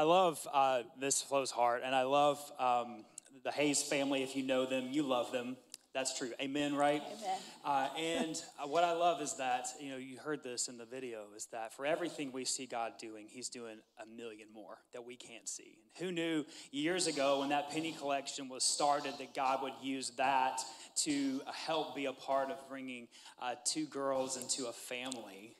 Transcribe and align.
I 0.00 0.04
love 0.04 0.48
uh, 0.50 0.82
Miss 0.98 1.20
Flo's 1.20 1.50
heart, 1.50 1.82
and 1.84 1.94
I 1.94 2.04
love 2.04 2.40
um, 2.58 3.04
the 3.44 3.50
Hayes 3.50 3.82
family. 3.82 4.22
If 4.22 4.34
you 4.34 4.42
know 4.42 4.64
them, 4.64 4.88
you 4.90 5.02
love 5.02 5.30
them. 5.30 5.58
That's 5.92 6.16
true. 6.16 6.30
Amen, 6.40 6.74
right? 6.74 7.02
Amen. 7.06 7.38
Uh, 7.62 7.88
and 7.98 8.42
uh, 8.58 8.66
what 8.66 8.82
I 8.82 8.92
love 8.92 9.20
is 9.20 9.34
that, 9.34 9.66
you 9.78 9.90
know, 9.90 9.98
you 9.98 10.16
heard 10.16 10.42
this 10.42 10.68
in 10.68 10.78
the 10.78 10.86
video, 10.86 11.24
is 11.36 11.48
that 11.52 11.74
for 11.74 11.84
everything 11.84 12.32
we 12.32 12.46
see 12.46 12.64
God 12.64 12.92
doing, 12.98 13.26
He's 13.28 13.50
doing 13.50 13.76
a 14.02 14.06
million 14.06 14.48
more 14.54 14.78
that 14.94 15.04
we 15.04 15.16
can't 15.16 15.46
see. 15.46 15.76
And 15.98 16.06
Who 16.06 16.12
knew 16.12 16.46
years 16.70 17.06
ago 17.06 17.40
when 17.40 17.50
that 17.50 17.70
penny 17.70 17.92
collection 17.92 18.48
was 18.48 18.64
started 18.64 19.12
that 19.18 19.34
God 19.34 19.62
would 19.62 19.74
use 19.82 20.12
that 20.16 20.62
to 21.02 21.42
help 21.52 21.94
be 21.94 22.06
a 22.06 22.14
part 22.14 22.50
of 22.50 22.56
bringing 22.70 23.06
uh, 23.38 23.56
two 23.66 23.84
girls 23.84 24.38
into 24.38 24.66
a 24.66 24.72
family 24.72 25.58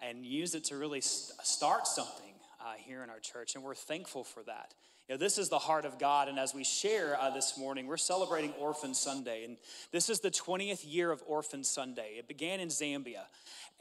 and 0.00 0.24
use 0.24 0.54
it 0.54 0.64
to 0.64 0.78
really 0.78 1.02
st- 1.02 1.38
start 1.46 1.86
something 1.86 2.33
uh, 2.64 2.72
here 2.76 3.02
in 3.02 3.10
our 3.10 3.20
church? 3.20 3.54
And 3.54 3.62
we're 3.62 3.74
thankful 3.74 4.24
for 4.24 4.42
that. 4.44 4.74
You 5.08 5.14
know, 5.14 5.18
this 5.18 5.36
is 5.36 5.50
the 5.50 5.58
heart 5.58 5.84
of 5.84 5.98
God, 5.98 6.28
and 6.28 6.38
as 6.38 6.54
we 6.54 6.64
share 6.64 7.20
uh, 7.20 7.28
this 7.28 7.58
morning, 7.58 7.86
we're 7.86 7.98
celebrating 7.98 8.52
Orphan 8.58 8.94
Sunday, 8.94 9.44
and 9.44 9.58
this 9.92 10.08
is 10.08 10.20
the 10.20 10.30
20th 10.30 10.82
year 10.82 11.10
of 11.10 11.22
Orphan 11.26 11.62
Sunday. 11.62 12.14
It 12.16 12.26
began 12.26 12.58
in 12.58 12.68
Zambia, 12.68 13.24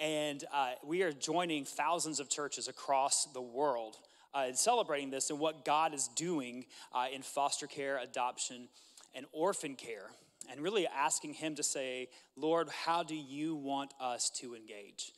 and 0.02 0.44
uh, 0.54 0.72
we 0.86 1.02
are 1.02 1.14
joining 1.14 1.64
thousands 1.64 2.20
of 2.20 2.28
churches 2.28 2.68
across 2.68 3.26
the 3.28 3.42
world 3.42 3.96
uh, 4.36 4.48
in 4.50 4.56
celebrating 4.56 5.12
this 5.12 5.30
and 5.30 5.40
what 5.40 5.64
God 5.64 5.94
is 5.94 6.10
doing 6.10 6.66
uh, 6.94 7.06
in 7.14 7.22
foster 7.22 7.68
care, 7.68 8.00
adoption, 8.00 8.68
and 9.16 9.26
orphan 9.32 9.76
care, 9.76 10.10
and 10.52 10.60
really 10.60 10.88
asking 10.88 11.36
Him 11.36 11.56
to 11.56 11.64
say, 11.64 12.10
Lord, 12.36 12.68
how 12.68 13.02
do 13.02 13.16
you 13.16 13.56
want 13.56 13.94
us 14.02 14.30
to 14.42 14.56
engage? 14.56 15.14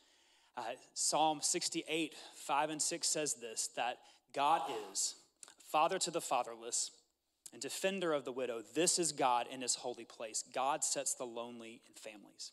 Uh, 0.56 0.62
Psalm 0.94 1.40
68, 1.42 2.14
5 2.34 2.70
and 2.70 2.80
6 2.82 3.08
says 3.08 3.34
this 3.34 3.68
that 3.76 3.98
God 4.32 4.62
is 4.90 5.16
father 5.70 5.98
to 5.98 6.10
the 6.10 6.20
fatherless, 6.20 6.90
and 7.52 7.60
defender 7.60 8.12
of 8.12 8.24
the 8.24 8.32
widow. 8.32 8.62
This 8.74 8.98
is 8.98 9.12
God 9.12 9.46
in 9.52 9.62
his 9.62 9.74
holy 9.74 10.04
place. 10.04 10.44
God 10.54 10.84
sets 10.84 11.14
the 11.14 11.24
lonely 11.24 11.80
in 11.86 11.94
families. 11.94 12.52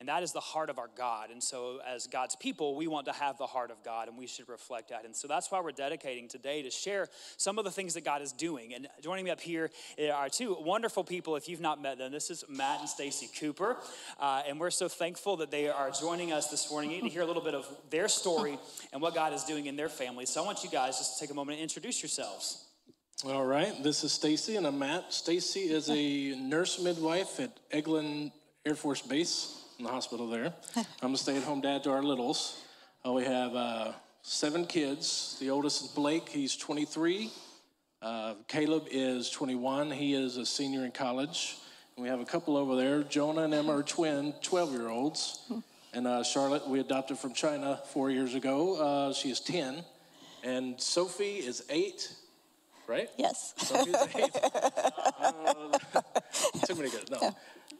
And 0.00 0.08
that 0.08 0.22
is 0.22 0.32
the 0.32 0.40
heart 0.40 0.70
of 0.70 0.78
our 0.78 0.88
God. 0.96 1.30
And 1.30 1.42
so, 1.42 1.80
as 1.84 2.06
God's 2.06 2.36
people, 2.36 2.76
we 2.76 2.86
want 2.86 3.06
to 3.06 3.12
have 3.12 3.36
the 3.36 3.46
heart 3.46 3.72
of 3.72 3.82
God 3.82 4.06
and 4.06 4.16
we 4.16 4.28
should 4.28 4.48
reflect 4.48 4.90
that. 4.90 5.04
And 5.04 5.14
so, 5.14 5.26
that's 5.26 5.50
why 5.50 5.60
we're 5.60 5.72
dedicating 5.72 6.28
today 6.28 6.62
to 6.62 6.70
share 6.70 7.08
some 7.36 7.58
of 7.58 7.64
the 7.64 7.70
things 7.72 7.94
that 7.94 8.04
God 8.04 8.22
is 8.22 8.30
doing. 8.30 8.74
And 8.74 8.86
joining 9.02 9.24
me 9.24 9.32
up 9.32 9.40
here 9.40 9.70
are 10.14 10.28
two 10.28 10.56
wonderful 10.60 11.02
people, 11.02 11.34
if 11.34 11.48
you've 11.48 11.60
not 11.60 11.82
met 11.82 11.98
them. 11.98 12.12
This 12.12 12.30
is 12.30 12.44
Matt 12.48 12.78
and 12.78 12.88
Stacy 12.88 13.28
Cooper. 13.40 13.76
Uh, 14.20 14.42
and 14.46 14.60
we're 14.60 14.70
so 14.70 14.86
thankful 14.86 15.36
that 15.38 15.50
they 15.50 15.68
are 15.68 15.90
joining 15.90 16.32
us 16.32 16.48
this 16.48 16.70
morning. 16.70 17.02
To 17.02 17.08
hear 17.08 17.22
a 17.22 17.26
little 17.26 17.42
bit 17.42 17.54
of 17.54 17.66
their 17.90 18.06
story 18.06 18.56
and 18.92 19.02
what 19.02 19.16
God 19.16 19.32
is 19.32 19.42
doing 19.42 19.66
in 19.66 19.74
their 19.74 19.88
family. 19.88 20.26
So, 20.26 20.44
I 20.44 20.46
want 20.46 20.62
you 20.62 20.70
guys 20.70 20.98
just 20.98 21.18
to 21.18 21.24
take 21.24 21.32
a 21.32 21.34
moment 21.34 21.58
and 21.58 21.62
introduce 21.64 22.00
yourselves. 22.00 22.66
All 23.24 23.44
right, 23.44 23.82
this 23.82 24.04
is 24.04 24.12
Stacy 24.12 24.54
and 24.54 24.64
I'm 24.64 24.78
Matt. 24.78 25.12
Stacy 25.12 25.62
is 25.62 25.90
a 25.90 26.36
nurse 26.38 26.80
midwife 26.80 27.40
at 27.40 27.50
Eglin 27.72 28.30
Air 28.64 28.76
Force 28.76 29.02
Base 29.02 29.64
in 29.78 29.84
the 29.84 29.90
hospital 29.90 30.28
there. 30.28 30.52
I'm 31.02 31.14
a 31.14 31.16
stay 31.16 31.36
at 31.36 31.44
home 31.44 31.60
dad 31.60 31.84
to 31.84 31.92
our 31.92 32.02
littles. 32.02 32.62
Uh, 33.06 33.12
we 33.12 33.24
have 33.24 33.54
uh, 33.54 33.92
seven 34.22 34.66
kids. 34.66 35.36
The 35.40 35.50
oldest 35.50 35.82
is 35.82 35.88
Blake, 35.88 36.28
he's 36.28 36.56
23. 36.56 37.30
Uh, 38.02 38.34
Caleb 38.48 38.88
is 38.90 39.30
21, 39.30 39.90
he 39.92 40.14
is 40.14 40.36
a 40.36 40.44
senior 40.44 40.84
in 40.84 40.90
college. 40.90 41.56
And 41.96 42.02
we 42.02 42.08
have 42.08 42.20
a 42.20 42.24
couple 42.24 42.56
over 42.56 42.74
there. 42.76 43.02
Jonah 43.02 43.42
and 43.42 43.54
Emma 43.54 43.76
are 43.76 43.82
twin, 43.82 44.34
12 44.42 44.72
year 44.72 44.88
olds. 44.88 45.40
And 45.94 46.06
uh, 46.06 46.22
Charlotte, 46.22 46.68
we 46.68 46.80
adopted 46.80 47.18
from 47.18 47.32
China 47.32 47.80
four 47.92 48.10
years 48.10 48.34
ago. 48.34 48.76
Uh, 49.08 49.14
she 49.14 49.30
is 49.30 49.40
10. 49.40 49.82
And 50.44 50.78
Sophie 50.78 51.36
is 51.36 51.64
eight, 51.70 52.12
right? 52.86 53.08
Yes. 53.16 53.54
Sophie's 53.56 53.96
eight. 54.14 54.30
Uh, 55.20 55.78
too 56.66 56.74
many 56.74 56.90
good. 56.90 57.10
No. 57.10 57.34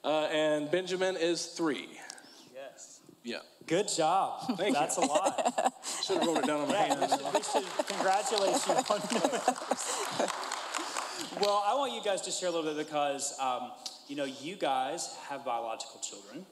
Uh, 0.05 0.25
and 0.33 0.71
Benjamin 0.71 1.17
is 1.17 1.47
three. 1.47 1.89
Yes. 2.55 3.01
Yeah. 3.25 3.39
Good 3.67 3.89
job. 3.89 4.57
Thank 4.57 4.75
That's 4.75 4.97
you. 4.97 5.05
a 5.05 5.07
lot. 5.07 5.75
Should 6.05 6.19
have 6.19 6.27
wrote 6.27 6.39
it 6.39 6.47
down 6.47 6.61
on 6.61 6.69
my 6.69 6.75
Yeah, 6.75 6.95
hand. 6.95 7.01
we 7.01 7.09
should, 7.09 7.35
we 7.35 7.43
should 7.63 7.87
congratulate 7.87 8.67
you 8.67 8.75
on 8.75 8.85
Well, 11.41 11.63
I 11.67 11.75
want 11.75 11.93
you 11.93 12.01
guys 12.03 12.23
to 12.23 12.31
share 12.31 12.49
a 12.49 12.53
little 12.53 12.75
bit 12.75 12.87
because, 12.87 13.39
um, 13.39 13.71
you 14.09 14.17
know, 14.17 14.25
you 14.25 14.57
guys 14.57 15.15
have 15.29 15.45
biological 15.45 16.01
children. 16.01 16.47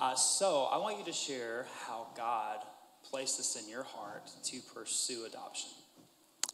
Uh, 0.00 0.14
so 0.14 0.64
I 0.70 0.78
want 0.78 0.98
you 0.98 1.04
to 1.04 1.12
share 1.12 1.66
how 1.86 2.06
God 2.16 2.58
placed 3.04 3.36
this 3.38 3.56
in 3.62 3.68
your 3.70 3.84
heart 3.84 4.30
to 4.44 4.60
pursue 4.74 5.24
adoption. 5.26 5.70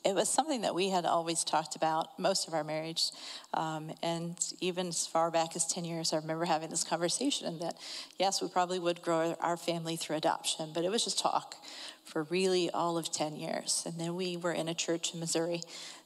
It 0.04 0.14
was 0.14 0.28
something 0.28 0.60
that 0.62 0.74
we 0.74 0.90
had 0.90 1.06
always 1.06 1.44
talked 1.44 1.76
about 1.76 2.18
most 2.18 2.46
of 2.46 2.52
our 2.52 2.62
marriage. 2.62 3.10
Um, 3.54 3.90
and 4.02 4.36
even 4.60 4.88
as 4.88 5.06
far 5.06 5.30
back 5.30 5.56
as 5.56 5.66
10 5.66 5.84
years, 5.86 6.12
I 6.12 6.16
remember 6.16 6.44
having 6.44 6.68
this 6.68 6.84
conversation 6.84 7.58
that, 7.60 7.78
yes, 8.18 8.42
we 8.42 8.48
probably 8.48 8.78
would 8.78 9.00
grow 9.00 9.34
our 9.40 9.56
family 9.56 9.96
through 9.96 10.16
adoption, 10.16 10.72
but 10.74 10.84
it 10.84 10.90
was 10.90 11.04
just 11.04 11.18
talk 11.18 11.56
for 12.04 12.24
really 12.24 12.70
all 12.70 12.98
of 12.98 13.10
10 13.10 13.36
years. 13.36 13.82
And 13.86 13.98
then 13.98 14.14
we 14.14 14.36
were 14.36 14.52
in 14.52 14.68
a 14.68 14.74
church 14.74 15.14
in 15.14 15.20
Missouri 15.20 15.62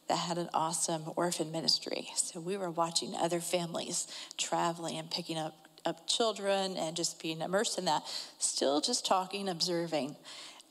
that 0.09 0.17
had 0.17 0.39
an 0.39 0.49
awesome 0.55 1.03
orphan 1.17 1.51
ministry. 1.51 2.09
So 2.17 2.41
we 2.41 2.57
were 2.57 2.71
watching 2.71 3.15
other 3.15 3.41
families 3.41 4.07
traveling 4.37 4.97
and 4.97 5.11
picking 5.11 5.39
up, 5.39 5.69
up 5.85 6.07
children 6.07 6.77
and 6.77 6.97
just 6.97 7.21
being 7.21 7.41
immersed 7.41 7.79
in 7.79 7.85
that, 7.87 8.05
still 8.39 8.81
just 8.81 9.05
talking, 9.05 9.49
observing. 9.49 10.17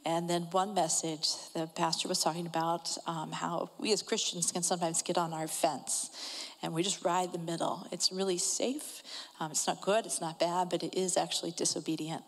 And 0.07 0.29
then 0.29 0.43
one 0.51 0.73
message, 0.73 1.27
the 1.53 1.67
pastor 1.67 2.07
was 2.07 2.21
talking 2.21 2.47
about 2.47 2.97
um, 3.07 3.33
how 3.33 3.71
we 3.77 3.91
as 3.91 4.01
Christians 4.01 4.53
can 4.53 4.63
sometimes 4.63 5.01
get 5.01 5.17
on 5.17 5.33
our 5.33 5.49
fence 5.49 6.47
and 6.63 6.73
we 6.73 6.81
just 6.81 7.03
ride 7.03 7.33
the 7.33 7.39
middle. 7.39 7.85
It's 7.91 8.09
really 8.09 8.37
safe. 8.37 9.03
Um, 9.41 9.51
it's 9.51 9.67
not 9.67 9.81
good, 9.81 10.05
it's 10.05 10.21
not 10.21 10.39
bad, 10.39 10.69
but 10.69 10.81
it 10.81 10.95
is 10.95 11.17
actually 11.17 11.51
disobedient. 11.51 12.23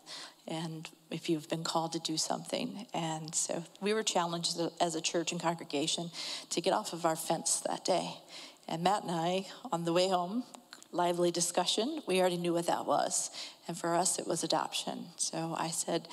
And 0.46 0.90
if 1.10 1.30
you've 1.30 1.48
been 1.48 1.64
called 1.64 1.92
to 1.92 2.00
do 2.00 2.18
something. 2.18 2.86
And 2.92 3.34
so 3.34 3.64
we 3.80 3.94
were 3.94 4.02
challenged 4.02 4.58
as 4.58 4.60
a, 4.60 4.70
as 4.78 4.94
a 4.94 5.00
church 5.00 5.32
and 5.32 5.40
congregation 5.40 6.10
to 6.50 6.60
get 6.60 6.74
off 6.74 6.92
of 6.92 7.06
our 7.06 7.16
fence 7.16 7.62
that 7.66 7.86
day. 7.86 8.10
And 8.68 8.82
Matt 8.82 9.04
and 9.04 9.10
I, 9.10 9.46
on 9.72 9.86
the 9.86 9.94
way 9.94 10.10
home, 10.10 10.44
lively 10.92 11.30
discussion, 11.30 12.02
we 12.06 12.20
already 12.20 12.36
knew 12.36 12.52
what 12.52 12.66
that 12.66 12.84
was. 12.84 13.30
And 13.66 13.78
for 13.78 13.94
us, 13.94 14.18
it 14.18 14.26
was 14.26 14.44
adoption. 14.44 15.06
So 15.16 15.54
I 15.58 15.68
said, 15.68 16.08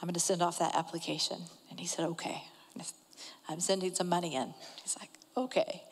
I'm 0.00 0.06
going 0.06 0.14
to 0.14 0.20
send 0.20 0.42
off 0.42 0.58
that 0.58 0.74
application. 0.74 1.38
And 1.70 1.78
he 1.78 1.86
said, 1.86 2.06
okay. 2.06 2.44
I'm 3.48 3.60
sending 3.60 3.94
some 3.94 4.08
money 4.08 4.34
in. 4.34 4.54
He's 4.82 4.96
like, 4.98 5.10
okay. 5.36 5.82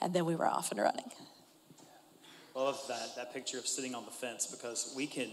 And 0.00 0.12
then 0.12 0.24
we 0.24 0.34
were 0.34 0.46
off 0.46 0.70
and 0.70 0.80
running. 0.80 1.10
Love 2.54 2.80
that, 2.88 3.16
that 3.16 3.32
picture 3.32 3.58
of 3.58 3.66
sitting 3.66 3.94
on 3.94 4.04
the 4.04 4.10
fence 4.10 4.46
because 4.46 4.92
we 4.96 5.06
can 5.06 5.28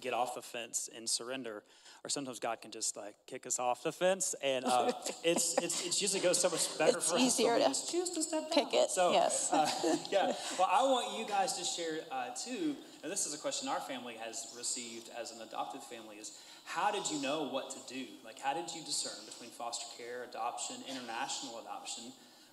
get 0.00 0.14
off 0.14 0.34
the 0.34 0.42
fence 0.42 0.88
and 0.96 1.08
surrender, 1.08 1.62
or 2.04 2.10
sometimes 2.10 2.38
God 2.38 2.60
can 2.60 2.70
just 2.70 2.96
like 2.96 3.14
kick 3.26 3.46
us 3.46 3.58
off 3.58 3.82
the 3.82 3.90
fence, 3.90 4.34
and 4.42 4.64
uh, 4.66 4.92
it's, 5.24 5.56
it's 5.58 5.86
it 5.86 6.00
usually 6.02 6.20
goes 6.20 6.38
so 6.38 6.50
much 6.50 6.76
better 6.78 6.98
It's 6.98 7.08
for 7.10 7.16
us. 7.16 7.22
easier 7.22 7.52
when 7.52 7.62
to 7.62 7.68
just 7.68 7.90
choose 7.90 8.10
to 8.10 8.22
step 8.22 8.50
pick 8.52 8.70
down. 8.72 8.82
it, 8.82 8.90
So, 8.90 9.12
yes. 9.12 9.50
uh, 9.52 9.66
yeah. 10.10 10.32
Well, 10.58 10.68
I 10.70 10.82
want 10.82 11.18
you 11.18 11.26
guys 11.26 11.54
to 11.54 11.64
share 11.64 12.00
uh, 12.12 12.26
too. 12.36 12.76
And 13.02 13.10
this 13.10 13.26
is 13.26 13.34
a 13.34 13.38
question 13.38 13.68
our 13.68 13.80
family 13.80 14.14
has 14.24 14.46
received 14.56 15.08
as 15.20 15.30
an 15.32 15.40
adopted 15.40 15.82
family: 15.82 16.16
is 16.16 16.32
how 16.66 16.90
did 16.90 17.10
you 17.10 17.20
know 17.22 17.48
what 17.48 17.70
to 17.70 17.94
do? 17.94 18.04
Like, 18.24 18.38
how 18.38 18.52
did 18.54 18.70
you 18.74 18.82
discern 18.84 19.24
between 19.26 19.50
foster 19.50 19.86
care, 19.96 20.24
adoption, 20.28 20.76
international 20.90 21.60
adoption? 21.62 22.04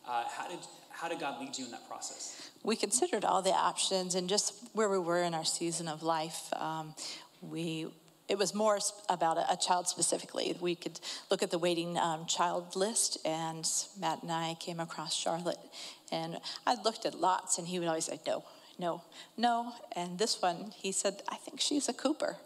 Uh, 0.08 0.24
how 0.30 0.48
did 0.48 0.60
how 0.92 1.08
did 1.10 1.20
God 1.20 1.40
lead 1.42 1.58
you 1.58 1.66
in 1.66 1.72
that 1.72 1.88
process? 1.90 2.50
we 2.64 2.76
considered 2.76 3.26
all 3.26 3.42
the 3.42 3.52
options 3.52 4.14
and 4.16 4.30
just 4.30 4.54
where 4.74 4.88
we 4.90 4.98
were 5.00 5.22
in 5.24 5.34
our 5.34 5.46
season 5.46 5.88
of 5.88 6.04
life. 6.04 6.52
Um, 6.54 6.94
we 7.42 7.88
it 8.32 8.38
was 8.38 8.56
more 8.56 8.80
about 9.10 9.38
a, 9.38 9.52
a 9.52 9.58
child 9.58 9.90
specifically. 9.90 10.56
We 10.62 10.74
could 10.74 11.02
look 11.30 11.44
at 11.44 11.52
the 11.52 11.60
waiting 11.60 11.98
um, 11.98 12.26
child 12.26 12.78
list, 12.78 13.18
and 13.26 13.70
Matt 14.00 14.22
and 14.22 14.32
I 14.32 14.56
came 14.58 14.80
across 14.80 15.14
Charlotte, 15.14 15.60
and 16.14 16.38
I 16.66 16.76
looked 16.82 17.06
at 17.06 17.14
lots, 17.20 17.58
and 17.58 17.68
he 17.68 17.78
would 17.78 17.90
always 17.90 18.06
say 18.06 18.22
no, 18.26 18.46
no, 18.80 19.04
no. 19.36 19.74
And 19.98 20.18
this 20.18 20.42
one, 20.42 20.72
he 20.78 20.94
said, 20.94 21.24
I 21.28 21.36
think 21.36 21.60
she's 21.60 21.90
a 21.90 21.94
Cooper. 21.94 22.38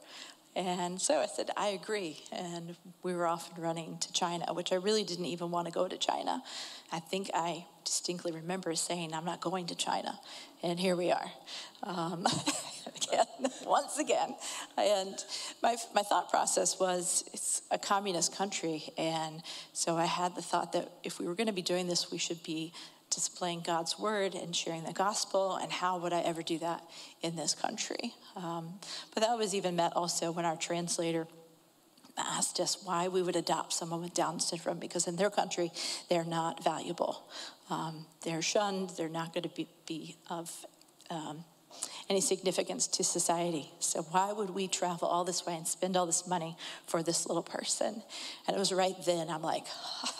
And 0.56 1.00
so 1.00 1.20
I 1.20 1.28
said, 1.28 1.52
I 1.56 1.68
agree. 1.68 2.24
And 2.32 2.76
we 3.04 3.14
were 3.14 3.28
off 3.28 3.54
and 3.54 3.62
running 3.62 3.98
to 4.00 4.12
China, 4.12 4.54
which 4.54 4.72
I 4.72 4.76
really 4.76 5.04
didn't 5.04 5.26
even 5.26 5.52
want 5.52 5.68
to 5.68 5.74
go 5.74 5.88
to 5.88 5.98
China. 5.98 6.42
I 6.92 7.00
think 7.00 7.30
I 7.34 7.66
distinctly 7.84 8.32
remember 8.32 8.74
saying, 8.74 9.14
I'm 9.14 9.26
not 9.26 9.40
going 9.40 9.68
to 9.68 9.76
China. 9.76 10.18
And 10.64 10.80
here 10.80 10.96
we 10.96 11.12
are. 11.12 11.32
Um, 11.84 12.26
again, 12.96 13.26
once 13.66 13.98
again. 13.98 14.36
And 14.78 15.24
my, 15.62 15.76
my 15.94 16.02
thought 16.02 16.30
process 16.30 16.80
was 16.80 17.24
it's 17.34 17.62
a 17.72 17.78
communist 17.78 18.36
country. 18.36 18.84
And 18.98 19.42
so 19.74 19.96
I 19.96 20.06
had 20.06 20.36
the 20.36 20.42
thought 20.42 20.74
that 20.74 20.92
if 21.04 21.20
we 21.20 21.28
were 21.28 21.36
going 21.36 21.48
to 21.48 21.54
be 21.54 21.62
doing 21.62 21.88
this, 21.88 22.12
we 22.12 22.18
should 22.18 22.44
be 22.44 22.74
displaying 23.10 23.62
God's 23.62 23.98
word 23.98 24.36
and 24.36 24.56
sharing 24.56 24.84
the 24.84 24.94
gospel, 24.94 25.56
and 25.56 25.72
how 25.72 25.98
would 26.00 26.12
I 26.12 26.22
ever 26.22 26.42
do 26.42 26.60
that 26.60 26.84
in 27.22 27.36
this 27.36 27.54
country? 27.54 28.14
Um, 28.36 28.80
but 29.14 29.24
that 29.24 29.38
was 29.38 29.56
even 29.56 29.76
met 29.76 29.94
also 29.96 30.32
when 30.32 30.44
our 30.44 30.58
translator 30.58 31.28
asked 32.18 32.60
us 32.60 32.78
why 32.84 33.08
we 33.08 33.22
would 33.22 33.36
adopt 33.36 33.74
someone 33.74 34.02
with 34.02 34.14
Down 34.14 34.40
syndrome 34.40 34.80
because 34.80 35.08
in 35.08 35.16
their 35.16 35.30
country, 35.30 35.72
they're 36.10 36.24
not 36.24 36.64
valuable. 36.64 37.24
Um, 37.70 38.06
they're 38.24 38.42
shunned, 38.42 38.92
they're 38.92 39.10
not 39.10 39.34
going 39.34 39.44
to 39.44 39.50
be, 39.50 39.68
be 39.86 40.16
of 40.30 40.66
um, 41.10 41.44
any 42.10 42.22
significance 42.22 42.88
to 42.88 43.04
society. 43.04 43.72
So, 43.80 44.04
why 44.04 44.32
would 44.32 44.52
we 44.52 44.68
travel 44.68 45.08
all 45.08 45.24
this 45.24 45.46
way 45.46 45.56
and 45.56 45.68
spend 45.68 45.98
all 45.98 46.06
this 46.06 46.28
money 46.28 46.56
for 46.86 47.02
this 47.02 47.26
little 47.28 47.44
person? 47.44 48.04
And 48.48 48.56
it 48.56 48.60
was 48.60 48.72
right 48.72 48.96
then 49.06 49.30
I'm 49.30 49.42
like, 49.42 49.66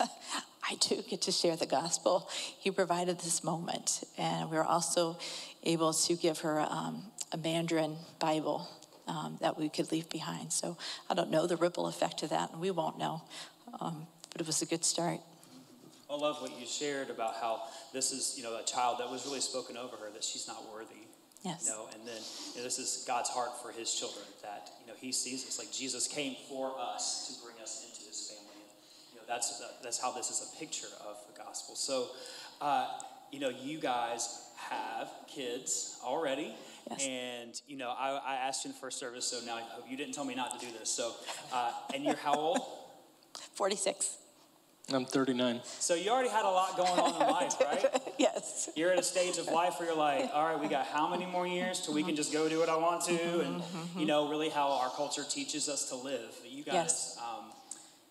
I 0.68 0.74
do 0.80 1.00
get 1.08 1.22
to 1.22 1.32
share 1.32 1.54
the 1.56 1.66
gospel. 1.66 2.28
He 2.58 2.70
provided 2.70 3.20
this 3.20 3.44
moment. 3.44 4.02
And 4.18 4.50
we 4.50 4.56
were 4.56 4.64
also 4.64 5.16
able 5.62 5.92
to 5.92 6.14
give 6.16 6.40
her 6.40 6.60
um, 6.60 7.04
a 7.30 7.36
Mandarin 7.36 7.96
Bible 8.18 8.68
um, 9.06 9.38
that 9.40 9.56
we 9.56 9.68
could 9.68 9.92
leave 9.92 10.10
behind. 10.10 10.52
So 10.52 10.76
I 11.08 11.14
don't 11.14 11.30
know 11.30 11.46
the 11.46 11.56
ripple 11.56 11.86
effect 11.86 12.24
of 12.24 12.30
that, 12.30 12.50
and 12.50 12.60
we 12.60 12.72
won't 12.72 12.98
know. 12.98 13.22
Um, 13.80 14.08
but 14.32 14.40
it 14.40 14.46
was 14.46 14.60
a 14.60 14.66
good 14.66 14.84
start. 14.84 15.20
I 16.10 16.14
love 16.14 16.40
what 16.40 16.58
you 16.58 16.66
shared 16.66 17.10
about 17.10 17.34
how 17.40 17.62
this 17.92 18.12
is, 18.12 18.34
you 18.36 18.44
know, 18.44 18.58
a 18.58 18.62
child 18.64 18.98
that 19.00 19.10
was 19.10 19.24
really 19.26 19.40
spoken 19.40 19.76
over 19.76 19.96
her 19.96 20.10
that 20.12 20.22
she's 20.22 20.46
not 20.46 20.62
worthy. 20.72 21.05
Yes. 21.46 21.66
You 21.68 21.76
know, 21.76 21.88
and 21.94 22.02
then 22.06 22.20
you 22.52 22.58
know, 22.58 22.64
this 22.64 22.80
is 22.80 23.04
God's 23.06 23.30
heart 23.30 23.50
for 23.62 23.70
His 23.70 23.94
children 23.94 24.24
that 24.42 24.68
you 24.80 24.88
know 24.88 24.98
He 25.00 25.12
sees 25.12 25.46
us 25.46 25.60
like 25.60 25.70
Jesus 25.70 26.08
came 26.08 26.34
for 26.48 26.74
us 26.76 27.28
to 27.28 27.46
bring 27.46 27.62
us 27.62 27.86
into 27.86 28.04
His 28.04 28.28
family. 28.28 28.58
And, 28.58 29.14
you 29.14 29.18
know, 29.18 29.24
that's 29.28 29.62
that's 29.80 29.98
how 29.98 30.10
this 30.10 30.28
is 30.28 30.52
a 30.52 30.58
picture 30.58 30.88
of 31.08 31.16
the 31.32 31.40
gospel. 31.40 31.76
So, 31.76 32.08
uh, 32.60 32.88
you 33.30 33.38
know, 33.38 33.50
you 33.50 33.78
guys 33.78 34.42
have 34.56 35.08
kids 35.28 36.00
already. 36.02 36.52
Yes. 36.90 37.06
And 37.06 37.62
you 37.68 37.76
know, 37.76 37.94
I, 37.96 38.20
I, 38.26 38.34
asked 38.46 38.64
you 38.64 38.70
in 38.70 38.74
the 38.74 38.80
first 38.80 38.98
service, 38.98 39.24
so 39.24 39.44
now 39.46 39.56
I 39.56 39.60
hope 39.60 39.84
you 39.88 39.96
didn't 39.96 40.14
tell 40.14 40.24
me 40.24 40.34
not 40.34 40.58
to 40.58 40.66
do 40.66 40.72
this. 40.76 40.90
So, 40.90 41.12
uh, 41.52 41.70
and 41.94 42.04
you're 42.04 42.16
how 42.16 42.34
old? 42.34 42.60
Forty-six. 43.54 44.16
I'm 44.92 45.04
39. 45.04 45.60
So 45.64 45.94
you 45.94 46.10
already 46.10 46.28
had 46.28 46.44
a 46.44 46.48
lot 46.50 46.76
going 46.76 46.90
on 46.90 47.20
in 47.20 47.28
life, 47.32 47.54
right? 47.60 47.86
yes. 48.18 48.70
You're 48.76 48.92
at 48.92 48.98
a 49.00 49.02
stage 49.02 49.36
of 49.36 49.48
life 49.48 49.80
where 49.80 49.88
you're 49.88 49.96
like, 49.98 50.30
all 50.32 50.44
right, 50.46 50.60
we 50.60 50.68
got 50.68 50.86
how 50.86 51.08
many 51.08 51.26
more 51.26 51.44
years 51.46 51.80
till 51.80 51.92
we 51.92 52.04
can 52.04 52.14
just 52.14 52.32
go 52.32 52.48
do 52.48 52.60
what 52.60 52.68
I 52.68 52.76
want 52.76 53.02
to, 53.06 53.40
and 53.40 53.62
you 53.98 54.06
know, 54.06 54.28
really 54.28 54.48
how 54.48 54.70
our 54.70 54.90
culture 54.90 55.24
teaches 55.28 55.68
us 55.68 55.88
to 55.88 55.96
live. 55.96 56.30
But 56.40 56.52
you 56.52 56.62
guys, 56.62 56.74
Yes. 56.74 57.18
um, 57.18 57.46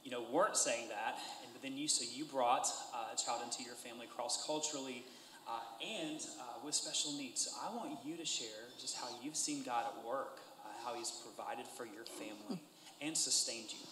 you 0.03 0.11
know, 0.11 0.23
weren't 0.33 0.57
saying 0.57 0.89
that, 0.89 1.17
and 1.43 1.53
but 1.53 1.61
then 1.61 1.77
you 1.77 1.87
so 1.87 2.03
you 2.13 2.25
brought 2.25 2.67
uh, 2.93 3.13
a 3.13 3.17
child 3.17 3.41
into 3.45 3.63
your 3.63 3.75
family 3.75 4.07
cross 4.13 4.45
culturally. 4.45 5.03
Uh, 5.47 5.59
and 5.85 6.21
uh, 6.41 6.65
with 6.65 6.73
special 6.73 7.11
needs. 7.19 7.41
So 7.41 7.51
I 7.61 7.71
want 7.75 7.91
you 8.03 8.17
to 8.17 8.25
share 8.25 8.65
just 8.81 8.97
how 8.97 9.05
you've 9.21 9.35
seen 9.35 9.61
God 9.63 9.85
at 9.85 10.03
work, 10.03 10.39
uh, 10.65 10.69
how 10.83 10.97
He's 10.97 11.11
provided 11.21 11.67
for 11.77 11.85
your 11.85 12.03
family 12.03 12.59
and 12.99 13.15
sustained 13.15 13.69
you. 13.69 13.84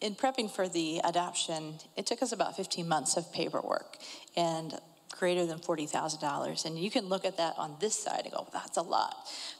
In 0.00 0.14
prepping 0.14 0.50
for 0.50 0.68
the 0.68 1.00
adoption, 1.04 1.74
it 1.96 2.06
took 2.06 2.22
us 2.22 2.32
about 2.32 2.56
15 2.56 2.88
months 2.88 3.16
of 3.16 3.32
paperwork 3.32 3.96
and 4.36 4.78
greater 5.10 5.44
than 5.46 5.58
$40,000. 5.58 6.64
And 6.64 6.78
you 6.78 6.90
can 6.90 7.08
look 7.08 7.24
at 7.24 7.36
that 7.38 7.54
on 7.58 7.76
this 7.80 7.98
side 7.98 8.22
and 8.24 8.32
go, 8.32 8.46
that's 8.52 8.76
a 8.76 8.82
lot. 8.82 9.16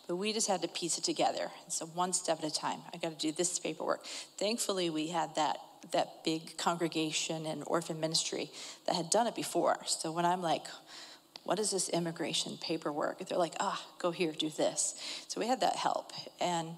But 0.06 0.16
we 0.16 0.32
just 0.32 0.46
had 0.46 0.62
to 0.62 0.68
piece 0.68 0.98
it 0.98 1.04
together. 1.04 1.48
So 1.68 1.86
one 1.86 2.12
step 2.12 2.38
at 2.38 2.44
a 2.44 2.54
time. 2.54 2.80
I 2.94 2.98
got 2.98 3.18
to 3.18 3.26
do 3.26 3.32
this 3.32 3.58
paperwork. 3.58 4.04
Thankfully, 4.36 4.90
we 4.90 5.08
had 5.08 5.34
that 5.34 5.58
that 5.92 6.24
big 6.24 6.58
congregation 6.58 7.46
and 7.46 7.62
orphan 7.66 8.00
ministry 8.00 8.50
that 8.86 8.96
had 8.96 9.10
done 9.10 9.26
it 9.26 9.34
before. 9.34 9.78
So 9.86 10.10
when 10.10 10.24
I'm 10.24 10.42
like, 10.42 10.64
what 11.44 11.58
is 11.58 11.70
this 11.70 11.88
immigration 11.88 12.58
paperwork? 12.60 13.26
They're 13.26 13.38
like, 13.38 13.54
ah, 13.60 13.80
go 13.98 14.10
here, 14.10 14.32
do 14.32 14.50
this. 14.50 14.94
So 15.28 15.40
we 15.40 15.46
had 15.46 15.60
that 15.60 15.76
help. 15.76 16.12
And 16.40 16.68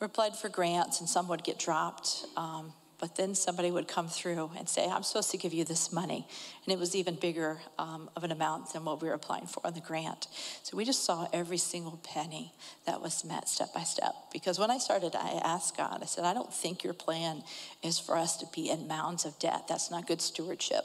we 0.00 0.04
applied 0.04 0.36
for 0.36 0.48
grants, 0.48 1.00
and 1.00 1.08
some 1.08 1.28
would 1.28 1.42
get 1.42 1.58
dropped. 1.58 2.26
Um, 2.36 2.72
but 3.02 3.16
then 3.16 3.34
somebody 3.34 3.72
would 3.72 3.88
come 3.88 4.06
through 4.06 4.52
and 4.56 4.68
say, 4.68 4.86
I'm 4.86 5.02
supposed 5.02 5.32
to 5.32 5.36
give 5.36 5.52
you 5.52 5.64
this 5.64 5.92
money. 5.92 6.24
And 6.64 6.72
it 6.72 6.78
was 6.78 6.94
even 6.94 7.16
bigger 7.16 7.58
um, 7.76 8.08
of 8.14 8.22
an 8.22 8.30
amount 8.30 8.74
than 8.74 8.84
what 8.84 9.02
we 9.02 9.08
were 9.08 9.14
applying 9.14 9.46
for 9.46 9.60
on 9.66 9.74
the 9.74 9.80
grant. 9.80 10.28
So 10.62 10.76
we 10.76 10.84
just 10.84 11.04
saw 11.04 11.26
every 11.32 11.58
single 11.58 11.98
penny 12.04 12.52
that 12.86 13.02
was 13.02 13.24
met 13.24 13.48
step 13.48 13.74
by 13.74 13.82
step. 13.82 14.14
Because 14.32 14.56
when 14.60 14.70
I 14.70 14.78
started, 14.78 15.16
I 15.16 15.40
asked 15.42 15.76
God, 15.76 15.98
I 16.00 16.06
said, 16.06 16.24
I 16.24 16.32
don't 16.32 16.54
think 16.54 16.84
your 16.84 16.94
plan 16.94 17.42
is 17.82 17.98
for 17.98 18.16
us 18.16 18.36
to 18.36 18.46
be 18.54 18.70
in 18.70 18.86
mounds 18.86 19.24
of 19.24 19.36
debt. 19.40 19.66
That's 19.68 19.90
not 19.90 20.06
good 20.06 20.20
stewardship. 20.20 20.84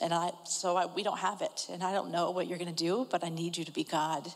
And 0.00 0.14
I, 0.14 0.30
so 0.44 0.76
I, 0.76 0.86
we 0.86 1.02
don't 1.02 1.18
have 1.18 1.42
it. 1.42 1.66
And 1.72 1.82
I 1.82 1.90
don't 1.90 2.12
know 2.12 2.30
what 2.30 2.46
you're 2.46 2.58
going 2.58 2.72
to 2.72 2.84
do, 2.84 3.08
but 3.10 3.24
I 3.24 3.30
need 3.30 3.56
you 3.56 3.64
to 3.64 3.72
be 3.72 3.82
God 3.82 4.32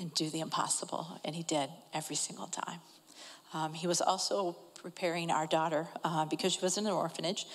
and 0.00 0.12
do 0.12 0.28
the 0.28 0.40
impossible. 0.40 1.20
And 1.24 1.36
He 1.36 1.44
did 1.44 1.70
every 1.94 2.16
single 2.16 2.48
time. 2.48 2.80
Um, 3.54 3.72
he 3.72 3.86
was 3.86 4.00
also 4.00 4.56
preparing 4.82 5.30
our 5.30 5.46
daughter 5.46 5.88
uh, 6.04 6.24
because 6.24 6.52
she 6.52 6.60
was 6.60 6.78
in 6.78 6.86
an 6.86 6.92
orphanage. 6.92 7.46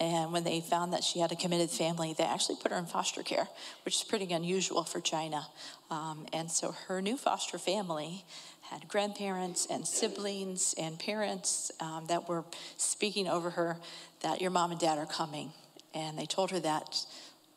And 0.00 0.32
when 0.32 0.44
they 0.44 0.60
found 0.60 0.92
that 0.92 1.02
she 1.02 1.18
had 1.18 1.32
a 1.32 1.36
committed 1.36 1.70
family, 1.70 2.14
they 2.16 2.24
actually 2.24 2.56
put 2.62 2.70
her 2.70 2.78
in 2.78 2.86
foster 2.86 3.22
care, 3.22 3.48
which 3.84 3.96
is 3.96 4.04
pretty 4.04 4.32
unusual 4.32 4.84
for 4.84 5.00
China. 5.00 5.46
Um, 5.90 6.26
and 6.32 6.50
so 6.50 6.72
her 6.86 7.02
new 7.02 7.16
foster 7.16 7.58
family 7.58 8.24
had 8.70 8.86
grandparents 8.86 9.66
and 9.68 9.86
siblings 9.86 10.74
and 10.78 10.98
parents 10.98 11.72
um, 11.80 12.06
that 12.08 12.28
were 12.28 12.44
speaking 12.76 13.26
over 13.26 13.50
her 13.50 13.78
that 14.20 14.40
your 14.40 14.50
mom 14.50 14.70
and 14.70 14.78
dad 14.78 14.98
are 14.98 15.06
coming. 15.06 15.52
And 15.94 16.16
they 16.16 16.26
told 16.26 16.52
her 16.52 16.60
that 16.60 17.04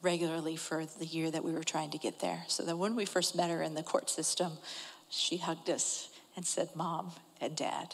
regularly 0.02 0.56
for 0.56 0.86
the 0.86 1.06
year 1.06 1.30
that 1.30 1.44
we 1.44 1.52
were 1.52 1.64
trying 1.64 1.92
to 1.92 2.00
get 2.00 2.20
there. 2.22 2.44
So 2.48 2.64
that 2.64 2.78
when 2.78 2.96
we 2.96 3.06
first 3.06 3.36
met 3.36 3.52
her 3.52 3.62
in 3.62 3.76
the 3.76 3.84
court 3.84 4.10
system, 4.10 4.54
she 5.10 5.38
hugged 5.38 5.70
us 5.70 6.10
and 6.36 6.46
said, 6.46 6.70
Mom 6.76 7.12
and 7.40 7.56
Dad. 7.56 7.94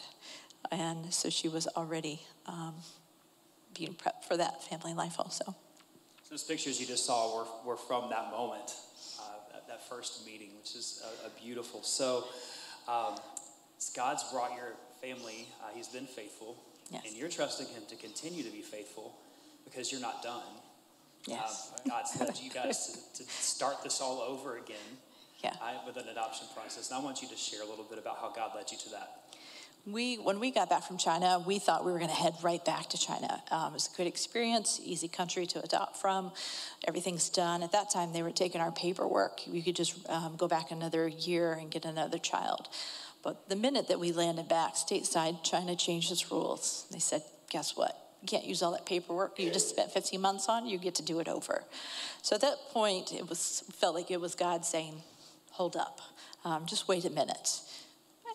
And 0.70 1.12
so 1.12 1.30
she 1.30 1.48
was 1.48 1.66
already 1.68 2.20
um, 2.46 2.74
being 3.76 3.94
prepped 3.94 4.24
for 4.26 4.36
that 4.36 4.62
family 4.64 4.94
life 4.94 5.16
also. 5.18 5.44
So 6.24 6.34
those 6.34 6.44
pictures 6.44 6.78
you 6.80 6.86
just 6.86 7.06
saw 7.06 7.38
were, 7.38 7.46
were 7.64 7.76
from 7.76 8.10
that 8.10 8.30
moment, 8.30 8.74
uh, 9.18 9.22
that, 9.52 9.66
that, 9.68 9.88
first 9.88 10.26
meeting, 10.26 10.50
which 10.58 10.74
is 10.74 11.02
a, 11.24 11.28
a 11.28 11.30
beautiful. 11.42 11.82
So 11.82 12.24
um, 12.86 13.16
God's 13.96 14.24
brought 14.30 14.54
your 14.54 14.74
family, 15.00 15.48
uh, 15.62 15.68
He's 15.74 15.88
been 15.88 16.06
faithful, 16.06 16.56
yes. 16.90 17.02
and 17.06 17.16
you're 17.16 17.30
trusting 17.30 17.66
Him 17.68 17.82
to 17.88 17.96
continue 17.96 18.42
to 18.42 18.50
be 18.50 18.60
faithful 18.60 19.14
because 19.64 19.90
you're 19.90 20.02
not 20.02 20.22
done. 20.22 20.42
Yes. 21.26 21.72
Uh, 21.74 21.88
God's 21.88 22.20
led 22.20 22.38
you 22.42 22.50
guys 22.50 23.10
to, 23.14 23.24
to, 23.24 23.30
start 23.30 23.82
this 23.82 24.00
all 24.00 24.20
over 24.20 24.56
again 24.56 24.76
yeah. 25.42 25.52
with 25.86 25.96
an 25.96 26.08
adoption 26.08 26.46
process. 26.54 26.90
And 26.90 27.00
I 27.00 27.02
want 27.02 27.22
you 27.22 27.28
to 27.28 27.36
share 27.36 27.62
a 27.62 27.66
little 27.66 27.84
bit 27.84 27.98
about 27.98 28.18
how 28.20 28.32
God 28.34 28.52
led 28.54 28.70
you 28.70 28.78
to 28.78 28.90
that. 28.90 29.17
We, 29.86 30.16
when 30.16 30.38
we 30.38 30.50
got 30.50 30.68
back 30.68 30.82
from 30.82 30.98
China, 30.98 31.42
we 31.46 31.58
thought 31.58 31.84
we 31.84 31.92
were 31.92 31.98
going 31.98 32.10
to 32.10 32.16
head 32.16 32.34
right 32.42 32.62
back 32.62 32.90
to 32.90 32.98
China. 32.98 33.42
Um, 33.50 33.70
it 33.70 33.74
was 33.74 33.88
a 33.92 33.96
good 33.96 34.06
experience, 34.06 34.80
easy 34.84 35.08
country 35.08 35.46
to 35.46 35.62
adopt 35.62 35.96
from. 35.96 36.32
Everything's 36.86 37.30
done. 37.30 37.62
At 37.62 37.72
that 37.72 37.90
time, 37.90 38.12
they 38.12 38.22
were 38.22 38.30
taking 38.30 38.60
our 38.60 38.70
paperwork. 38.70 39.40
We 39.50 39.62
could 39.62 39.76
just 39.76 40.06
um, 40.10 40.36
go 40.36 40.46
back 40.46 40.70
another 40.70 41.08
year 41.08 41.52
and 41.54 41.70
get 41.70 41.86
another 41.86 42.18
child. 42.18 42.68
But 43.22 43.48
the 43.48 43.56
minute 43.56 43.88
that 43.88 43.98
we 43.98 44.12
landed 44.12 44.48
back 44.48 44.74
stateside, 44.74 45.42
China 45.42 45.74
changed 45.74 46.12
its 46.12 46.30
rules. 46.30 46.86
They 46.92 46.98
said, 46.98 47.22
guess 47.50 47.76
what? 47.76 47.96
You 48.20 48.28
can't 48.28 48.44
use 48.44 48.62
all 48.62 48.72
that 48.72 48.84
paperwork 48.84 49.38
you 49.38 49.50
just 49.50 49.70
spent 49.70 49.92
15 49.92 50.20
months 50.20 50.48
on. 50.48 50.66
You 50.66 50.76
get 50.78 50.96
to 50.96 51.02
do 51.02 51.20
it 51.20 51.28
over. 51.28 51.64
So 52.20 52.34
at 52.34 52.42
that 52.42 52.56
point, 52.70 53.12
it 53.12 53.28
was 53.28 53.64
felt 53.72 53.94
like 53.94 54.10
it 54.10 54.20
was 54.20 54.34
God 54.34 54.64
saying, 54.64 55.02
hold 55.50 55.76
up, 55.76 56.00
um, 56.44 56.66
just 56.66 56.88
wait 56.88 57.04
a 57.04 57.10
minute 57.10 57.60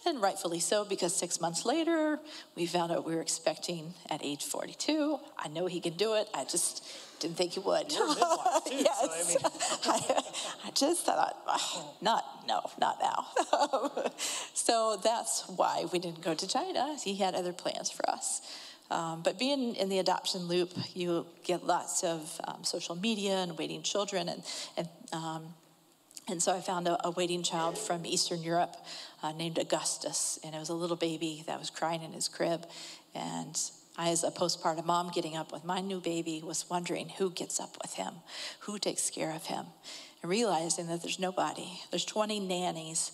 and 0.06 0.22
rightfully 0.22 0.60
so, 0.60 0.86
because 0.86 1.16
six 1.16 1.40
months 1.40 1.66
later, 1.66 2.20
we 2.56 2.66
found 2.66 2.92
out 2.92 3.06
we 3.06 3.16
were 3.16 3.22
expecting 3.22 3.94
at 4.10 4.22
age 4.24 4.44
42. 4.44 5.18
I 5.38 5.48
know 5.48 5.68
he 5.68 5.80
can 5.80 5.94
do 5.94 6.16
it. 6.16 6.30
I 6.34 6.44
just 6.44 6.86
didn't 7.20 7.38
think 7.38 7.54
he 7.54 7.60
would. 7.60 7.90
Too, 7.90 8.16
yes. 8.70 9.34
So, 9.34 9.40
I, 9.86 10.00
mean. 10.00 10.06
I, 10.64 10.68
I, 10.68 10.72
just 10.72 11.06
thought, 11.06 11.38
not, 12.02 12.26
no, 12.48 12.62
not 12.80 12.98
now. 13.02 14.12
so 14.54 15.00
that's 15.04 15.48
why 15.56 15.86
we 15.92 16.00
didn't 16.00 16.22
go 16.22 16.34
to 16.34 16.48
China. 16.48 16.98
He 17.02 17.16
had 17.16 17.34
other 17.36 17.54
plans 17.54 17.90
for 17.90 18.10
us. 18.10 18.42
Um, 18.92 19.22
but 19.24 19.40
being 19.40 19.76
in 19.76 19.90
the 19.90 20.00
adoption 20.00 20.48
loop, 20.48 20.72
you 20.94 21.26
get 21.44 21.66
lots 21.66 22.04
of 22.04 22.40
um, 22.48 22.64
social 22.64 22.96
media 22.96 23.38
and 23.38 23.58
waiting 23.58 23.82
children 23.82 24.30
and, 24.30 24.44
and 24.78 24.88
um, 25.14 25.54
and 26.28 26.42
so 26.42 26.56
I 26.56 26.62
found 26.62 26.88
a, 26.88 27.08
a, 27.08 27.12
waiting 27.12 27.44
child 27.44 27.78
from 27.78 28.06
Eastern 28.06 28.42
Europe 28.42 28.76
uh, 29.22 29.34
named 29.34 29.58
Augustus, 29.58 30.40
and 30.44 30.56
it 30.56 30.60
was 30.60 30.70
a 30.70 30.74
little 30.74 30.96
baby 30.96 31.44
that 31.48 31.60
was 31.60 31.70
crying 31.70 32.02
in 32.02 32.14
his 32.14 32.30
crib. 32.30 32.66
And 33.14 33.60
I, 33.98 34.10
as 34.10 34.24
a 34.24 34.32
postpartum 34.32 34.86
mom, 34.86 35.12
getting 35.14 35.36
up 35.36 35.52
with 35.52 35.66
my 35.66 35.82
new 35.82 36.00
baby, 36.00 36.42
was 36.44 36.70
wondering 36.70 37.10
who 37.10 37.30
gets 37.30 37.60
up 37.60 37.78
with 37.82 37.94
him, 37.96 38.14
who 38.62 38.80
takes 38.80 39.10
care 39.10 39.34
of 39.34 39.46
him, 39.48 39.66
and 40.22 40.32
realizing 40.32 40.88
that 40.88 41.02
there's 41.02 41.20
nobody. 41.20 41.82
There's 41.92 42.06
20 42.06 42.40
nannies, 42.40 43.12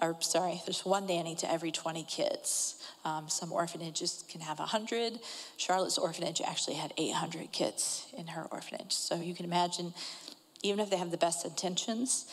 or 0.00 0.16
sorry, 0.20 0.62
there's 0.64 0.84
one 0.84 1.06
nanny 1.06 1.34
to 1.36 1.50
every 1.50 1.72
20 1.72 2.04
kids. 2.04 2.82
Um, 3.04 3.28
some 3.28 3.52
orphanages 3.52 4.24
can 4.28 4.40
have 4.40 4.60
100. 4.60 5.18
Charlotte's 5.56 5.98
orphanage 5.98 6.40
actually 6.40 6.76
had 6.76 6.94
800 6.96 7.50
kids 7.50 8.06
in 8.16 8.28
her 8.28 8.44
orphanage. 8.50 8.92
So 8.92 9.16
you 9.16 9.34
can 9.34 9.44
imagine 9.44 9.92
even 10.64 10.80
if 10.80 10.90
they 10.90 10.96
have 10.96 11.10
the 11.12 11.16
best 11.16 11.44
intentions, 11.44 12.26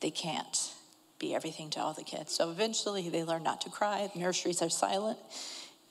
they 0.00 0.10
can't 0.10 0.72
be 1.18 1.34
everything 1.34 1.68
to 1.70 1.80
all 1.80 1.92
the 1.92 2.02
kids. 2.04 2.34
So 2.34 2.50
eventually 2.50 3.08
they 3.10 3.22
learn 3.24 3.42
not 3.42 3.60
to 3.62 3.70
cry. 3.70 4.08
The 4.14 4.20
nurseries 4.20 4.62
are 4.62 4.70
silent. 4.70 5.18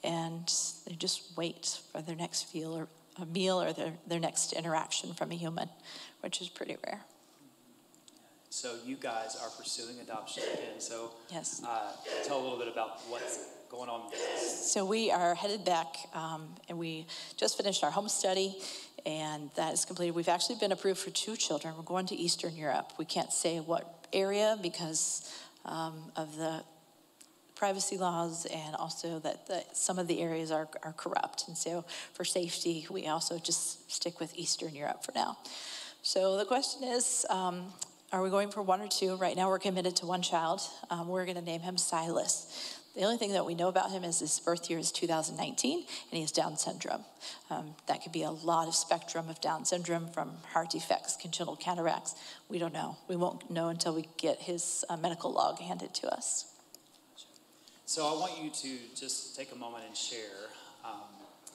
and 0.03 0.51
they 0.87 0.95
just 0.95 1.37
wait 1.37 1.79
for 1.91 2.01
their 2.01 2.15
next 2.15 2.53
meal 2.55 2.75
or 2.75 2.87
a 3.21 3.25
meal 3.25 3.61
or 3.61 3.71
their, 3.73 3.93
their 4.07 4.19
next 4.19 4.51
interaction 4.53 5.13
from 5.13 5.31
a 5.31 5.35
human, 5.35 5.69
which 6.21 6.41
is 6.41 6.49
pretty 6.49 6.75
rare. 6.87 7.01
So 8.49 8.75
you 8.85 8.95
guys 8.95 9.37
are 9.41 9.49
pursuing 9.49 9.99
adoption 10.01 10.43
again. 10.53 10.79
So 10.79 11.11
Yes. 11.31 11.61
uh, 11.63 11.91
tell 12.25 12.39
a 12.39 12.43
little 12.43 12.57
bit 12.57 12.67
about 12.67 12.99
what's 13.09 13.45
going 13.69 13.89
on. 13.89 14.09
So 14.37 14.83
we 14.83 15.11
are 15.11 15.35
headed 15.35 15.63
back, 15.63 15.95
um, 16.13 16.49
and 16.67 16.77
we 16.77 17.05
just 17.37 17.55
finished 17.57 17.83
our 17.83 17.91
home 17.91 18.09
study, 18.09 18.57
and 19.05 19.49
that 19.55 19.73
is 19.73 19.85
completed. 19.85 20.15
We've 20.15 20.29
actually 20.29 20.57
been 20.59 20.71
approved 20.71 20.99
for 20.99 21.09
two 21.09 21.35
children. 21.35 21.73
We're 21.77 21.83
going 21.83 22.05
to 22.07 22.15
Eastern 22.15 22.55
Europe. 22.55 22.93
We 22.97 23.05
can't 23.05 23.31
say 23.31 23.59
what 23.59 24.07
area 24.13 24.57
because 24.61 25.31
um, 25.65 26.11
of 26.15 26.35
the 26.37 26.63
privacy 27.55 27.97
laws 27.97 28.47
and 28.47 28.75
also 28.75 29.19
that 29.19 29.45
the, 29.45 29.63
some 29.73 29.99
of 29.99 30.07
the 30.07 30.19
areas 30.19 30.51
are, 30.51 30.67
are 30.83 30.93
corrupt. 30.93 31.47
And 31.47 31.55
so 31.55 31.85
for 32.13 32.25
safety, 32.25 32.87
we 32.89 33.07
also 33.07 33.37
just 33.37 33.91
stick 33.91 34.19
with 34.19 34.35
Eastern 34.35 34.73
Europe 34.73 35.05
for 35.05 35.11
now. 35.13 35.37
So 36.01 36.37
the 36.37 36.45
question 36.45 36.83
is, 36.83 37.23
um, 37.29 37.71
are 38.11 38.23
we 38.23 38.29
going 38.31 38.49
for 38.49 38.63
one 38.63 38.81
or 38.81 38.87
two? 38.87 39.15
Right 39.15 39.37
now, 39.37 39.47
we're 39.47 39.59
committed 39.59 39.95
to 39.97 40.07
one 40.07 40.23
child. 40.23 40.61
Um, 40.89 41.07
we're 41.07 41.25
going 41.25 41.37
to 41.37 41.43
name 41.43 41.61
him 41.61 41.77
Silas. 41.77 42.79
The 42.95 43.03
only 43.03 43.17
thing 43.17 43.31
that 43.31 43.45
we 43.45 43.55
know 43.55 43.69
about 43.69 43.91
him 43.91 44.03
is 44.03 44.19
his 44.19 44.37
birth 44.41 44.69
year 44.69 44.77
is 44.77 44.91
2019, 44.91 45.77
and 45.77 45.85
he 46.11 46.21
has 46.21 46.31
Down 46.31 46.57
syndrome. 46.57 47.05
Um, 47.49 47.75
that 47.87 48.03
could 48.03 48.11
be 48.11 48.23
a 48.23 48.31
lot 48.31 48.67
of 48.67 48.75
spectrum 48.75 49.29
of 49.29 49.39
Down 49.39 49.63
syndrome, 49.63 50.07
from 50.09 50.33
heart 50.51 50.71
defects, 50.71 51.15
congenital 51.15 51.55
cataracts. 51.55 52.15
We 52.49 52.59
don't 52.59 52.73
know. 52.73 52.97
We 53.07 53.15
won't 53.15 53.49
know 53.49 53.69
until 53.69 53.95
we 53.95 54.07
get 54.17 54.41
his 54.41 54.83
uh, 54.89 54.97
medical 54.97 55.31
log 55.31 55.59
handed 55.59 55.93
to 55.95 56.13
us. 56.13 56.53
So 57.85 58.07
I 58.07 58.19
want 58.19 58.41
you 58.41 58.49
to 58.49 58.77
just 58.95 59.37
take 59.37 59.53
a 59.53 59.57
moment 59.57 59.85
and 59.87 59.95
share, 59.95 60.49
um, 60.83 61.01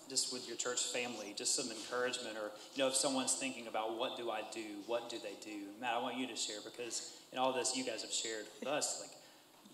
just 0.09 0.33
with 0.33 0.47
your 0.49 0.57
church 0.57 0.85
family, 0.85 1.35
just 1.37 1.55
some 1.55 1.71
encouragement, 1.71 2.37
or 2.37 2.51
you 2.75 2.83
know, 2.83 2.89
if 2.89 2.95
someone's 2.95 3.35
thinking 3.35 3.67
about 3.67 3.99
what 3.99 4.17
do 4.17 4.31
I 4.31 4.41
do, 4.53 4.65
what 4.87 5.11
do 5.11 5.19
they 5.19 5.35
do, 5.45 5.65
Matt, 5.81 5.95
I 5.95 5.99
want 6.01 6.17
you 6.17 6.27
to 6.27 6.37
share 6.37 6.61
because 6.65 7.13
in 7.33 7.39
all 7.39 7.53
this 7.53 7.77
you 7.77 7.85
guys 7.85 8.03
have 8.03 8.13
shared 8.13 8.47
with 8.61 8.69
us, 8.69 9.01
like 9.01 9.16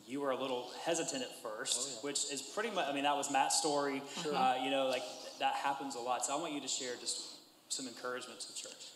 you 0.06 0.20
were 0.20 0.30
a 0.30 0.36
little 0.36 0.70
hesitant 0.84 1.22
at 1.22 1.42
first, 1.42 2.02
which 2.04 2.30
is 2.32 2.42
pretty 2.42 2.70
much. 2.70 2.86
I 2.88 2.92
mean, 2.92 3.04
that 3.04 3.16
was 3.16 3.30
Matt's 3.30 3.58
story. 3.58 4.02
Uh, 4.32 4.56
you 4.62 4.70
know, 4.70 4.86
like 4.86 5.02
that 5.38 5.54
happens 5.54 5.94
a 5.94 6.00
lot. 6.00 6.24
So 6.24 6.36
I 6.36 6.40
want 6.40 6.52
you 6.52 6.60
to 6.60 6.68
share 6.68 6.94
just 7.00 7.36
some 7.68 7.86
encouragement 7.86 8.40
to 8.40 8.48
the 8.48 8.54
church. 8.54 8.86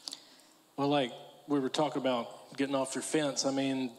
Well, 0.76 0.88
like 0.88 1.12
we 1.48 1.60
were 1.60 1.68
talking 1.68 2.00
about 2.00 2.56
getting 2.56 2.74
off 2.74 2.94
your 2.94 3.02
fence, 3.02 3.46
I 3.46 3.50
mean, 3.50 3.90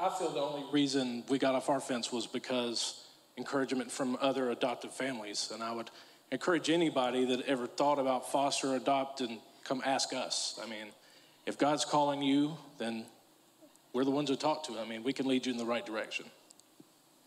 I 0.00 0.10
feel 0.10 0.30
the 0.30 0.40
only 0.40 0.64
reason 0.72 1.24
we 1.28 1.38
got 1.38 1.54
off 1.54 1.68
our 1.68 1.80
fence 1.80 2.12
was 2.12 2.26
because 2.26 3.04
encouragement 3.36 3.90
from 3.90 4.16
other 4.20 4.50
adoptive 4.50 4.92
families. 4.92 5.50
And 5.52 5.62
I 5.62 5.72
would 5.72 5.90
encourage 6.30 6.70
anybody 6.70 7.24
that 7.26 7.46
ever 7.46 7.66
thought 7.66 7.98
about 7.98 8.30
foster 8.30 8.68
or 8.68 8.76
adopt 8.76 9.20
and 9.20 9.38
come 9.64 9.82
ask 9.84 10.12
us. 10.12 10.58
I 10.62 10.68
mean, 10.68 10.88
if 11.46 11.58
God's 11.58 11.84
calling 11.84 12.22
you, 12.22 12.56
then 12.78 13.04
we're 13.92 14.04
the 14.04 14.10
ones 14.10 14.30
to 14.30 14.36
talk 14.36 14.64
to. 14.64 14.78
I 14.78 14.84
mean, 14.84 15.02
we 15.02 15.12
can 15.12 15.26
lead 15.26 15.46
you 15.46 15.52
in 15.52 15.58
the 15.58 15.64
right 15.64 15.84
direction. 15.84 16.26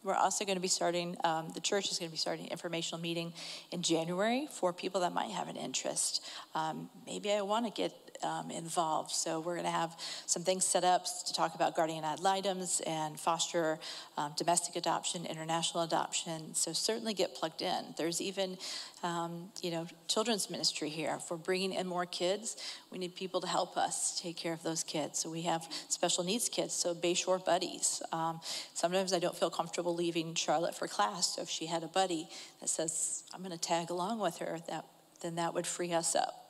We're 0.03 0.15
also 0.15 0.45
going 0.45 0.55
to 0.55 0.61
be 0.61 0.67
starting, 0.67 1.15
um, 1.23 1.51
the 1.53 1.59
church 1.59 1.91
is 1.91 1.99
going 1.99 2.09
to 2.09 2.11
be 2.11 2.17
starting 2.17 2.45
an 2.45 2.51
informational 2.51 2.99
meeting 2.99 3.33
in 3.71 3.83
January 3.83 4.47
for 4.51 4.73
people 4.73 5.01
that 5.01 5.13
might 5.13 5.29
have 5.29 5.47
an 5.47 5.57
interest. 5.57 6.25
Um, 6.55 6.89
maybe 7.05 7.31
I 7.31 7.41
want 7.41 7.67
to 7.67 7.71
get 7.71 8.10
um, 8.23 8.51
involved. 8.51 9.11
So 9.11 9.39
we're 9.39 9.55
going 9.55 9.65
to 9.65 9.71
have 9.71 9.95
some 10.25 10.43
things 10.43 10.65
set 10.65 10.83
up 10.83 11.05
to 11.25 11.33
talk 11.33 11.55
about 11.55 11.75
guardian 11.75 12.03
ad 12.03 12.19
litems 12.19 12.81
and 12.85 13.19
foster 13.19 13.79
um, 14.17 14.33
domestic 14.37 14.75
adoption, 14.75 15.25
international 15.25 15.83
adoption. 15.83 16.53
So 16.53 16.73
certainly 16.73 17.13
get 17.13 17.35
plugged 17.35 17.61
in. 17.61 17.93
There's 17.97 18.21
even, 18.21 18.57
um, 19.03 19.49
you 19.61 19.71
know, 19.71 19.87
children's 20.07 20.49
ministry 20.49 20.89
here. 20.89 21.15
If 21.17 21.31
we're 21.31 21.37
bringing 21.37 21.73
in 21.73 21.87
more 21.87 22.05
kids, 22.05 22.57
we 22.91 22.97
need 22.97 23.15
people 23.15 23.41
to 23.41 23.47
help 23.47 23.77
us 23.77 24.19
take 24.21 24.37
care 24.37 24.53
of 24.53 24.63
those 24.63 24.83
kids. 24.83 25.19
So 25.19 25.29
we 25.29 25.41
have 25.43 25.67
special 25.89 26.23
needs 26.23 26.49
kids, 26.49 26.73
so 26.73 26.93
Bayshore 26.93 27.43
buddies. 27.43 28.01
Um, 28.11 28.41
sometimes 28.73 29.13
I 29.13 29.19
don't 29.19 29.35
feel 29.35 29.49
comfortable 29.49 29.95
leaving 29.95 30.35
Charlotte 30.35 30.75
for 30.75 30.87
class. 30.87 31.35
So 31.35 31.41
if 31.41 31.49
she 31.49 31.65
had 31.65 31.83
a 31.83 31.87
buddy 31.87 32.29
that 32.59 32.69
says, 32.69 33.23
I'm 33.33 33.41
going 33.41 33.51
to 33.51 33.57
tag 33.57 33.89
along 33.89 34.19
with 34.19 34.37
her, 34.37 34.59
that, 34.67 34.85
then 35.21 35.35
that 35.35 35.53
would 35.53 35.67
free 35.67 35.93
us 35.93 36.15
up. 36.15 36.40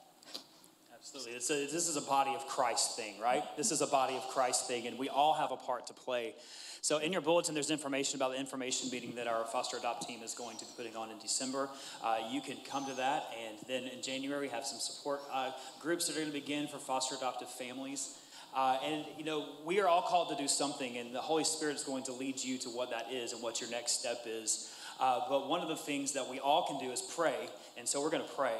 Absolutely. 1.13 1.35
A, 1.35 1.67
this 1.67 1.89
is 1.89 1.97
a 1.97 2.01
body 2.01 2.31
of 2.33 2.47
Christ 2.47 2.95
thing, 2.95 3.19
right? 3.19 3.43
This 3.57 3.73
is 3.73 3.81
a 3.81 3.87
body 3.87 4.15
of 4.15 4.25
Christ 4.29 4.67
thing, 4.67 4.87
and 4.87 4.97
we 4.97 5.09
all 5.09 5.33
have 5.33 5.51
a 5.51 5.57
part 5.57 5.87
to 5.87 5.93
play. 5.93 6.35
So, 6.81 6.99
in 6.99 7.11
your 7.11 7.19
bulletin, 7.21 7.53
there's 7.53 7.69
information 7.69 8.15
about 8.15 8.31
the 8.31 8.39
information 8.39 8.89
meeting 8.91 9.15
that 9.15 9.27
our 9.27 9.43
foster 9.43 9.75
adopt 9.75 10.07
team 10.07 10.23
is 10.23 10.33
going 10.33 10.55
to 10.57 10.65
be 10.65 10.71
putting 10.77 10.95
on 10.95 11.11
in 11.11 11.17
December. 11.19 11.69
Uh, 12.01 12.19
you 12.31 12.39
can 12.39 12.55
come 12.69 12.85
to 12.85 12.93
that, 12.93 13.25
and 13.45 13.57
then 13.67 13.83
in 13.83 14.01
January, 14.01 14.47
we 14.47 14.47
have 14.47 14.65
some 14.65 14.79
support 14.79 15.19
uh, 15.33 15.51
groups 15.81 16.07
that 16.07 16.15
are 16.15 16.21
going 16.21 16.31
to 16.31 16.39
begin 16.39 16.67
for 16.67 16.77
foster 16.77 17.15
adoptive 17.15 17.49
families. 17.49 18.17
Uh, 18.55 18.77
and 18.81 19.05
you 19.17 19.25
know, 19.25 19.45
we 19.65 19.81
are 19.81 19.89
all 19.89 20.01
called 20.01 20.29
to 20.29 20.41
do 20.41 20.47
something, 20.47 20.97
and 20.97 21.13
the 21.13 21.19
Holy 21.19 21.43
Spirit 21.43 21.75
is 21.75 21.83
going 21.83 22.03
to 22.03 22.13
lead 22.13 22.41
you 22.41 22.57
to 22.57 22.69
what 22.69 22.89
that 22.89 23.11
is 23.11 23.33
and 23.33 23.43
what 23.43 23.59
your 23.59 23.69
next 23.69 23.99
step 23.99 24.21
is. 24.25 24.73
Uh, 24.97 25.19
but 25.27 25.49
one 25.49 25.59
of 25.59 25.67
the 25.67 25.75
things 25.75 26.13
that 26.13 26.29
we 26.29 26.39
all 26.39 26.67
can 26.67 26.79
do 26.79 26.89
is 26.89 27.01
pray, 27.01 27.49
and 27.77 27.85
so 27.85 28.01
we're 28.01 28.09
going 28.09 28.23
to 28.23 28.33
pray. 28.35 28.55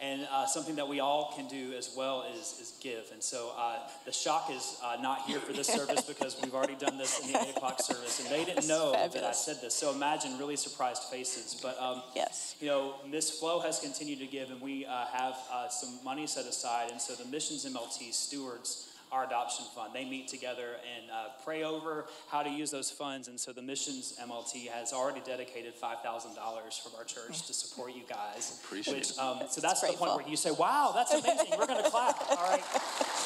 And 0.00 0.26
uh, 0.30 0.46
something 0.46 0.76
that 0.76 0.88
we 0.88 1.00
all 1.00 1.32
can 1.36 1.46
do 1.48 1.72
as 1.78 1.94
well 1.96 2.24
is, 2.34 2.58
is 2.60 2.74
give. 2.80 3.10
And 3.12 3.22
so 3.22 3.52
uh, 3.56 3.78
the 4.04 4.12
shock 4.12 4.50
is 4.52 4.78
uh, 4.84 4.96
not 5.00 5.22
here 5.22 5.38
for 5.38 5.52
this 5.52 5.68
service 5.68 6.02
because 6.08 6.36
we've 6.42 6.54
already 6.54 6.74
done 6.74 6.98
this 6.98 7.24
in 7.24 7.32
the 7.32 7.40
8 7.40 7.56
o'clock 7.56 7.80
service. 7.80 8.20
And 8.20 8.28
they 8.28 8.44
didn't 8.44 8.66
know 8.66 8.92
that 8.92 9.24
I 9.24 9.32
said 9.32 9.60
this. 9.62 9.74
So 9.74 9.92
imagine 9.92 10.36
really 10.38 10.56
surprised 10.56 11.04
faces. 11.04 11.58
But, 11.62 11.80
um, 11.80 12.02
Yes. 12.14 12.56
you 12.60 12.66
know, 12.68 12.96
Miss 13.08 13.38
Flo 13.38 13.60
has 13.60 13.80
continued 13.80 14.18
to 14.18 14.26
give, 14.26 14.50
and 14.50 14.60
we 14.60 14.84
uh, 14.84 15.06
have 15.12 15.36
uh, 15.50 15.68
some 15.68 15.98
money 16.04 16.26
set 16.26 16.44
aside. 16.46 16.90
And 16.90 17.00
so 17.00 17.14
the 17.14 17.28
Missions 17.30 17.64
MLT 17.64 18.12
stewards 18.12 18.88
our 19.14 19.24
adoption 19.24 19.64
fund. 19.74 19.92
They 19.94 20.04
meet 20.04 20.26
together 20.26 20.76
and 20.96 21.10
uh, 21.10 21.28
pray 21.44 21.62
over 21.62 22.06
how 22.28 22.42
to 22.42 22.50
use 22.50 22.70
those 22.72 22.90
funds. 22.90 23.28
And 23.28 23.38
so 23.38 23.52
the 23.52 23.62
Missions 23.62 24.18
MLT 24.20 24.68
has 24.68 24.92
already 24.92 25.20
dedicated 25.24 25.74
$5,000 25.80 26.82
from 26.82 26.92
our 26.98 27.04
church 27.04 27.46
to 27.46 27.54
support 27.54 27.94
you 27.94 28.02
guys. 28.08 28.60
Appreciate 28.64 28.96
which, 28.96 29.10
it. 29.10 29.18
Um, 29.18 29.42
so 29.48 29.60
that's 29.60 29.80
the 29.80 29.86
grateful. 29.86 30.06
point 30.08 30.22
where 30.22 30.28
you 30.28 30.36
say, 30.36 30.50
wow, 30.50 30.90
that's 30.94 31.12
amazing. 31.12 31.56
We're 31.56 31.66
going 31.66 31.82
to 31.84 31.90
clap. 31.90 32.20
All 32.30 32.36
right. 32.36 32.64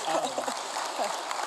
Um, 0.09 0.28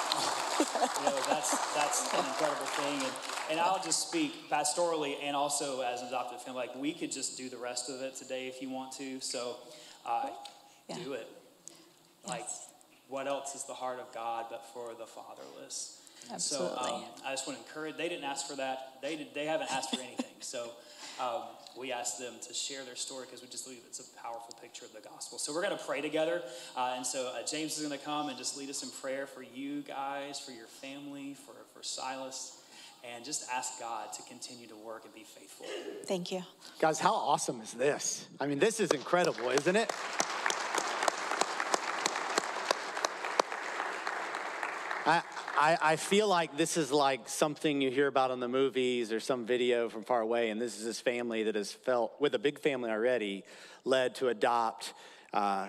you 0.60 1.06
know, 1.06 1.22
that's, 1.30 1.76
that's 1.76 2.12
an 2.14 2.26
incredible 2.26 2.66
thing. 2.66 3.00
And, 3.00 3.14
and 3.52 3.60
I'll 3.60 3.84
just 3.84 4.08
speak 4.08 4.50
pastorally 4.50 5.18
and 5.22 5.36
also 5.36 5.82
as 5.82 6.02
an 6.02 6.08
adoptive 6.08 6.42
family. 6.42 6.62
Like, 6.68 6.76
we 6.76 6.94
could 6.94 7.12
just 7.12 7.38
do 7.38 7.48
the 7.48 7.58
rest 7.58 7.90
of 7.92 8.02
it 8.02 8.16
today 8.16 8.48
if 8.48 8.60
you 8.60 8.72
want 8.72 8.92
to. 8.94 9.20
So 9.20 9.58
uh, 10.04 10.30
Yeah. 10.90 10.96
do 11.04 11.14
it. 11.14 11.28
Like, 12.28 12.46
what 13.12 13.28
else 13.28 13.54
is 13.54 13.64
the 13.66 13.74
heart 13.74 14.00
of 14.00 14.12
God 14.14 14.46
but 14.50 14.66
for 14.74 14.94
the 14.98 15.06
fatherless? 15.06 16.00
So 16.24 16.34
Absolutely. 16.34 16.94
um, 16.94 17.04
I 17.26 17.32
just 17.32 17.48
want 17.48 17.60
to 17.60 17.66
encourage. 17.66 17.98
They 17.98 18.08
didn't 18.08 18.24
ask 18.24 18.48
for 18.48 18.56
that. 18.56 18.94
They 19.02 19.18
did, 19.18 19.34
they 19.34 19.46
haven't 19.46 19.72
asked 19.72 19.94
for 19.94 20.02
anything. 20.02 20.26
So 20.40 20.72
um, 21.20 21.42
we 21.78 21.92
asked 21.92 22.20
them 22.20 22.34
to 22.48 22.54
share 22.54 22.84
their 22.86 22.96
story 22.96 23.26
because 23.26 23.42
we 23.42 23.50
just 23.50 23.66
believe 23.66 23.82
it's 23.88 24.00
a 24.00 24.22
powerful 24.22 24.56
picture 24.62 24.86
of 24.86 24.94
the 24.94 25.02
gospel. 25.02 25.38
So 25.38 25.54
we're 25.54 25.64
going 25.64 25.78
to 25.78 25.84
pray 25.84 26.00
together, 26.00 26.42
uh, 26.78 26.94
and 26.96 27.06
so 27.06 27.28
uh, 27.36 27.46
James 27.46 27.78
is 27.78 27.86
going 27.86 27.98
to 27.98 28.04
come 28.04 28.30
and 28.30 28.38
just 28.38 28.58
lead 28.58 28.70
us 28.70 28.84
in 28.84 28.90
prayer 29.02 29.28
for 29.28 29.44
you 29.44 29.82
guys, 29.82 30.40
for 30.40 30.52
your 30.52 30.68
family, 30.68 31.34
for 31.34 31.54
for 31.76 31.84
Silas, 31.84 32.62
and 33.14 33.26
just 33.26 33.50
ask 33.52 33.80
God 33.80 34.14
to 34.14 34.22
continue 34.24 34.68
to 34.68 34.76
work 34.76 35.04
and 35.06 35.14
be 35.14 35.24
faithful. 35.24 35.66
Thank 36.06 36.32
you. 36.32 36.44
Guys, 36.80 37.00
how 37.00 37.14
awesome 37.14 37.60
is 37.62 37.74
this? 37.74 38.28
I 38.40 38.48
mean, 38.48 38.60
this 38.60 38.80
is 38.80 38.92
incredible, 38.92 39.50
isn't 39.50 39.76
it? 39.76 39.92
I, 45.62 45.78
I, 45.80 45.96
feel 45.96 46.28
like 46.28 46.58
this 46.58 46.76
is 46.76 46.92
like 46.92 47.30
something 47.30 47.82
you 47.82 47.92
hear 47.92 48.08
about 48.08 48.32
in 48.32 48.40
the 48.40 48.48
movies 48.48 49.12
or 49.12 49.20
some 49.20 49.46
video 49.46 49.90
from 49.90 50.04
far 50.04 50.20
away, 50.20 50.50
and 50.50 50.60
this 50.60 50.80
is 50.80 50.86
this 50.86 51.00
family 51.00 51.44
that 51.44 51.54
has 51.54 51.72
felt, 51.72 52.20
with 52.20 52.34
a 52.34 52.40
big 52.40 52.58
family 52.58 52.90
already, 52.90 53.44
led 53.86 54.16
to 54.16 54.30
adopt 54.30 54.96
uh, 55.34 55.68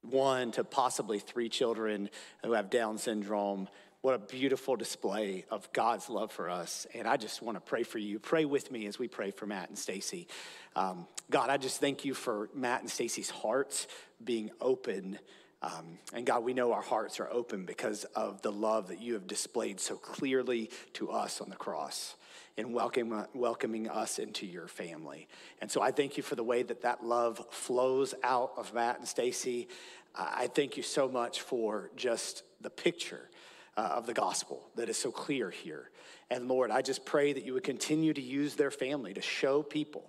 one 0.00 0.52
to 0.52 0.64
possibly 0.64 1.18
three 1.18 1.50
children 1.50 2.08
who 2.46 2.52
have 2.52 2.70
Down 2.70 2.96
syndrome. 2.96 3.68
What 4.00 4.14
a 4.14 4.18
beautiful 4.18 4.74
display 4.74 5.44
of 5.50 5.70
God's 5.74 6.08
love 6.08 6.32
for 6.32 6.48
us. 6.48 6.86
And 6.94 7.06
I 7.06 7.18
just 7.18 7.42
want 7.42 7.56
to 7.56 7.60
pray 7.60 7.82
for 7.82 7.98
you. 7.98 8.18
Pray 8.18 8.46
with 8.46 8.70
me 8.70 8.86
as 8.86 8.98
we 8.98 9.06
pray 9.06 9.32
for 9.32 9.44
Matt 9.44 9.68
and 9.68 9.76
Stacy. 9.76 10.28
Um, 10.74 11.06
God, 11.28 11.50
I 11.50 11.58
just 11.58 11.78
thank 11.78 12.06
you 12.06 12.14
for 12.14 12.48
Matt 12.54 12.80
and 12.80 12.90
Stacy's 12.90 13.28
hearts 13.28 13.86
being 14.24 14.50
open. 14.62 15.18
Um, 15.66 15.98
and 16.12 16.24
God, 16.24 16.44
we 16.44 16.54
know 16.54 16.72
our 16.72 16.82
hearts 16.82 17.18
are 17.18 17.28
open 17.28 17.64
because 17.64 18.04
of 18.14 18.40
the 18.42 18.52
love 18.52 18.86
that 18.88 19.00
you 19.00 19.14
have 19.14 19.26
displayed 19.26 19.80
so 19.80 19.96
clearly 19.96 20.70
to 20.92 21.10
us 21.10 21.40
on 21.40 21.50
the 21.50 21.56
cross 21.56 22.14
in 22.56 22.72
welcoming, 22.72 23.26
welcoming 23.34 23.88
us 23.88 24.20
into 24.20 24.46
your 24.46 24.68
family. 24.68 25.26
And 25.60 25.68
so 25.68 25.82
I 25.82 25.90
thank 25.90 26.16
you 26.16 26.22
for 26.22 26.36
the 26.36 26.44
way 26.44 26.62
that 26.62 26.82
that 26.82 27.04
love 27.04 27.44
flows 27.50 28.14
out 28.22 28.52
of 28.56 28.72
Matt 28.74 29.00
and 29.00 29.08
Stacy. 29.08 29.66
I 30.14 30.46
thank 30.46 30.76
you 30.76 30.84
so 30.84 31.08
much 31.08 31.40
for 31.40 31.90
just 31.96 32.44
the 32.60 32.70
picture 32.70 33.28
uh, 33.76 33.94
of 33.96 34.06
the 34.06 34.14
gospel 34.14 34.70
that 34.76 34.88
is 34.88 34.96
so 34.96 35.10
clear 35.10 35.50
here. 35.50 35.90
And 36.30 36.46
Lord, 36.46 36.70
I 36.70 36.80
just 36.80 37.04
pray 37.04 37.32
that 37.32 37.44
you 37.44 37.54
would 37.54 37.64
continue 37.64 38.14
to 38.14 38.22
use 38.22 38.54
their 38.54 38.70
family 38.70 39.14
to 39.14 39.20
show 39.20 39.64
people 39.64 40.08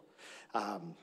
um, 0.54 0.94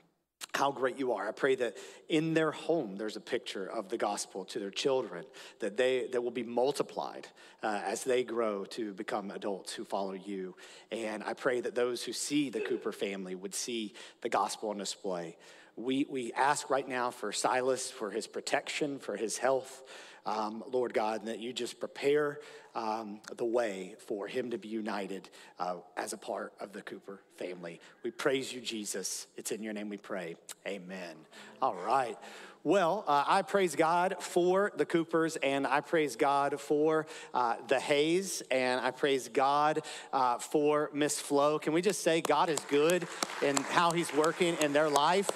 how 0.53 0.71
great 0.71 0.97
you 0.97 1.13
are. 1.13 1.27
I 1.27 1.31
pray 1.31 1.55
that 1.55 1.77
in 2.07 2.33
their 2.33 2.51
home 2.51 2.95
there's 2.95 3.17
a 3.17 3.21
picture 3.21 3.65
of 3.67 3.89
the 3.89 3.97
gospel 3.97 4.45
to 4.45 4.59
their 4.59 4.71
children, 4.71 5.25
that 5.59 5.75
they 5.75 6.07
that 6.11 6.21
will 6.21 6.31
be 6.31 6.43
multiplied 6.43 7.27
uh, 7.61 7.81
as 7.83 8.03
they 8.03 8.23
grow 8.23 8.65
to 8.65 8.93
become 8.93 9.31
adults 9.31 9.73
who 9.73 9.83
follow 9.83 10.13
you. 10.13 10.55
And 10.91 11.23
I 11.23 11.33
pray 11.33 11.61
that 11.61 11.75
those 11.75 12.03
who 12.03 12.13
see 12.13 12.49
the 12.49 12.61
Cooper 12.61 12.91
family 12.91 13.35
would 13.35 13.53
see 13.53 13.93
the 14.21 14.29
gospel 14.29 14.69
on 14.69 14.77
display. 14.77 15.37
We, 15.77 16.05
we 16.09 16.31
ask 16.31 16.69
right 16.69 16.87
now 16.87 17.11
for 17.11 17.33
Silas, 17.33 17.91
for 17.91 18.09
his 18.09 18.27
protection, 18.27 18.97
for 18.97 19.17
his 19.17 19.37
health, 19.37 19.83
um, 20.25 20.63
Lord 20.71 20.93
God, 20.93 21.19
and 21.19 21.27
that 21.27 21.39
you 21.39 21.53
just 21.53 21.79
prepare 21.79 22.39
um, 22.75 23.19
the 23.37 23.45
way 23.45 23.95
for 24.05 24.27
him 24.27 24.51
to 24.51 24.57
be 24.57 24.67
united 24.67 25.29
uh, 25.59 25.75
as 25.95 26.13
a 26.13 26.17
part 26.17 26.53
of 26.59 26.73
the 26.73 26.81
Cooper 26.81 27.21
family. 27.37 27.79
We 28.03 28.11
praise 28.11 28.51
you, 28.53 28.61
Jesus. 28.61 29.27
It's 29.37 29.51
in 29.51 29.63
your 29.63 29.73
name 29.73 29.89
we 29.89 29.97
pray. 29.97 30.35
Amen. 30.67 31.15
All 31.61 31.75
right. 31.75 32.17
Well, 32.63 33.03
uh, 33.07 33.23
I 33.27 33.43
praise 33.43 33.75
God 33.75 34.15
for 34.19 34.71
the 34.75 34.87
Coopers, 34.87 35.35
and 35.35 35.67
I 35.67 35.81
praise 35.81 36.15
God 36.15 36.59
for 36.59 37.05
uh, 37.31 37.57
the 37.67 37.79
Hayes, 37.79 38.41
and 38.49 38.81
I 38.81 38.89
praise 38.89 39.29
God 39.29 39.83
uh, 40.11 40.39
for 40.39 40.89
Miss 40.91 41.21
Flo. 41.21 41.59
Can 41.59 41.73
we 41.73 41.83
just 41.83 42.01
say 42.01 42.21
God 42.21 42.49
is 42.49 42.59
good 42.61 43.07
in 43.43 43.55
how 43.55 43.91
He's 43.91 44.11
working 44.15 44.57
in 44.61 44.73
their 44.73 44.89
life? 44.89 45.29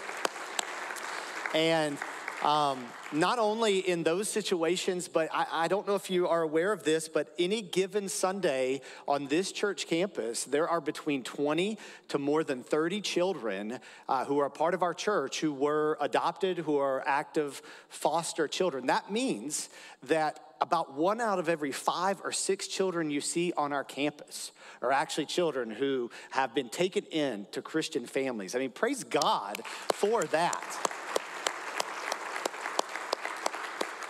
And 1.53 1.99
um, 2.43 2.85
not 3.11 3.37
only 3.37 3.79
in 3.79 4.03
those 4.03 4.29
situations, 4.29 5.07
but 5.09 5.29
I, 5.33 5.45
I, 5.51 5.67
don't 5.67 5.85
know 5.85 5.95
if 5.95 6.09
you 6.09 6.27
are 6.27 6.41
aware 6.41 6.71
of 6.71 6.83
this, 6.83 7.09
but 7.09 7.33
any 7.37 7.61
given 7.61 8.07
Sunday 8.07 8.79
on 9.07 9.27
this 9.27 9.51
church 9.51 9.87
campus, 9.87 10.45
there 10.45 10.67
are 10.67 10.79
between 10.79 11.23
20 11.23 11.77
to 12.09 12.17
more 12.17 12.45
than 12.45 12.63
30 12.63 13.01
children 13.01 13.79
uh, 14.07 14.23
who 14.23 14.39
are 14.39 14.49
part 14.49 14.73
of 14.73 14.83
our 14.83 14.93
church 14.93 15.41
who 15.41 15.51
were 15.51 15.97
adopted, 15.99 16.59
who 16.59 16.77
are 16.77 17.03
active 17.05 17.61
foster 17.89 18.47
children. 18.47 18.85
That 18.85 19.11
means 19.11 19.69
that 20.03 20.39
about 20.61 20.93
one 20.93 21.19
out 21.19 21.39
of 21.39 21.49
every 21.49 21.71
five 21.71 22.21
or 22.23 22.31
six 22.31 22.67
children 22.67 23.09
you 23.09 23.21
see 23.21 23.51
on 23.57 23.73
our 23.73 23.83
campus 23.83 24.51
are 24.81 24.91
actually 24.91 25.25
children 25.25 25.71
who 25.71 26.09
have 26.31 26.55
been 26.55 26.69
taken 26.69 27.03
in 27.05 27.47
to 27.51 27.61
Christian 27.61 28.05
families. 28.05 28.55
I 28.55 28.59
mean, 28.59 28.71
praise 28.71 29.03
God 29.03 29.61
for 29.91 30.23
that. 30.25 30.98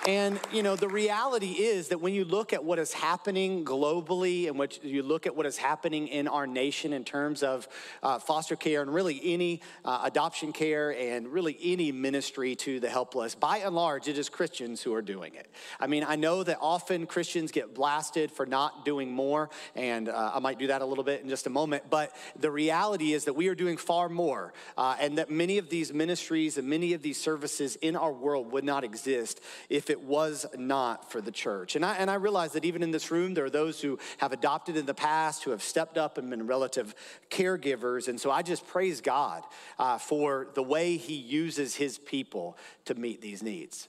And, 0.07 0.39
you 0.53 0.63
know, 0.63 0.75
the 0.77 0.87
reality 0.87 1.51
is 1.51 1.89
that 1.89 1.99
when 1.99 2.13
you 2.13 2.23
look 2.23 2.53
at 2.53 2.63
what 2.63 2.79
is 2.79 2.93
happening 2.93 3.65
globally 3.65 4.47
and 4.47 4.57
what 4.57 4.83
you 4.83 5.03
look 5.03 5.27
at 5.27 5.35
what 5.35 5.45
is 5.45 5.57
happening 5.57 6.07
in 6.07 6.27
our 6.27 6.47
nation 6.47 6.93
in 6.93 7.03
terms 7.03 7.43
of 7.43 7.67
uh, 8.01 8.17
foster 8.17 8.55
care 8.55 8.81
and 8.81 8.93
really 8.93 9.19
any 9.23 9.61
uh, 9.83 9.99
adoption 10.03 10.53
care 10.53 10.91
and 10.91 11.27
really 11.27 11.57
any 11.61 11.91
ministry 11.91 12.55
to 12.55 12.79
the 12.79 12.89
helpless, 12.89 13.35
by 13.35 13.57
and 13.57 13.75
large, 13.75 14.07
it 14.07 14.17
is 14.17 14.29
Christians 14.29 14.81
who 14.81 14.93
are 14.93 15.01
doing 15.01 15.35
it. 15.35 15.47
I 15.79 15.87
mean, 15.87 16.05
I 16.07 16.15
know 16.15 16.43
that 16.43 16.57
often 16.61 17.05
Christians 17.05 17.51
get 17.51 17.75
blasted 17.75 18.31
for 18.31 18.45
not 18.45 18.85
doing 18.85 19.11
more, 19.11 19.49
and 19.75 20.07
uh, 20.07 20.31
I 20.33 20.39
might 20.39 20.57
do 20.57 20.67
that 20.67 20.81
a 20.81 20.85
little 20.85 21.03
bit 21.03 21.21
in 21.21 21.29
just 21.29 21.45
a 21.45 21.51
moment, 21.51 21.83
but 21.89 22.15
the 22.39 22.49
reality 22.49 23.13
is 23.13 23.25
that 23.25 23.33
we 23.33 23.47
are 23.49 23.55
doing 23.55 23.75
far 23.75 24.07
more, 24.07 24.53
uh, 24.77 24.95
and 24.99 25.17
that 25.17 25.29
many 25.29 25.57
of 25.57 25.69
these 25.69 25.93
ministries 25.93 26.57
and 26.57 26.67
many 26.67 26.93
of 26.93 27.01
these 27.01 27.19
services 27.19 27.75
in 27.75 27.95
our 27.95 28.13
world 28.13 28.51
would 28.53 28.63
not 28.63 28.83
exist 28.83 29.41
if 29.69 29.89
it 29.89 29.98
was 30.03 30.45
not 30.57 31.11
for 31.11 31.21
the 31.21 31.31
church. 31.31 31.75
And 31.75 31.85
I, 31.85 31.95
and 31.95 32.09
I 32.09 32.15
realize 32.15 32.53
that 32.53 32.65
even 32.65 32.83
in 32.83 32.91
this 32.91 33.11
room, 33.11 33.33
there 33.33 33.45
are 33.45 33.49
those 33.49 33.81
who 33.81 33.99
have 34.17 34.31
adopted 34.31 34.77
in 34.77 34.85
the 34.85 34.93
past, 34.93 35.43
who 35.43 35.51
have 35.51 35.63
stepped 35.63 35.97
up 35.97 36.17
and 36.17 36.29
been 36.29 36.47
relative 36.47 36.95
caregivers. 37.29 38.07
And 38.07 38.19
so 38.19 38.31
I 38.31 38.41
just 38.41 38.67
praise 38.67 39.01
God 39.01 39.43
uh, 39.77 39.97
for 39.97 40.47
the 40.53 40.63
way 40.63 40.97
He 40.97 41.15
uses 41.15 41.75
His 41.75 41.97
people 41.97 42.57
to 42.85 42.95
meet 42.95 43.21
these 43.21 43.43
needs. 43.43 43.87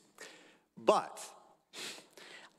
But 0.77 1.21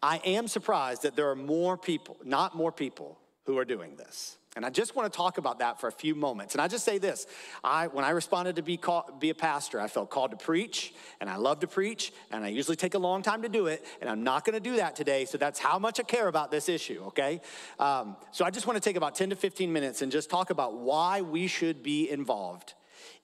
I 0.02 0.18
am 0.26 0.48
surprised 0.48 1.04
that 1.04 1.16
there 1.16 1.30
are 1.30 1.36
more 1.36 1.78
people, 1.78 2.18
not 2.24 2.56
more 2.56 2.72
people, 2.72 3.18
who 3.46 3.58
are 3.58 3.66
doing 3.66 3.96
this. 3.96 4.38
And 4.58 4.66
I 4.66 4.70
just 4.70 4.98
want 4.98 5.12
to 5.12 5.16
talk 5.16 5.38
about 5.38 5.60
that 5.60 5.80
for 5.80 5.88
a 5.88 5.92
few 5.94 6.14
moments. 6.14 6.56
And 6.56 6.62
I 6.62 6.68
just 6.68 6.84
say 6.84 6.98
this 6.98 7.26
I, 7.64 7.88
when 7.88 8.04
I 8.04 8.10
responded 8.10 8.58
to 8.58 8.62
be, 8.62 8.76
call, 8.76 9.10
be 9.20 9.30
a 9.30 9.36
pastor, 9.36 9.80
I 9.80 9.88
felt 9.88 10.10
called 10.10 10.32
to 10.32 10.38
preach, 10.38 10.94
and 11.22 11.30
I 11.30 11.38
love 11.38 11.62
to 11.62 11.68
preach, 11.68 12.12
and 12.32 12.44
I 12.44 12.50
usually 12.50 12.76
take 12.76 12.94
a 12.94 13.00
long 13.00 13.22
time 13.22 13.44
to 13.44 13.50
do 13.50 13.68
it, 13.68 13.86
and 14.02 14.10
I'm 14.10 14.24
not 14.24 14.44
going 14.44 14.54
to 14.54 14.60
do 14.60 14.76
that 14.78 14.96
today. 14.96 15.24
So 15.24 15.38
that's 15.38 15.58
how 15.58 15.80
much 15.80 16.02
I 16.02 16.04
care 16.04 16.28
about 16.28 16.52
this 16.52 16.68
issue, 16.68 17.02
okay? 17.08 17.40
Um, 17.80 18.18
so 18.32 18.44
I 18.44 18.50
just 18.50 18.68
want 18.68 18.76
to 18.76 18.82
take 18.82 18.98
about 18.98 19.16
10 19.16 19.30
to 19.30 19.36
15 19.38 19.72
minutes 19.72 20.02
and 20.02 20.12
just 20.12 20.30
talk 20.30 20.50
about 20.50 20.78
why 20.78 21.22
we 21.22 21.48
should 21.48 21.82
be 21.82 22.10
involved 22.10 22.74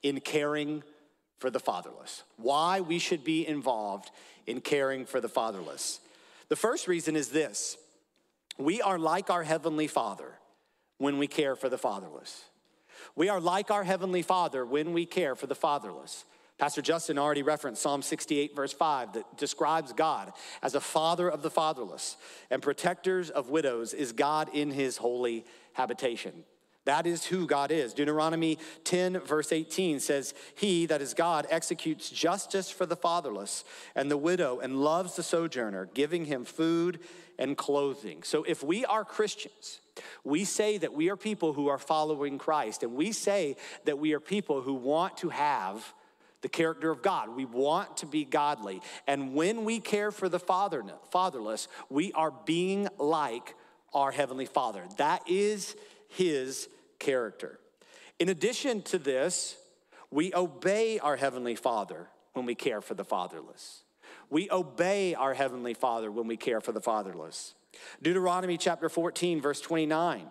in 0.02 0.20
caring 0.20 0.82
for 1.38 1.50
the 1.50 1.60
fatherless. 1.60 2.22
Why 2.36 2.80
we 2.80 2.98
should 2.98 3.22
be 3.22 3.46
involved 3.46 4.10
in 4.46 4.62
caring 4.62 5.04
for 5.04 5.20
the 5.20 5.28
fatherless. 5.28 6.00
The 6.48 6.56
first 6.56 6.88
reason 6.88 7.16
is 7.16 7.28
this 7.28 7.76
we 8.56 8.80
are 8.80 8.98
like 8.98 9.28
our 9.28 9.44
Heavenly 9.44 9.86
Father 9.86 10.37
when 10.98 11.18
we 11.18 11.26
care 11.26 11.56
for 11.56 11.68
the 11.68 11.78
fatherless. 11.78 12.44
We 13.14 13.28
are 13.28 13.40
like 13.40 13.70
our 13.70 13.84
Heavenly 13.84 14.22
Father 14.22 14.66
when 14.66 14.92
we 14.92 15.06
care 15.06 15.34
for 15.34 15.46
the 15.46 15.54
fatherless. 15.54 16.24
Pastor 16.58 16.82
Justin 16.82 17.18
already 17.18 17.44
referenced 17.44 17.80
Psalm 17.80 18.02
68, 18.02 18.56
verse 18.56 18.72
5, 18.72 19.12
that 19.12 19.36
describes 19.36 19.92
God 19.92 20.32
as 20.60 20.74
a 20.74 20.80
father 20.80 21.28
of 21.28 21.42
the 21.42 21.50
fatherless 21.50 22.16
and 22.50 22.60
protectors 22.60 23.30
of 23.30 23.48
widows 23.48 23.94
is 23.94 24.10
God 24.12 24.50
in 24.52 24.72
his 24.72 24.96
holy 24.96 25.44
habitation. 25.74 26.44
That 26.84 27.06
is 27.06 27.26
who 27.26 27.46
God 27.46 27.70
is. 27.70 27.92
Deuteronomy 27.92 28.58
10, 28.84 29.20
verse 29.20 29.52
18 29.52 30.00
says, 30.00 30.32
He, 30.56 30.86
that 30.86 31.02
is 31.02 31.12
God, 31.12 31.46
executes 31.50 32.08
justice 32.08 32.70
for 32.70 32.86
the 32.86 32.96
fatherless 32.96 33.62
and 33.94 34.10
the 34.10 34.16
widow 34.16 34.58
and 34.60 34.80
loves 34.80 35.14
the 35.14 35.22
sojourner, 35.22 35.90
giving 35.92 36.24
him 36.24 36.44
food 36.44 37.00
and 37.38 37.56
clothing. 37.56 38.22
So 38.22 38.42
if 38.42 38.64
we 38.64 38.86
are 38.86 39.04
Christians, 39.04 39.80
we 40.24 40.44
say 40.44 40.78
that 40.78 40.92
we 40.92 41.10
are 41.10 41.16
people 41.16 41.52
who 41.52 41.68
are 41.68 41.78
following 41.78 42.38
Christ, 42.38 42.82
and 42.82 42.94
we 42.94 43.12
say 43.12 43.56
that 43.84 43.98
we 43.98 44.12
are 44.12 44.20
people 44.20 44.60
who 44.60 44.74
want 44.74 45.16
to 45.18 45.28
have 45.28 45.94
the 46.40 46.48
character 46.48 46.90
of 46.90 47.02
God. 47.02 47.34
We 47.34 47.44
want 47.44 47.98
to 47.98 48.06
be 48.06 48.24
godly. 48.24 48.80
And 49.06 49.34
when 49.34 49.64
we 49.64 49.80
care 49.80 50.10
for 50.10 50.28
the 50.28 50.38
father, 50.38 50.84
fatherless, 51.10 51.68
we 51.90 52.12
are 52.12 52.32
being 52.44 52.88
like 52.98 53.54
our 53.92 54.12
Heavenly 54.12 54.46
Father. 54.46 54.84
That 54.98 55.28
is 55.28 55.74
His 56.08 56.68
character. 56.98 57.58
In 58.18 58.28
addition 58.28 58.82
to 58.82 58.98
this, 58.98 59.56
we 60.10 60.32
obey 60.34 60.98
our 60.98 61.16
Heavenly 61.16 61.56
Father 61.56 62.08
when 62.32 62.46
we 62.46 62.54
care 62.54 62.80
for 62.80 62.94
the 62.94 63.04
fatherless. 63.04 63.82
We 64.30 64.50
obey 64.50 65.14
our 65.14 65.34
Heavenly 65.34 65.74
Father 65.74 66.10
when 66.10 66.26
we 66.26 66.36
care 66.36 66.60
for 66.60 66.72
the 66.72 66.80
fatherless. 66.80 67.54
Deuteronomy 68.02 68.56
chapter 68.56 68.88
14, 68.88 69.40
verse 69.40 69.60
29 69.60 70.26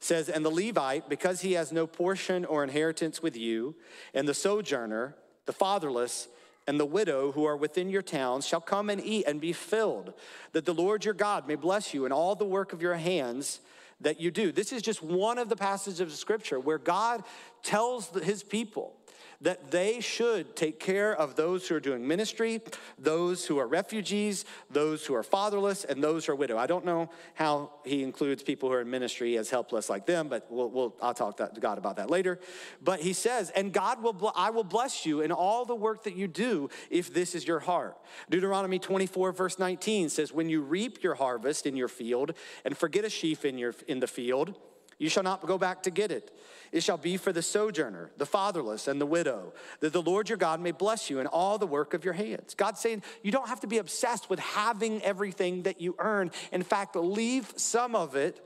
says, 0.00 0.28
And 0.28 0.44
the 0.44 0.50
Levite, 0.50 1.08
because 1.08 1.40
he 1.40 1.52
has 1.52 1.72
no 1.72 1.86
portion 1.86 2.44
or 2.44 2.62
inheritance 2.62 3.22
with 3.22 3.36
you, 3.36 3.74
and 4.14 4.28
the 4.28 4.34
sojourner, 4.34 5.16
the 5.46 5.52
fatherless, 5.52 6.28
and 6.66 6.80
the 6.80 6.86
widow 6.86 7.32
who 7.32 7.44
are 7.44 7.56
within 7.56 7.88
your 7.88 8.02
towns 8.02 8.46
shall 8.46 8.60
come 8.60 8.90
and 8.90 9.00
eat 9.00 9.24
and 9.26 9.40
be 9.40 9.52
filled, 9.52 10.12
that 10.52 10.64
the 10.64 10.74
Lord 10.74 11.04
your 11.04 11.14
God 11.14 11.46
may 11.46 11.54
bless 11.54 11.94
you 11.94 12.06
in 12.06 12.12
all 12.12 12.34
the 12.34 12.44
work 12.44 12.72
of 12.72 12.82
your 12.82 12.96
hands 12.96 13.60
that 14.00 14.20
you 14.20 14.30
do. 14.30 14.52
This 14.52 14.72
is 14.72 14.82
just 14.82 15.02
one 15.02 15.38
of 15.38 15.48
the 15.48 15.56
passages 15.56 16.00
of 16.00 16.12
scripture 16.12 16.60
where 16.60 16.78
God 16.78 17.22
tells 17.62 18.10
his 18.10 18.42
people 18.42 18.96
that 19.40 19.70
they 19.70 20.00
should 20.00 20.56
take 20.56 20.80
care 20.80 21.14
of 21.14 21.36
those 21.36 21.68
who 21.68 21.74
are 21.74 21.80
doing 21.80 22.06
ministry, 22.06 22.60
those 22.98 23.46
who 23.46 23.58
are 23.58 23.66
refugees, 23.66 24.44
those 24.70 25.04
who 25.04 25.14
are 25.14 25.22
fatherless, 25.22 25.84
and 25.84 26.02
those 26.02 26.26
who 26.26 26.32
are 26.32 26.36
widow. 26.36 26.56
I 26.58 26.66
don't 26.66 26.84
know 26.84 27.10
how 27.34 27.70
he 27.84 28.02
includes 28.02 28.42
people 28.42 28.68
who 28.68 28.74
are 28.74 28.80
in 28.80 28.90
ministry 28.90 29.36
as 29.36 29.50
helpless 29.50 29.88
like 29.90 30.06
them, 30.06 30.28
but 30.28 30.46
we'll, 30.50 30.70
we'll 30.70 30.94
I'll 31.02 31.14
talk 31.14 31.36
to 31.36 31.60
God 31.60 31.78
about 31.78 31.96
that 31.96 32.10
later. 32.10 32.38
But 32.82 33.00
he 33.00 33.12
says, 33.12 33.50
and 33.50 33.72
God 33.72 34.02
will, 34.02 34.32
I 34.34 34.50
will 34.50 34.64
bless 34.64 35.06
you 35.06 35.20
in 35.20 35.32
all 35.32 35.64
the 35.64 35.74
work 35.74 36.04
that 36.04 36.16
you 36.16 36.28
do 36.28 36.70
if 36.90 37.12
this 37.12 37.34
is 37.34 37.46
your 37.46 37.60
heart. 37.60 37.96
Deuteronomy 38.30 38.78
24 38.78 39.32
verse 39.32 39.58
19 39.58 40.08
says, 40.08 40.32
when 40.32 40.48
you 40.48 40.62
reap 40.62 41.02
your 41.02 41.14
harvest 41.14 41.66
in 41.66 41.76
your 41.76 41.88
field 41.88 42.32
and 42.64 42.76
forget 42.76 43.04
a 43.04 43.10
sheaf 43.10 43.44
in, 43.44 43.58
your, 43.58 43.74
in 43.86 44.00
the 44.00 44.06
field, 44.06 44.54
you 44.98 45.08
shall 45.08 45.22
not 45.22 45.46
go 45.46 45.58
back 45.58 45.82
to 45.82 45.90
get 45.90 46.10
it. 46.10 46.30
It 46.72 46.82
shall 46.82 46.96
be 46.96 47.16
for 47.16 47.32
the 47.32 47.42
sojourner, 47.42 48.10
the 48.16 48.26
fatherless, 48.26 48.88
and 48.88 49.00
the 49.00 49.06
widow, 49.06 49.52
that 49.80 49.92
the 49.92 50.02
Lord 50.02 50.28
your 50.28 50.38
God 50.38 50.60
may 50.60 50.72
bless 50.72 51.10
you 51.10 51.20
in 51.20 51.26
all 51.26 51.58
the 51.58 51.66
work 51.66 51.94
of 51.94 52.04
your 52.04 52.14
hands. 52.14 52.54
God's 52.54 52.80
saying 52.80 53.02
you 53.22 53.30
don't 53.30 53.48
have 53.48 53.60
to 53.60 53.66
be 53.66 53.78
obsessed 53.78 54.30
with 54.30 54.38
having 54.38 55.02
everything 55.02 55.62
that 55.62 55.80
you 55.80 55.94
earn. 55.98 56.30
In 56.52 56.62
fact, 56.62 56.96
leave 56.96 57.52
some 57.56 57.94
of 57.94 58.16
it 58.16 58.44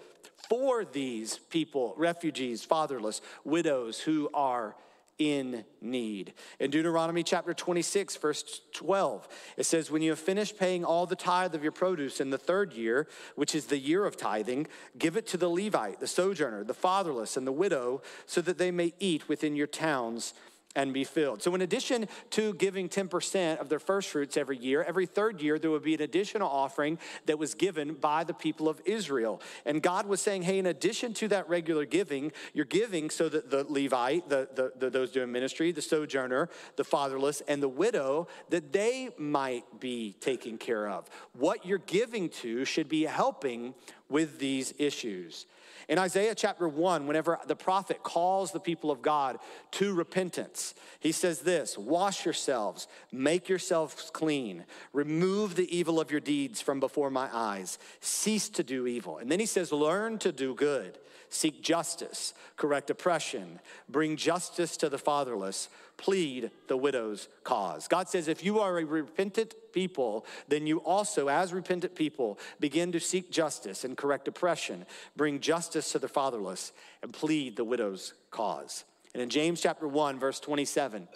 for 0.48 0.84
these 0.84 1.38
people, 1.38 1.94
refugees, 1.96 2.64
fatherless, 2.64 3.20
widows 3.44 4.00
who 4.00 4.28
are 4.34 4.74
in 5.20 5.66
need. 5.82 6.32
In 6.58 6.70
Deuteronomy 6.70 7.22
chapter 7.22 7.52
26, 7.52 8.16
verse 8.16 8.62
12, 8.72 9.28
it 9.58 9.64
says, 9.64 9.90
When 9.90 10.00
you 10.00 10.10
have 10.10 10.18
finished 10.18 10.58
paying 10.58 10.82
all 10.82 11.04
the 11.04 11.14
tithe 11.14 11.54
of 11.54 11.62
your 11.62 11.72
produce 11.72 12.22
in 12.22 12.30
the 12.30 12.38
third 12.38 12.72
year, 12.72 13.06
which 13.36 13.54
is 13.54 13.66
the 13.66 13.78
year 13.78 14.06
of 14.06 14.16
tithing, 14.16 14.66
give 14.98 15.18
it 15.18 15.26
to 15.28 15.36
the 15.36 15.48
Levite, 15.48 16.00
the 16.00 16.06
sojourner, 16.06 16.64
the 16.64 16.74
fatherless, 16.74 17.36
and 17.36 17.46
the 17.46 17.52
widow, 17.52 18.00
so 18.24 18.40
that 18.40 18.56
they 18.56 18.70
may 18.70 18.94
eat 18.98 19.28
within 19.28 19.54
your 19.54 19.66
towns 19.66 20.32
and 20.76 20.94
be 20.94 21.04
filled. 21.04 21.42
So, 21.42 21.54
in 21.54 21.62
addition 21.62 22.06
to 22.30 22.54
giving 22.54 22.88
10% 22.88 23.58
of 23.58 23.68
their 23.68 23.78
first 23.78 24.08
fruits 24.08 24.36
every 24.36 24.56
year, 24.56 24.82
every 24.82 25.06
third 25.06 25.40
year 25.40 25.58
there 25.58 25.70
would 25.70 25.82
be 25.82 25.94
an 25.94 26.02
additional 26.02 26.48
offering 26.48 26.98
that 27.26 27.38
was 27.38 27.54
given 27.54 27.94
by 27.94 28.22
the 28.24 28.34
people 28.34 28.68
of 28.68 28.80
Israel. 28.84 29.40
And 29.66 29.82
God 29.82 30.06
was 30.06 30.20
saying, 30.20 30.42
hey, 30.42 30.58
in 30.58 30.66
addition 30.66 31.12
to 31.14 31.28
that 31.28 31.48
regular 31.48 31.84
giving, 31.84 32.32
you're 32.54 32.64
giving 32.64 33.10
so 33.10 33.28
that 33.28 33.50
the 33.50 33.64
Levite, 33.68 34.28
the, 34.28 34.48
the, 34.54 34.72
the 34.78 34.90
those 34.90 35.10
doing 35.10 35.32
ministry, 35.32 35.72
the 35.72 35.82
sojourner, 35.82 36.48
the 36.76 36.84
fatherless, 36.84 37.42
and 37.48 37.62
the 37.62 37.68
widow, 37.68 38.28
that 38.50 38.72
they 38.72 39.10
might 39.18 39.64
be 39.80 40.14
taken 40.20 40.56
care 40.56 40.88
of. 40.88 41.08
What 41.32 41.66
you're 41.66 41.78
giving 41.78 42.28
to 42.28 42.64
should 42.64 42.88
be 42.88 43.04
helping 43.04 43.74
with 44.08 44.38
these 44.38 44.74
issues. 44.78 45.46
In 45.88 45.98
Isaiah 45.98 46.34
chapter 46.34 46.68
1, 46.68 47.06
whenever 47.06 47.38
the 47.46 47.56
prophet 47.56 48.02
calls 48.02 48.52
the 48.52 48.60
people 48.60 48.90
of 48.90 49.02
God 49.02 49.38
to 49.72 49.94
repentance, 49.94 50.74
he 50.98 51.12
says 51.12 51.40
this 51.40 51.76
Wash 51.78 52.24
yourselves, 52.24 52.88
make 53.12 53.48
yourselves 53.48 54.10
clean, 54.12 54.64
remove 54.92 55.56
the 55.56 55.76
evil 55.76 56.00
of 56.00 56.10
your 56.10 56.20
deeds 56.20 56.60
from 56.60 56.80
before 56.80 57.10
my 57.10 57.28
eyes, 57.32 57.78
cease 58.00 58.48
to 58.50 58.62
do 58.62 58.86
evil. 58.86 59.18
And 59.18 59.30
then 59.30 59.40
he 59.40 59.46
says, 59.46 59.72
Learn 59.72 60.18
to 60.18 60.32
do 60.32 60.54
good, 60.54 60.98
seek 61.28 61.62
justice, 61.62 62.34
correct 62.56 62.90
oppression, 62.90 63.60
bring 63.88 64.16
justice 64.16 64.76
to 64.78 64.88
the 64.88 64.98
fatherless 64.98 65.68
plead 66.00 66.50
the 66.66 66.78
widow's 66.78 67.28
cause. 67.44 67.86
God 67.86 68.08
says, 68.08 68.26
if 68.26 68.42
you 68.42 68.58
are 68.58 68.78
a 68.78 68.84
repentant 68.84 69.54
people, 69.72 70.24
then 70.48 70.66
you 70.66 70.78
also, 70.78 71.28
as 71.28 71.52
repentant 71.52 71.94
people, 71.94 72.38
begin 72.58 72.90
to 72.92 72.98
seek 72.98 73.30
justice 73.30 73.84
and 73.84 73.98
correct 73.98 74.26
oppression, 74.26 74.86
bring 75.14 75.40
justice 75.40 75.92
to 75.92 75.98
the 75.98 76.08
fatherless, 76.08 76.72
and 77.02 77.12
plead 77.12 77.54
the 77.54 77.64
widow's 77.64 78.14
cause. 78.30 78.84
And 79.12 79.22
in 79.22 79.28
James 79.28 79.60
chapter 79.60 79.86
1, 79.86 80.18
verse 80.18 80.40
27, 80.40 81.06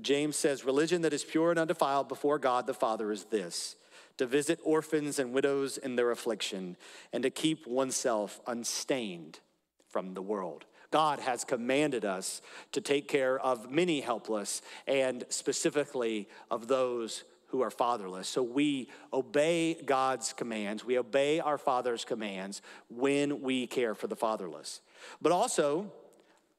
James 0.00 0.36
says, 0.36 0.64
Religion 0.64 1.02
that 1.02 1.12
is 1.12 1.22
pure 1.22 1.50
and 1.50 1.60
undefiled 1.60 2.08
before 2.08 2.38
God 2.38 2.66
the 2.66 2.74
Father 2.74 3.12
is 3.12 3.24
this 3.24 3.76
to 4.16 4.26
visit 4.26 4.58
orphans 4.62 5.18
and 5.18 5.32
widows 5.32 5.76
in 5.76 5.96
their 5.96 6.12
affliction, 6.12 6.76
and 7.12 7.24
to 7.24 7.30
keep 7.30 7.66
oneself 7.66 8.40
unstained 8.46 9.40
from 9.88 10.14
the 10.14 10.22
world. 10.22 10.64
God 10.94 11.18
has 11.18 11.42
commanded 11.42 12.04
us 12.04 12.40
to 12.70 12.80
take 12.80 13.08
care 13.08 13.36
of 13.40 13.68
many 13.68 14.00
helpless 14.00 14.62
and 14.86 15.24
specifically 15.28 16.28
of 16.52 16.68
those 16.68 17.24
who 17.48 17.62
are 17.62 17.70
fatherless. 17.72 18.28
So 18.28 18.44
we 18.44 18.88
obey 19.12 19.74
God's 19.84 20.32
commands, 20.32 20.84
we 20.84 20.96
obey 20.96 21.40
our 21.40 21.58
Father's 21.58 22.04
commands 22.04 22.62
when 22.88 23.42
we 23.42 23.66
care 23.66 23.96
for 23.96 24.06
the 24.06 24.14
fatherless. 24.14 24.82
But 25.20 25.32
also, 25.32 25.90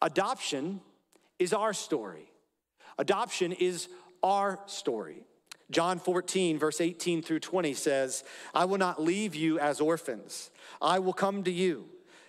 adoption 0.01 0.81
is 1.39 1.53
our 1.53 1.71
story. 1.71 2.29
Adoption 2.99 3.53
is 3.53 3.87
our 4.21 4.59
story. 4.65 5.23
John 5.71 5.97
14, 5.97 6.59
verse 6.59 6.81
18 6.81 7.21
through 7.21 7.39
20 7.39 7.73
says, 7.73 8.25
I 8.53 8.65
will 8.65 8.79
not 8.79 9.01
leave 9.01 9.33
you 9.33 9.59
as 9.59 9.79
orphans, 9.79 10.51
I 10.81 10.99
will 10.99 11.13
come 11.13 11.45
to 11.45 11.51
you. 11.51 11.85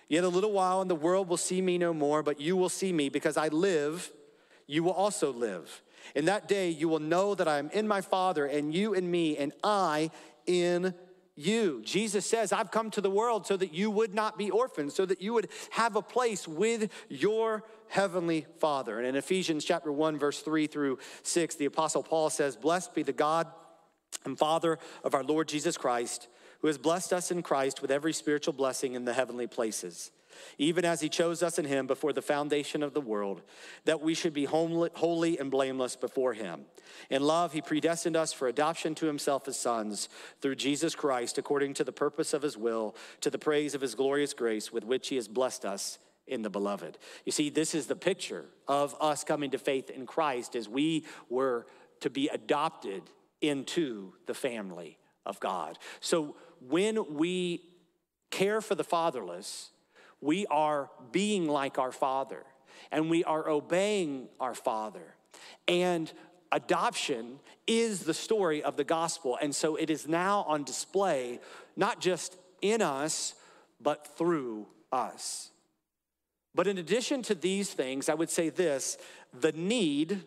Yet 0.09 0.23
a 0.23 0.29
little 0.29 0.53
while, 0.53 0.81
and 0.81 0.89
the 0.89 0.95
world 0.95 1.27
will 1.27 1.37
see 1.37 1.61
me 1.61 1.77
no 1.77 1.93
more, 1.93 2.23
but 2.23 2.39
you 2.39 2.55
will 2.55 2.69
see 2.69 2.93
me 2.93 3.09
because 3.09 3.35
I 3.35 3.49
live, 3.49 4.11
you 4.65 4.83
will 4.83 4.93
also 4.93 5.33
live. 5.33 5.81
In 6.15 6.25
that 6.25 6.47
day, 6.47 6.69
you 6.69 6.87
will 6.87 6.99
know 6.99 7.35
that 7.35 7.47
I 7.47 7.59
am 7.59 7.69
in 7.71 7.87
my 7.87 8.01
Father, 8.01 8.45
and 8.45 8.73
you 8.73 8.93
in 8.93 9.09
me, 9.09 9.37
and 9.37 9.51
I 9.63 10.11
in 10.45 10.93
you. 11.35 11.81
Jesus 11.83 12.25
says, 12.25 12.53
I've 12.53 12.71
come 12.71 12.89
to 12.91 13.01
the 13.01 13.09
world 13.09 13.45
so 13.45 13.57
that 13.57 13.73
you 13.73 13.91
would 13.91 14.13
not 14.13 14.37
be 14.37 14.49
orphans, 14.49 14.95
so 14.95 15.05
that 15.05 15.21
you 15.21 15.33
would 15.33 15.49
have 15.71 15.95
a 15.95 16.01
place 16.01 16.47
with 16.47 16.89
your 17.09 17.63
heavenly 17.89 18.45
Father. 18.59 18.97
And 18.97 19.07
in 19.07 19.15
Ephesians 19.15 19.65
chapter 19.65 19.91
1, 19.91 20.17
verse 20.17 20.39
3 20.39 20.67
through 20.67 20.99
6, 21.23 21.55
the 21.55 21.65
Apostle 21.65 22.03
Paul 22.03 22.29
says, 22.29 22.55
Blessed 22.55 22.95
be 22.95 23.03
the 23.03 23.13
God 23.13 23.47
and 24.25 24.37
Father 24.37 24.79
of 25.03 25.13
our 25.13 25.23
Lord 25.23 25.47
Jesus 25.47 25.77
Christ 25.77 26.27
who 26.61 26.67
has 26.67 26.77
blessed 26.77 27.13
us 27.13 27.31
in 27.31 27.41
Christ 27.41 27.81
with 27.81 27.91
every 27.91 28.13
spiritual 28.13 28.53
blessing 28.53 28.93
in 28.93 29.05
the 29.05 29.13
heavenly 29.13 29.47
places, 29.47 30.11
even 30.57 30.85
as 30.85 31.01
he 31.01 31.09
chose 31.09 31.41
us 31.41 31.57
in 31.57 31.65
him 31.65 31.87
before 31.87 32.13
the 32.13 32.21
foundation 32.21 32.83
of 32.83 32.93
the 32.93 33.01
world, 33.01 33.41
that 33.85 34.01
we 34.01 34.13
should 34.13 34.33
be 34.33 34.45
holy 34.45 35.39
and 35.39 35.49
blameless 35.49 35.95
before 35.95 36.33
him. 36.33 36.65
In 37.09 37.21
love, 37.21 37.53
he 37.53 37.61
predestined 37.61 38.15
us 38.15 38.33
for 38.33 38.47
adoption 38.47 38.95
to 38.95 39.05
himself 39.05 39.47
as 39.47 39.59
sons 39.59 40.09
through 40.41 40.55
Jesus 40.55 40.95
Christ, 40.95 41.37
according 41.37 41.73
to 41.75 41.83
the 41.83 41.91
purpose 41.91 42.33
of 42.33 42.41
his 42.41 42.57
will, 42.57 42.95
to 43.21 43.29
the 43.29 43.39
praise 43.39 43.75
of 43.75 43.81
his 43.81 43.95
glorious 43.95 44.33
grace 44.33 44.71
with 44.71 44.83
which 44.83 45.09
he 45.09 45.15
has 45.15 45.27
blessed 45.27 45.65
us 45.65 45.99
in 46.27 46.41
the 46.41 46.49
beloved. 46.49 46.97
You 47.25 47.31
see, 47.31 47.49
this 47.49 47.73
is 47.73 47.87
the 47.87 47.95
picture 47.95 48.45
of 48.67 48.95
us 48.99 49.23
coming 49.23 49.51
to 49.51 49.57
faith 49.57 49.89
in 49.89 50.05
Christ 50.05 50.55
as 50.55 50.67
we 50.67 51.05
were 51.29 51.65
to 52.01 52.09
be 52.09 52.27
adopted 52.27 53.03
into 53.41 54.13
the 54.25 54.33
family 54.33 54.97
of 55.25 55.39
God. 55.39 55.77
So 55.99 56.35
when 56.61 57.15
we 57.15 57.61
care 58.31 58.61
for 58.61 58.75
the 58.75 58.83
fatherless, 58.83 59.69
we 60.21 60.45
are 60.47 60.89
being 61.11 61.47
like 61.47 61.77
our 61.77 61.91
father 61.91 62.43
and 62.91 63.09
we 63.09 63.23
are 63.23 63.49
obeying 63.49 64.27
our 64.39 64.55
father. 64.55 65.15
And 65.67 66.11
adoption 66.51 67.39
is 67.65 68.03
the 68.03 68.13
story 68.13 68.63
of 68.63 68.77
the 68.77 68.83
gospel. 68.83 69.37
And 69.41 69.53
so 69.53 69.75
it 69.75 69.89
is 69.89 70.07
now 70.07 70.45
on 70.47 70.63
display, 70.63 71.39
not 71.75 71.99
just 71.99 72.37
in 72.61 72.81
us, 72.81 73.35
but 73.81 74.17
through 74.17 74.67
us. 74.91 75.51
But 76.55 76.67
in 76.67 76.77
addition 76.77 77.21
to 77.23 77.35
these 77.35 77.71
things, 77.71 78.09
I 78.09 78.15
would 78.15 78.29
say 78.29 78.49
this 78.49 78.97
the 79.39 79.51
need 79.51 80.23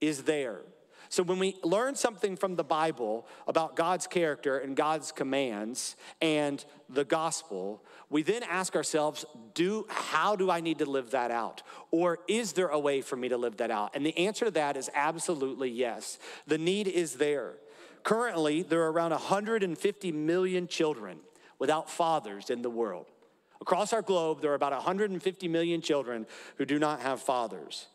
is 0.00 0.24
there. 0.24 0.60
So 1.08 1.22
when 1.22 1.38
we 1.38 1.56
learn 1.62 1.94
something 1.94 2.36
from 2.36 2.56
the 2.56 2.64
Bible 2.64 3.26
about 3.46 3.76
God's 3.76 4.06
character 4.06 4.58
and 4.58 4.76
God's 4.76 5.12
commands 5.12 5.96
and 6.20 6.64
the 6.88 7.04
gospel, 7.04 7.82
we 8.10 8.22
then 8.22 8.42
ask 8.42 8.76
ourselves, 8.76 9.24
do 9.54 9.86
how 9.88 10.36
do 10.36 10.50
I 10.50 10.60
need 10.60 10.78
to 10.78 10.86
live 10.86 11.10
that 11.10 11.30
out? 11.30 11.62
Or 11.90 12.18
is 12.28 12.52
there 12.52 12.68
a 12.68 12.78
way 12.78 13.00
for 13.00 13.16
me 13.16 13.28
to 13.28 13.36
live 13.36 13.58
that 13.58 13.70
out? 13.70 13.94
And 13.94 14.04
the 14.04 14.16
answer 14.16 14.46
to 14.46 14.50
that 14.52 14.76
is 14.76 14.90
absolutely 14.94 15.70
yes. 15.70 16.18
The 16.46 16.58
need 16.58 16.88
is 16.88 17.14
there. 17.14 17.54
Currently, 18.02 18.62
there 18.62 18.82
are 18.82 18.92
around 18.92 19.10
150 19.10 20.12
million 20.12 20.68
children 20.68 21.18
without 21.58 21.90
fathers 21.90 22.50
in 22.50 22.62
the 22.62 22.70
world. 22.70 23.06
Across 23.60 23.92
our 23.92 24.02
globe, 24.02 24.42
there 24.42 24.52
are 24.52 24.54
about 24.54 24.72
150 24.72 25.48
million 25.48 25.80
children 25.80 26.26
who 26.56 26.64
do 26.64 26.78
not 26.78 27.00
have 27.00 27.20
fathers. 27.20 27.88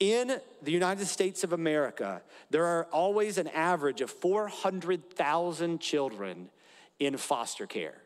In 0.00 0.40
the 0.62 0.72
United 0.72 1.06
States 1.06 1.44
of 1.44 1.52
America, 1.52 2.22
there 2.50 2.66
are 2.66 2.84
always 2.92 3.38
an 3.38 3.48
average 3.48 4.00
of 4.00 4.10
400,000 4.10 5.80
children 5.80 6.50
in 6.98 7.16
foster 7.16 7.66
care. 7.66 7.96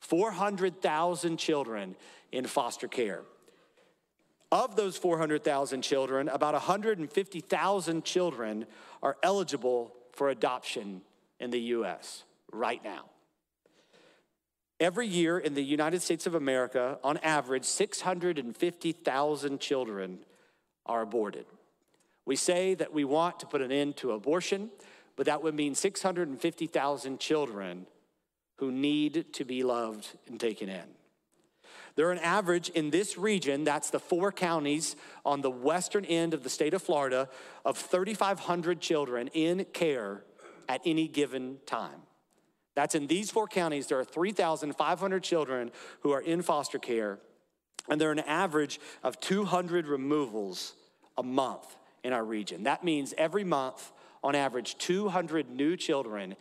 400,000 0.00 1.36
children 1.36 1.96
in 2.32 2.46
foster 2.46 2.88
care. 2.88 3.22
Of 4.50 4.76
those 4.76 4.96
400,000 4.98 5.82
children, 5.82 6.28
about 6.28 6.54
150,000 6.54 8.04
children 8.04 8.66
are 9.02 9.16
eligible 9.22 9.94
for 10.12 10.28
adoption 10.28 11.02
in 11.40 11.50
the 11.50 11.60
US 11.60 12.24
right 12.52 12.82
now. 12.84 13.06
Every 14.78 15.06
year 15.06 15.38
in 15.38 15.54
the 15.54 15.62
United 15.62 16.02
States 16.02 16.26
of 16.26 16.34
America, 16.34 16.98
on 17.04 17.16
average, 17.18 17.64
650,000 17.64 19.60
children 19.60 20.18
are 20.86 21.02
aborted. 21.02 21.46
We 22.24 22.36
say 22.36 22.74
that 22.74 22.92
we 22.92 23.04
want 23.04 23.40
to 23.40 23.46
put 23.46 23.62
an 23.62 23.72
end 23.72 23.96
to 23.98 24.12
abortion, 24.12 24.70
but 25.16 25.26
that 25.26 25.42
would 25.42 25.54
mean 25.54 25.74
650,000 25.74 27.20
children 27.20 27.86
who 28.56 28.70
need 28.70 29.32
to 29.34 29.44
be 29.44 29.62
loved 29.62 30.08
and 30.28 30.38
taken 30.38 30.68
in. 30.68 30.84
There 31.94 32.08
are 32.08 32.12
an 32.12 32.18
average 32.18 32.70
in 32.70 32.90
this 32.90 33.18
region, 33.18 33.64
that's 33.64 33.90
the 33.90 34.00
four 34.00 34.32
counties 34.32 34.96
on 35.26 35.42
the 35.42 35.50
western 35.50 36.04
end 36.06 36.32
of 36.32 36.42
the 36.42 36.48
state 36.48 36.72
of 36.72 36.82
Florida, 36.82 37.28
of 37.64 37.76
3,500 37.76 38.80
children 38.80 39.28
in 39.34 39.64
care 39.72 40.24
at 40.68 40.80
any 40.86 41.06
given 41.06 41.58
time. 41.66 42.02
That's 42.74 42.94
in 42.94 43.06
these 43.06 43.30
four 43.30 43.46
counties, 43.46 43.88
there 43.88 43.98
are 43.98 44.04
3,500 44.04 45.22
children 45.22 45.70
who 46.00 46.12
are 46.12 46.22
in 46.22 46.40
foster 46.40 46.78
care 46.78 47.18
and 47.88 48.00
there 48.00 48.08
are 48.08 48.12
an 48.12 48.20
average 48.20 48.80
of 49.02 49.20
200 49.20 49.86
removals 49.86 50.74
a 51.18 51.22
month 51.22 51.76
in 52.04 52.12
our 52.12 52.24
region. 52.24 52.64
That 52.64 52.84
means 52.84 53.14
every 53.18 53.44
month, 53.44 53.92
on 54.22 54.34
average, 54.34 54.78
200 54.78 55.50
new 55.50 55.76
children 55.76 56.36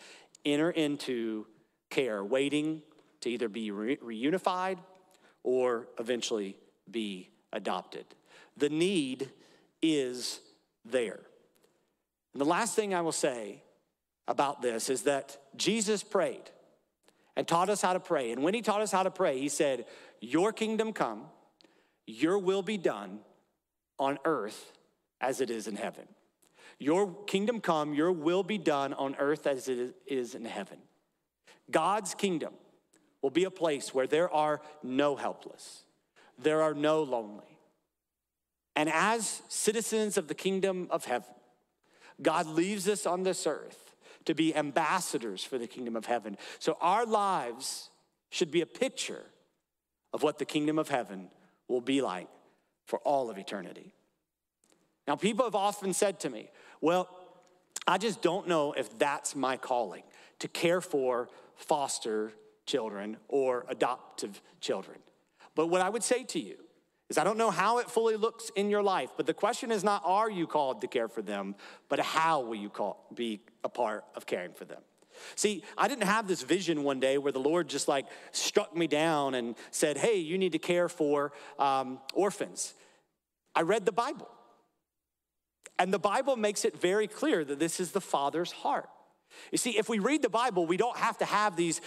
enter 0.45 0.71
into 0.71 1.45
care, 1.89 2.23
waiting 2.23 2.81
to 3.21 3.29
either 3.29 3.49
be 3.49 3.71
re- 3.71 3.97
reunified 3.97 4.77
or 5.43 5.87
eventually 5.99 6.57
be 6.89 7.29
adopted. 7.53 8.05
The 8.57 8.69
need 8.69 9.29
is 9.81 10.39
there. 10.85 11.19
And 12.33 12.41
the 12.41 12.45
last 12.45 12.75
thing 12.75 12.93
I 12.93 13.01
will 13.01 13.11
say 13.11 13.63
about 14.27 14.61
this 14.61 14.89
is 14.89 15.03
that 15.03 15.37
Jesus 15.55 16.03
prayed 16.03 16.49
and 17.35 17.47
taught 17.47 17.69
us 17.69 17.81
how 17.81 17.93
to 17.93 17.99
pray. 17.99 18.31
And 18.31 18.43
when 18.43 18.53
he 18.53 18.61
taught 18.61 18.81
us 18.81 18.91
how 18.91 19.03
to 19.03 19.11
pray, 19.11 19.39
he 19.39 19.49
said, 19.49 19.85
Your 20.21 20.53
kingdom 20.53 20.93
come, 20.93 21.23
your 22.05 22.37
will 22.37 22.61
be 22.61 22.77
done 22.77 23.19
on 23.97 24.19
earth 24.23 24.71
as 25.19 25.41
it 25.41 25.49
is 25.49 25.67
in 25.67 25.75
heaven. 25.75 26.07
Your 26.77 27.13
kingdom 27.25 27.59
come, 27.59 27.93
your 27.93 28.11
will 28.11 28.43
be 28.43 28.57
done 28.57 28.93
on 28.93 29.15
earth 29.19 29.45
as 29.45 29.67
it 29.67 29.95
is 30.07 30.35
in 30.35 30.45
heaven. 30.45 30.77
God's 31.69 32.13
kingdom 32.13 32.53
will 33.21 33.29
be 33.29 33.43
a 33.43 33.51
place 33.51 33.93
where 33.93 34.07
there 34.07 34.31
are 34.31 34.61
no 34.83 35.15
helpless, 35.15 35.83
there 36.37 36.61
are 36.61 36.73
no 36.73 37.03
lonely. 37.03 37.57
And 38.75 38.89
as 38.89 39.41
citizens 39.47 40.17
of 40.17 40.27
the 40.27 40.33
kingdom 40.33 40.87
of 40.91 41.05
heaven, 41.05 41.33
God 42.21 42.47
leaves 42.47 42.87
us 42.87 43.05
on 43.05 43.23
this 43.23 43.45
earth 43.45 43.95
to 44.25 44.33
be 44.33 44.55
ambassadors 44.55 45.43
for 45.43 45.57
the 45.57 45.67
kingdom 45.67 45.95
of 45.95 46.05
heaven. 46.05 46.37
So 46.59 46.77
our 46.79 47.05
lives 47.05 47.89
should 48.29 48.51
be 48.51 48.61
a 48.61 48.65
picture 48.65 49.25
of 50.13 50.23
what 50.23 50.37
the 50.37 50.45
kingdom 50.45 50.77
of 50.77 50.89
heaven 50.89 51.29
will 51.67 51.81
be 51.81 52.01
like 52.01 52.27
for 52.85 52.99
all 52.99 53.29
of 53.29 53.37
eternity. 53.37 53.93
Now, 55.07 55.15
people 55.15 55.45
have 55.45 55.55
often 55.55 55.93
said 55.93 56.19
to 56.21 56.29
me, 56.29 56.49
well, 56.79 57.09
I 57.87 57.97
just 57.97 58.21
don't 58.21 58.47
know 58.47 58.73
if 58.73 58.97
that's 58.99 59.35
my 59.35 59.57
calling 59.57 60.03
to 60.39 60.47
care 60.47 60.81
for 60.81 61.29
foster 61.55 62.33
children 62.65 63.17
or 63.27 63.65
adoptive 63.69 64.41
children. 64.59 64.99
But 65.55 65.67
what 65.67 65.81
I 65.81 65.89
would 65.89 66.03
say 66.03 66.23
to 66.23 66.39
you 66.39 66.57
is 67.09 67.17
I 67.17 67.23
don't 67.23 67.37
know 67.37 67.51
how 67.51 67.79
it 67.79 67.89
fully 67.89 68.15
looks 68.15 68.51
in 68.55 68.69
your 68.69 68.81
life, 68.81 69.09
but 69.17 69.25
the 69.25 69.33
question 69.33 69.71
is 69.71 69.83
not 69.83 70.01
are 70.05 70.29
you 70.29 70.47
called 70.47 70.81
to 70.81 70.87
care 70.87 71.07
for 71.07 71.21
them, 71.21 71.55
but 71.89 71.99
how 71.99 72.41
will 72.41 72.55
you 72.55 72.69
call, 72.69 73.05
be 73.13 73.41
a 73.63 73.69
part 73.69 74.05
of 74.15 74.25
caring 74.25 74.53
for 74.53 74.65
them? 74.65 74.81
See, 75.35 75.63
I 75.77 75.87
didn't 75.87 76.05
have 76.05 76.27
this 76.27 76.43
vision 76.43 76.83
one 76.83 76.99
day 76.99 77.17
where 77.17 77.31
the 77.31 77.39
Lord 77.39 77.67
just 77.67 77.87
like 77.87 78.05
struck 78.31 78.75
me 78.75 78.87
down 78.87 79.35
and 79.35 79.55
said, 79.71 79.97
hey, 79.97 80.17
you 80.17 80.37
need 80.37 80.51
to 80.53 80.59
care 80.59 80.89
for 80.89 81.31
um, 81.59 81.99
orphans. 82.13 82.73
I 83.55 83.61
read 83.61 83.85
the 83.85 83.91
Bible. 83.91 84.29
And 85.79 85.93
the 85.93 85.99
Bible 85.99 86.35
makes 86.35 86.63
it 86.63 86.79
very 86.79 87.07
clear 87.07 87.43
that 87.43 87.59
this 87.59 87.79
is 87.79 87.91
the 87.91 88.01
Father's 88.01 88.51
heart. 88.51 88.89
You 89.51 89.57
see, 89.57 89.77
if 89.77 89.89
we 89.89 89.99
read 89.99 90.21
the 90.21 90.29
Bible, 90.29 90.65
we 90.65 90.77
don't 90.77 90.97
have 90.97 91.17
to 91.19 91.25
have 91.25 91.55
these, 91.55 91.81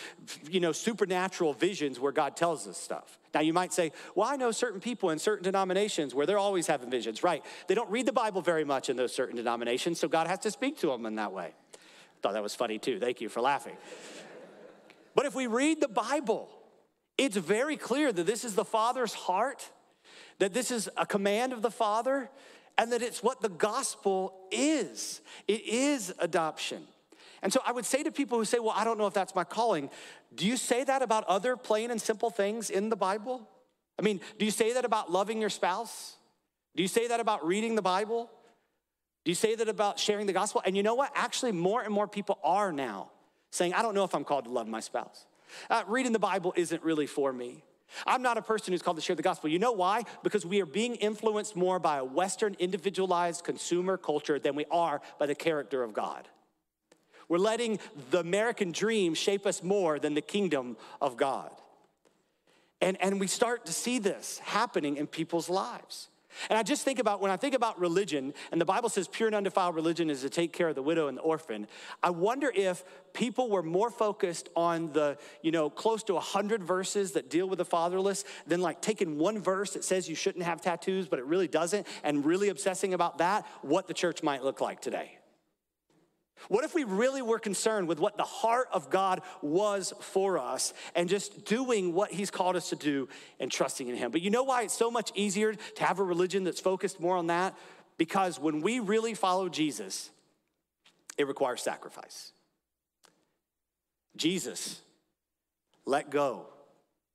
you 0.50 0.60
know, 0.60 0.72
supernatural 0.72 1.52
visions 1.52 2.00
where 2.00 2.12
God 2.12 2.36
tells 2.36 2.66
us 2.66 2.78
stuff. 2.78 3.18
Now, 3.34 3.40
you 3.40 3.52
might 3.52 3.72
say, 3.72 3.92
well, 4.14 4.28
I 4.28 4.36
know 4.36 4.50
certain 4.50 4.80
people 4.80 5.10
in 5.10 5.18
certain 5.18 5.44
denominations 5.44 6.14
where 6.14 6.26
they're 6.26 6.38
always 6.38 6.66
having 6.66 6.90
visions. 6.90 7.22
Right. 7.22 7.44
They 7.68 7.74
don't 7.74 7.90
read 7.90 8.06
the 8.06 8.12
Bible 8.12 8.40
very 8.40 8.64
much 8.64 8.88
in 8.88 8.96
those 8.96 9.14
certain 9.14 9.36
denominations, 9.36 10.00
so 10.00 10.08
God 10.08 10.26
has 10.26 10.38
to 10.40 10.50
speak 10.50 10.78
to 10.78 10.88
them 10.88 11.06
in 11.06 11.16
that 11.16 11.32
way. 11.32 11.52
Thought 12.24 12.32
that 12.32 12.42
was 12.42 12.54
funny 12.54 12.78
too. 12.78 12.98
Thank 12.98 13.20
you 13.20 13.28
for 13.28 13.42
laughing. 13.42 13.76
But 15.14 15.26
if 15.26 15.34
we 15.34 15.46
read 15.46 15.82
the 15.82 15.88
Bible, 15.88 16.48
it's 17.18 17.36
very 17.36 17.76
clear 17.76 18.10
that 18.10 18.24
this 18.24 18.46
is 18.46 18.54
the 18.54 18.64
Father's 18.64 19.12
heart, 19.12 19.70
that 20.38 20.54
this 20.54 20.70
is 20.70 20.88
a 20.96 21.04
command 21.04 21.52
of 21.52 21.60
the 21.60 21.70
Father, 21.70 22.30
and 22.78 22.90
that 22.92 23.02
it's 23.02 23.22
what 23.22 23.42
the 23.42 23.50
gospel 23.50 24.32
is. 24.50 25.20
It 25.46 25.66
is 25.66 26.14
adoption. 26.18 26.84
And 27.42 27.52
so 27.52 27.60
I 27.66 27.72
would 27.72 27.84
say 27.84 28.02
to 28.02 28.10
people 28.10 28.38
who 28.38 28.46
say, 28.46 28.58
Well, 28.58 28.72
I 28.74 28.84
don't 28.84 28.96
know 28.96 29.06
if 29.06 29.12
that's 29.12 29.34
my 29.34 29.44
calling, 29.44 29.90
do 30.34 30.46
you 30.46 30.56
say 30.56 30.82
that 30.82 31.02
about 31.02 31.24
other 31.24 31.58
plain 31.58 31.90
and 31.90 32.00
simple 32.00 32.30
things 32.30 32.70
in 32.70 32.88
the 32.88 32.96
Bible? 32.96 33.46
I 33.98 34.02
mean, 34.02 34.22
do 34.38 34.46
you 34.46 34.50
say 34.50 34.72
that 34.72 34.86
about 34.86 35.12
loving 35.12 35.42
your 35.42 35.50
spouse? 35.50 36.16
Do 36.74 36.82
you 36.82 36.88
say 36.88 37.06
that 37.08 37.20
about 37.20 37.46
reading 37.46 37.74
the 37.74 37.82
Bible? 37.82 38.30
Do 39.24 39.30
you 39.30 39.34
say 39.34 39.54
that 39.54 39.68
about 39.68 39.98
sharing 39.98 40.26
the 40.26 40.32
gospel? 40.32 40.62
And 40.64 40.76
you 40.76 40.82
know 40.82 40.94
what? 40.94 41.10
Actually, 41.14 41.52
more 41.52 41.82
and 41.82 41.92
more 41.92 42.06
people 42.06 42.38
are 42.44 42.72
now 42.72 43.10
saying, 43.50 43.72
I 43.72 43.82
don't 43.82 43.94
know 43.94 44.04
if 44.04 44.14
I'm 44.14 44.24
called 44.24 44.44
to 44.44 44.50
love 44.50 44.68
my 44.68 44.80
spouse. 44.80 45.26
Uh, 45.70 45.82
reading 45.86 46.12
the 46.12 46.18
Bible 46.18 46.52
isn't 46.56 46.82
really 46.82 47.06
for 47.06 47.32
me. 47.32 47.62
I'm 48.06 48.22
not 48.22 48.36
a 48.36 48.42
person 48.42 48.72
who's 48.72 48.82
called 48.82 48.96
to 48.96 49.02
share 49.02 49.16
the 49.16 49.22
gospel. 49.22 49.48
You 49.48 49.58
know 49.58 49.72
why? 49.72 50.02
Because 50.22 50.44
we 50.44 50.60
are 50.60 50.66
being 50.66 50.96
influenced 50.96 51.54
more 51.54 51.78
by 51.78 51.98
a 51.98 52.04
Western 52.04 52.56
individualized 52.58 53.44
consumer 53.44 53.96
culture 53.96 54.38
than 54.38 54.56
we 54.56 54.64
are 54.70 55.00
by 55.18 55.26
the 55.26 55.34
character 55.34 55.82
of 55.82 55.94
God. 55.94 56.28
We're 57.28 57.38
letting 57.38 57.78
the 58.10 58.20
American 58.20 58.72
dream 58.72 59.14
shape 59.14 59.46
us 59.46 59.62
more 59.62 59.98
than 59.98 60.14
the 60.14 60.20
kingdom 60.20 60.76
of 61.00 61.16
God. 61.16 61.50
And, 62.80 63.00
and 63.00 63.20
we 63.20 63.28
start 63.28 63.66
to 63.66 63.72
see 63.72 63.98
this 63.98 64.38
happening 64.40 64.96
in 64.96 65.06
people's 65.06 65.48
lives. 65.48 66.08
And 66.50 66.58
I 66.58 66.62
just 66.62 66.84
think 66.84 66.98
about 66.98 67.20
when 67.20 67.30
I 67.30 67.36
think 67.36 67.54
about 67.54 67.78
religion, 67.78 68.34
and 68.52 68.60
the 68.60 68.64
Bible 68.64 68.88
says 68.88 69.08
pure 69.08 69.28
and 69.28 69.36
undefiled 69.36 69.74
religion 69.74 70.10
is 70.10 70.22
to 70.22 70.30
take 70.30 70.52
care 70.52 70.68
of 70.68 70.74
the 70.74 70.82
widow 70.82 71.08
and 71.08 71.16
the 71.16 71.22
orphan. 71.22 71.66
I 72.02 72.10
wonder 72.10 72.52
if 72.54 72.84
people 73.12 73.48
were 73.50 73.62
more 73.62 73.90
focused 73.90 74.48
on 74.56 74.92
the, 74.92 75.18
you 75.42 75.50
know, 75.50 75.70
close 75.70 76.02
to 76.04 76.14
100 76.14 76.62
verses 76.62 77.12
that 77.12 77.30
deal 77.30 77.48
with 77.48 77.58
the 77.58 77.64
fatherless 77.64 78.24
than 78.46 78.60
like 78.60 78.80
taking 78.80 79.18
one 79.18 79.40
verse 79.40 79.72
that 79.72 79.84
says 79.84 80.08
you 80.08 80.14
shouldn't 80.14 80.44
have 80.44 80.60
tattoos, 80.60 81.08
but 81.08 81.18
it 81.18 81.24
really 81.24 81.48
doesn't, 81.48 81.86
and 82.02 82.24
really 82.24 82.48
obsessing 82.48 82.94
about 82.94 83.18
that, 83.18 83.46
what 83.62 83.86
the 83.86 83.94
church 83.94 84.22
might 84.22 84.42
look 84.42 84.60
like 84.60 84.80
today. 84.80 85.18
What 86.48 86.64
if 86.64 86.74
we 86.74 86.84
really 86.84 87.22
were 87.22 87.38
concerned 87.38 87.88
with 87.88 87.98
what 87.98 88.16
the 88.16 88.24
heart 88.24 88.68
of 88.72 88.90
God 88.90 89.22
was 89.42 89.92
for 90.00 90.38
us 90.38 90.72
and 90.94 91.08
just 91.08 91.44
doing 91.44 91.94
what 91.94 92.12
He's 92.12 92.30
called 92.30 92.56
us 92.56 92.70
to 92.70 92.76
do 92.76 93.08
and 93.40 93.50
trusting 93.50 93.88
in 93.88 93.96
Him? 93.96 94.10
But 94.10 94.22
you 94.22 94.30
know 94.30 94.42
why 94.42 94.62
it's 94.62 94.76
so 94.76 94.90
much 94.90 95.10
easier 95.14 95.54
to 95.54 95.84
have 95.84 95.98
a 95.98 96.04
religion 96.04 96.44
that's 96.44 96.60
focused 96.60 97.00
more 97.00 97.16
on 97.16 97.28
that? 97.28 97.56
Because 97.96 98.38
when 98.38 98.60
we 98.60 98.80
really 98.80 99.14
follow 99.14 99.48
Jesus, 99.48 100.10
it 101.16 101.26
requires 101.26 101.62
sacrifice. 101.62 102.32
Jesus 104.16 104.80
let 105.86 106.10
go 106.10 106.46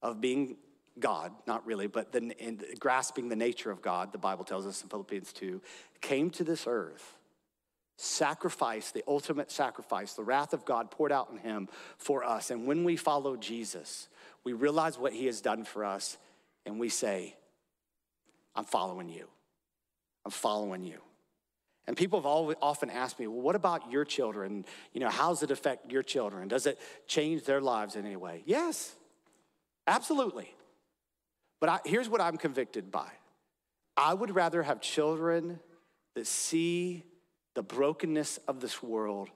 of 0.02 0.22
being 0.22 0.58
God, 1.00 1.32
not 1.48 1.66
really, 1.66 1.88
but 1.88 2.12
then 2.12 2.34
grasping 2.80 3.30
the 3.30 3.36
nature 3.36 3.72
of 3.72 3.82
God, 3.82 4.12
the 4.12 4.18
Bible 4.18 4.44
tells 4.44 4.66
us 4.66 4.82
in 4.82 4.90
Philippians 4.90 5.34
2, 5.34 5.62
came 6.02 6.30
to 6.32 6.44
this 6.44 6.66
earth 6.68 7.16
sacrifice, 8.00 8.92
the 8.92 9.04
ultimate 9.08 9.52
sacrifice, 9.52 10.14
the 10.14 10.24
wrath 10.24 10.54
of 10.54 10.64
God 10.64 10.90
poured 10.90 11.12
out 11.12 11.30
in 11.32 11.38
him 11.38 11.68
for 11.98 12.24
us. 12.24 12.50
And 12.50 12.66
when 12.66 12.84
we 12.84 12.96
follow 12.96 13.36
Jesus, 13.36 14.08
we 14.44 14.54
realize 14.54 14.98
what 14.98 15.12
he 15.14 15.26
has 15.26 15.42
done 15.42 15.66
for 15.66 15.84
us 15.84 16.18
and 16.66 16.80
we 16.80 16.90
say, 16.90 17.36
I'm 18.56 18.66
following 18.66 19.10
you. 19.10 19.28
I'm 20.26 20.32
following 20.32 20.84
you. 20.84 21.00
And 21.88 21.98
people 21.98 22.20
have 22.20 22.26
always, 22.26 22.56
often 22.62 22.90
asked 22.90 23.20
me, 23.20 23.28
well, 23.28 23.42
what 23.42 23.56
about 23.56 23.92
your 23.92 24.06
children? 24.06 24.64
You 24.94 25.02
know, 25.02 25.10
how 25.10 25.30
does 25.30 25.44
it 25.44 25.52
affect 25.52 25.92
your 25.92 26.04
children? 26.04 26.48
Does 26.48 26.68
it 26.68 26.80
change 27.08 27.44
their 27.44 27.60
lives 27.60 27.96
in 27.96 28.06
any 28.06 28.16
way? 28.16 28.44
Yes, 28.46 28.96
absolutely. 29.88 30.54
But 31.60 31.70
I, 31.70 31.80
here's 31.86 32.08
what 32.08 32.22
I'm 32.22 32.38
convicted 32.38 32.92
by 32.92 33.10
I 33.98 34.14
would 34.14 34.34
rather 34.34 34.64
have 34.64 34.80
children 34.80 35.60
that 36.16 36.28
see 36.28 37.04
the 37.56 37.64
brokenness 37.64 38.38
of 38.48 38.60
this 38.60 38.82
world 38.82 39.30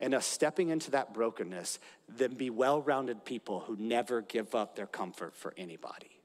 and 0.00 0.14
us 0.14 0.26
stepping 0.26 0.68
into 0.68 0.90
that 0.90 1.14
brokenness 1.14 1.78
then 2.08 2.34
be 2.34 2.50
well 2.50 2.82
rounded 2.82 3.24
people 3.24 3.60
who 3.60 3.76
never 3.78 4.20
give 4.20 4.54
up 4.54 4.76
their 4.76 4.86
comfort 4.86 5.36
for 5.36 5.54
anybody. 5.56 6.20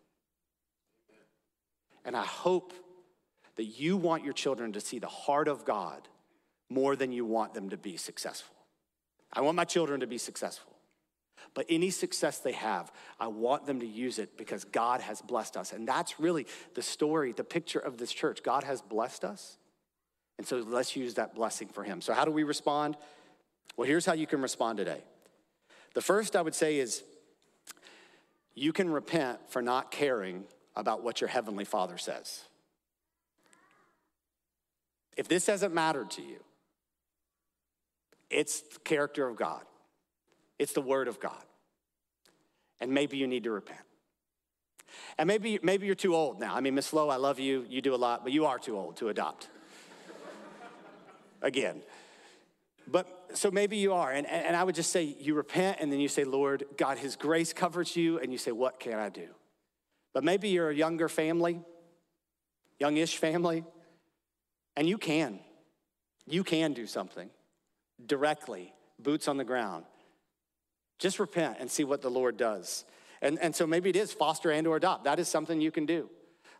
And 2.03 2.15
I 2.15 2.25
hope 2.25 2.73
that 3.55 3.65
you 3.65 3.97
want 3.97 4.23
your 4.23 4.33
children 4.33 4.73
to 4.73 4.81
see 4.81 4.99
the 4.99 5.07
heart 5.07 5.47
of 5.47 5.65
God 5.65 6.07
more 6.69 6.95
than 6.95 7.11
you 7.11 7.25
want 7.25 7.53
them 7.53 7.69
to 7.69 7.77
be 7.77 7.97
successful. 7.97 8.55
I 9.33 9.41
want 9.41 9.55
my 9.55 9.65
children 9.65 9.99
to 9.99 10.07
be 10.07 10.17
successful. 10.17 10.71
But 11.53 11.65
any 11.69 11.89
success 11.89 12.39
they 12.39 12.53
have, 12.53 12.91
I 13.19 13.27
want 13.27 13.65
them 13.65 13.79
to 13.81 13.85
use 13.85 14.19
it 14.19 14.37
because 14.37 14.63
God 14.63 15.01
has 15.01 15.21
blessed 15.21 15.57
us. 15.57 15.73
And 15.73 15.87
that's 15.87 16.19
really 16.19 16.47
the 16.75 16.81
story, 16.81 17.33
the 17.33 17.43
picture 17.43 17.79
of 17.79 17.97
this 17.97 18.11
church. 18.11 18.41
God 18.43 18.63
has 18.63 18.81
blessed 18.81 19.25
us. 19.25 19.57
And 20.41 20.47
so 20.47 20.57
let's 20.57 20.95
use 20.95 21.13
that 21.13 21.35
blessing 21.35 21.67
for 21.67 21.83
him. 21.83 22.01
So, 22.01 22.15
how 22.15 22.25
do 22.25 22.31
we 22.31 22.41
respond? 22.41 22.97
Well, 23.77 23.87
here's 23.87 24.07
how 24.07 24.13
you 24.13 24.25
can 24.25 24.41
respond 24.41 24.79
today. 24.79 25.03
The 25.93 26.01
first 26.01 26.35
I 26.35 26.41
would 26.41 26.55
say 26.55 26.79
is 26.79 27.03
you 28.55 28.73
can 28.73 28.89
repent 28.89 29.37
for 29.49 29.61
not 29.61 29.91
caring 29.91 30.45
about 30.75 31.03
what 31.03 31.21
your 31.21 31.27
heavenly 31.27 31.63
father 31.63 31.99
says. 31.99 32.41
If 35.15 35.27
this 35.27 35.45
hasn't 35.45 35.75
mattered 35.75 36.09
to 36.09 36.23
you, 36.23 36.39
it's 38.31 38.61
the 38.61 38.79
character 38.79 39.27
of 39.27 39.35
God, 39.35 39.61
it's 40.57 40.73
the 40.73 40.81
word 40.81 41.07
of 41.07 41.19
God. 41.19 41.43
And 42.79 42.91
maybe 42.91 43.17
you 43.17 43.27
need 43.27 43.43
to 43.43 43.51
repent. 43.51 43.77
And 45.19 45.27
maybe, 45.27 45.59
maybe 45.61 45.85
you're 45.85 45.93
too 45.93 46.15
old 46.15 46.39
now. 46.39 46.55
I 46.55 46.61
mean, 46.61 46.73
Miss 46.73 46.87
Flo, 46.87 47.09
I 47.09 47.17
love 47.17 47.39
you. 47.39 47.63
You 47.69 47.79
do 47.79 47.93
a 47.93 47.95
lot, 47.95 48.23
but 48.23 48.33
you 48.33 48.47
are 48.47 48.57
too 48.57 48.75
old 48.75 48.97
to 48.97 49.09
adopt 49.09 49.47
again. 51.41 51.81
But 52.87 53.31
so 53.33 53.51
maybe 53.51 53.77
you 53.77 53.93
are. 53.93 54.11
And, 54.11 54.27
and 54.27 54.55
I 54.55 54.63
would 54.63 54.75
just 54.75 54.91
say 54.91 55.15
you 55.19 55.33
repent 55.33 55.77
and 55.79 55.91
then 55.91 55.99
you 55.99 56.07
say, 56.07 56.23
Lord, 56.23 56.65
God, 56.77 56.97
His 56.97 57.15
grace 57.15 57.53
covers 57.53 57.95
you. 57.95 58.19
And 58.19 58.31
you 58.31 58.37
say, 58.37 58.51
What 58.51 58.79
can 58.79 58.99
I 58.99 59.09
do? 59.09 59.27
But 60.13 60.23
maybe 60.23 60.49
you're 60.49 60.69
a 60.69 60.75
younger 60.75 61.07
family, 61.07 61.61
youngish 62.79 63.17
family, 63.17 63.63
and 64.75 64.87
you 64.87 64.97
can. 64.97 65.39
You 66.27 66.43
can 66.43 66.73
do 66.73 66.85
something 66.85 67.29
directly, 68.05 68.73
boots 68.99 69.27
on 69.27 69.37
the 69.37 69.43
ground. 69.43 69.85
Just 70.99 71.19
repent 71.19 71.57
and 71.59 71.69
see 71.69 71.83
what 71.83 72.01
the 72.01 72.09
Lord 72.09 72.37
does. 72.37 72.85
And, 73.21 73.39
and 73.39 73.55
so 73.55 73.65
maybe 73.65 73.89
it 73.89 73.95
is 73.95 74.11
foster 74.11 74.51
and 74.51 74.67
or 74.67 74.77
adopt. 74.77 75.05
That 75.05 75.19
is 75.19 75.27
something 75.27 75.61
you 75.61 75.71
can 75.71 75.85
do. 75.85 76.09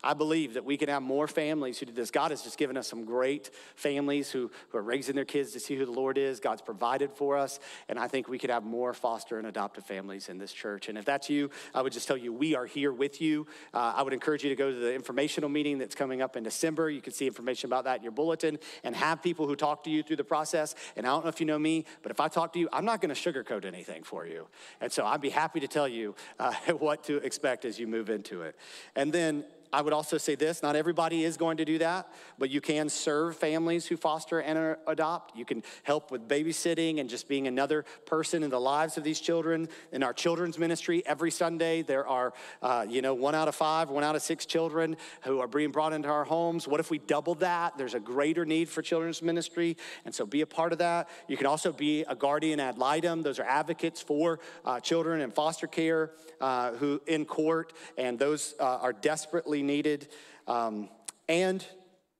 I 0.03 0.13
believe 0.13 0.55
that 0.55 0.65
we 0.65 0.77
can 0.77 0.89
have 0.89 1.03
more 1.03 1.27
families 1.27 1.79
who 1.79 1.85
do 1.85 1.93
this. 1.93 2.11
God 2.11 2.31
has 2.31 2.41
just 2.41 2.57
given 2.57 2.77
us 2.77 2.87
some 2.87 3.05
great 3.05 3.51
families 3.75 4.31
who, 4.31 4.49
who 4.69 4.77
are 4.77 4.83
raising 4.83 5.15
their 5.15 5.25
kids 5.25 5.51
to 5.51 5.59
see 5.59 5.75
who 5.75 5.85
the 5.85 5.91
Lord 5.91 6.17
is. 6.17 6.39
God's 6.39 6.61
provided 6.61 7.11
for 7.11 7.37
us. 7.37 7.59
And 7.87 7.99
I 7.99 8.07
think 8.07 8.27
we 8.27 8.39
could 8.39 8.49
have 8.49 8.63
more 8.63 8.93
foster 8.93 9.37
and 9.37 9.47
adoptive 9.47 9.85
families 9.85 10.29
in 10.29 10.37
this 10.37 10.51
church. 10.51 10.89
And 10.89 10.97
if 10.97 11.05
that's 11.05 11.29
you, 11.29 11.51
I 11.73 11.81
would 11.81 11.93
just 11.93 12.07
tell 12.07 12.17
you, 12.17 12.33
we 12.33 12.55
are 12.55 12.65
here 12.65 12.91
with 12.91 13.21
you. 13.21 13.45
Uh, 13.73 13.93
I 13.95 14.01
would 14.01 14.13
encourage 14.13 14.43
you 14.43 14.49
to 14.49 14.55
go 14.55 14.71
to 14.71 14.77
the 14.77 14.93
informational 14.93 15.49
meeting 15.49 15.77
that's 15.77 15.95
coming 15.95 16.21
up 16.21 16.35
in 16.35 16.43
December. 16.43 16.89
You 16.89 17.01
can 17.01 17.13
see 17.13 17.27
information 17.27 17.67
about 17.67 17.83
that 17.83 17.97
in 17.97 18.03
your 18.03 18.11
bulletin 18.11 18.57
and 18.83 18.95
have 18.95 19.21
people 19.21 19.47
who 19.47 19.55
talk 19.55 19.83
to 19.83 19.89
you 19.89 20.01
through 20.01 20.15
the 20.15 20.23
process. 20.23 20.73
And 20.95 21.05
I 21.05 21.09
don't 21.09 21.23
know 21.23 21.29
if 21.29 21.39
you 21.39 21.45
know 21.45 21.59
me, 21.59 21.85
but 22.01 22.11
if 22.11 22.19
I 22.19 22.27
talk 22.27 22.53
to 22.53 22.59
you, 22.59 22.69
I'm 22.73 22.85
not 22.85 23.01
going 23.01 23.13
to 23.13 23.31
sugarcoat 23.33 23.65
anything 23.65 24.03
for 24.03 24.25
you. 24.25 24.47
And 24.79 24.91
so 24.91 25.05
I'd 25.05 25.21
be 25.21 25.29
happy 25.29 25.59
to 25.59 25.67
tell 25.67 25.87
you 25.87 26.15
uh, 26.39 26.53
what 26.79 27.03
to 27.05 27.17
expect 27.17 27.65
as 27.65 27.79
you 27.79 27.87
move 27.87 28.09
into 28.09 28.41
it. 28.41 28.55
And 28.95 29.13
then 29.13 29.43
I 29.73 29.81
would 29.81 29.93
also 29.93 30.17
say 30.17 30.35
this 30.35 30.61
not 30.61 30.75
everybody 30.75 31.23
is 31.23 31.37
going 31.37 31.57
to 31.57 31.65
do 31.65 31.77
that, 31.77 32.11
but 32.37 32.49
you 32.49 32.61
can 32.61 32.89
serve 32.89 33.35
families 33.37 33.85
who 33.85 33.97
foster 33.97 34.39
and 34.39 34.75
adopt. 34.87 35.37
You 35.37 35.45
can 35.45 35.63
help 35.83 36.11
with 36.11 36.27
babysitting 36.27 36.99
and 36.99 37.09
just 37.09 37.27
being 37.27 37.47
another 37.47 37.85
person 38.05 38.43
in 38.43 38.49
the 38.49 38.59
lives 38.59 38.97
of 38.97 39.03
these 39.03 39.19
children. 39.19 39.69
In 39.91 40.03
our 40.03 40.13
children's 40.13 40.57
ministry, 40.57 41.03
every 41.05 41.31
Sunday, 41.31 41.81
there 41.81 42.07
are, 42.07 42.33
uh, 42.61 42.85
you 42.87 43.01
know, 43.01 43.13
one 43.13 43.35
out 43.35 43.47
of 43.47 43.55
five, 43.55 43.89
one 43.89 44.03
out 44.03 44.15
of 44.15 44.21
six 44.21 44.45
children 44.45 44.97
who 45.23 45.39
are 45.39 45.47
being 45.47 45.71
brought 45.71 45.93
into 45.93 46.09
our 46.09 46.25
homes. 46.25 46.67
What 46.67 46.79
if 46.79 46.91
we 46.91 46.97
doubled 46.97 47.39
that? 47.39 47.77
There's 47.77 47.93
a 47.93 47.99
greater 47.99 48.45
need 48.45 48.67
for 48.67 48.81
children's 48.81 49.21
ministry, 49.21 49.77
and 50.05 50.13
so 50.13 50.25
be 50.25 50.41
a 50.41 50.45
part 50.45 50.73
of 50.73 50.79
that. 50.79 51.09
You 51.27 51.37
can 51.37 51.47
also 51.47 51.71
be 51.71 52.03
a 52.03 52.15
guardian 52.15 52.59
ad 52.59 52.77
litem, 52.77 53.21
those 53.21 53.39
are 53.39 53.43
advocates 53.43 54.01
for 54.01 54.39
uh, 54.65 54.79
children 54.79 55.21
in 55.21 55.31
foster 55.31 55.67
care 55.67 56.11
uh, 56.41 56.71
who 56.73 57.01
in 57.07 57.25
court, 57.25 57.73
and 57.97 58.19
those 58.19 58.55
uh, 58.59 58.79
are 58.81 58.93
desperately 58.93 59.60
needed. 59.63 60.07
Um, 60.47 60.89
and 61.27 61.65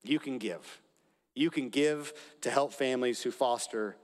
you 0.04 0.20
can 0.20 0.38
give. 0.38 0.82
You 1.36 1.50
can 1.50 1.70
give 1.70 2.14
to 2.42 2.50
help 2.50 2.74
families 2.74 3.22
who 3.22 3.32
foster 3.32 3.96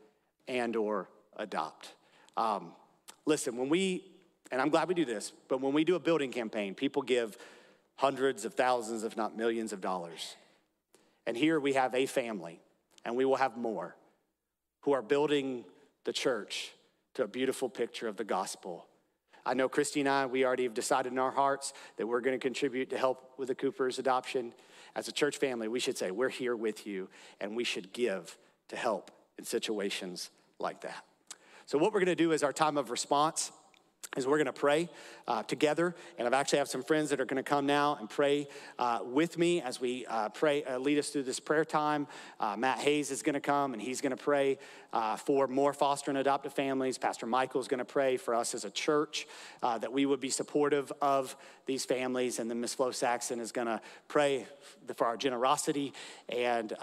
and 0.48 0.76
or 0.76 1.10
adopt. 1.36 1.94
Um, 2.36 2.72
listen, 3.26 3.58
when 3.58 3.70
we, 3.70 4.06
and 4.52 4.62
I'm 4.62 4.70
glad 4.70 4.88
we 4.88 4.94
do 4.94 5.06
this, 5.06 5.34
but 5.48 5.62
when 5.62 5.74
we 5.74 5.84
do 5.84 5.96
a 5.96 6.00
building 6.00 6.32
campaign, 6.32 6.76
people 6.76 7.02
give 7.02 7.38
hundreds 7.96 8.46
of 8.46 8.54
thousands, 8.54 9.04
if 9.04 9.18
not 9.18 9.36
millions 9.36 9.74
of 9.74 9.82
dollars. 9.82 10.36
And 11.26 11.36
here 11.36 11.60
we 11.60 11.74
have 11.74 11.94
a 11.94 12.06
family, 12.06 12.62
and 13.04 13.16
we 13.16 13.26
will 13.26 13.36
have 13.36 13.58
more, 13.58 13.96
who 14.82 14.94
are 14.94 15.02
building 15.02 15.66
the 16.06 16.14
church 16.14 16.72
to 17.16 17.24
a 17.24 17.28
beautiful 17.28 17.68
picture 17.70 18.08
of 18.08 18.16
the 18.16 18.24
gospel 18.24 18.88
I 19.48 19.54
know 19.54 19.70
Christy 19.70 20.02
and 20.02 20.10
I, 20.10 20.26
we 20.26 20.44
already 20.44 20.64
have 20.64 20.74
decided 20.74 21.14
in 21.14 21.18
our 21.18 21.32
hearts 21.32 21.72
that 21.96 22.06
we're 22.06 22.20
going 22.20 22.38
to 22.38 22.44
contribute 22.44 22.90
to 22.90 22.98
help 22.98 23.32
with 23.38 23.48
the 23.48 23.56
Cooper's 23.56 23.98
adoption. 23.98 24.54
As 24.94 25.08
a 25.08 25.12
church 25.14 25.38
family, 25.38 25.70
we 25.70 25.80
should 25.80 25.98
say, 25.98 26.12
we're 26.12 26.28
here 26.28 26.54
with 26.54 26.86
you, 26.86 27.08
and 27.40 27.56
we 27.56 27.64
should 27.64 27.94
give 27.94 28.38
to 28.68 28.76
help 28.76 29.10
in 29.38 29.46
situations 29.46 30.32
like 30.60 30.82
that. 30.82 31.06
So, 31.66 31.78
what 31.78 31.94
we're 31.94 32.02
going 32.02 32.08
to 32.08 32.16
do 32.16 32.34
is 32.34 32.44
our 32.44 32.52
time 32.52 32.78
of 32.78 32.90
response 32.90 33.54
is 34.18 34.26
we're 34.26 34.38
going 34.38 34.46
to 34.46 34.54
pray 34.54 34.90
uh, 35.28 35.44
together. 35.44 35.96
And 36.18 36.28
i've 36.28 36.34
actually 36.34 36.60
have 36.60 36.68
some 36.68 36.84
friends 36.84 37.10
that 37.10 37.20
are 37.20 37.26
going 37.26 37.44
to 37.44 37.50
come 37.50 37.66
now 37.66 37.98
and 38.00 38.10
pray 38.10 38.48
uh, 38.80 39.00
with 39.04 39.38
me 39.38 39.62
as 39.62 39.80
we 39.80 40.06
uh, 40.08 40.30
pray 40.30 40.64
uh, 40.64 40.80
lead 40.80 40.98
us 40.98 41.10
through 41.10 41.24
this 41.24 41.40
prayer 41.40 41.66
time. 41.66 42.08
Uh, 42.40 42.56
matt 42.58 42.80
hayes 42.80 43.12
is 43.12 43.22
going 43.22 43.36
to 43.36 43.40
come 43.40 43.74
and 43.74 43.82
he's 43.82 44.02
going 44.02 44.16
to 44.16 44.22
pray 44.22 44.58
uh, 44.94 45.16
for 45.16 45.48
more 45.48 45.74
foster 45.74 46.10
and 46.10 46.18
adoptive 46.18 46.54
families. 46.54 46.98
Pastor 46.98 47.26
michael 47.26 47.62
is 47.62 47.68
going 47.68 47.80
to 47.80 47.86
pray 47.86 48.18
for 48.18 48.34
us 48.34 48.56
as 48.56 48.66
a 48.66 48.72
church 48.72 49.28
that 49.62 49.92
we 49.92 50.06
would 50.06 50.22
be 50.22 50.30
supportive 50.30 50.92
of 51.02 51.36
these 51.66 51.86
families. 51.86 52.40
And 52.40 52.50
then 52.50 52.62
miss 52.62 52.74
flo 52.74 52.92
saxon 52.92 53.40
is 53.40 53.52
going 53.52 53.68
to 53.68 53.82
pray 54.08 54.48
for 54.96 55.06
our 55.06 55.18
generosity 55.18 55.94
and 56.30 56.74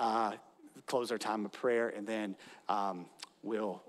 close 0.86 1.10
our 1.10 1.18
time 1.18 1.46
of 1.46 1.52
prayer. 1.52 1.88
And 1.88 2.06
then 2.06 2.36
um, 2.68 3.06
we'll 3.42 3.82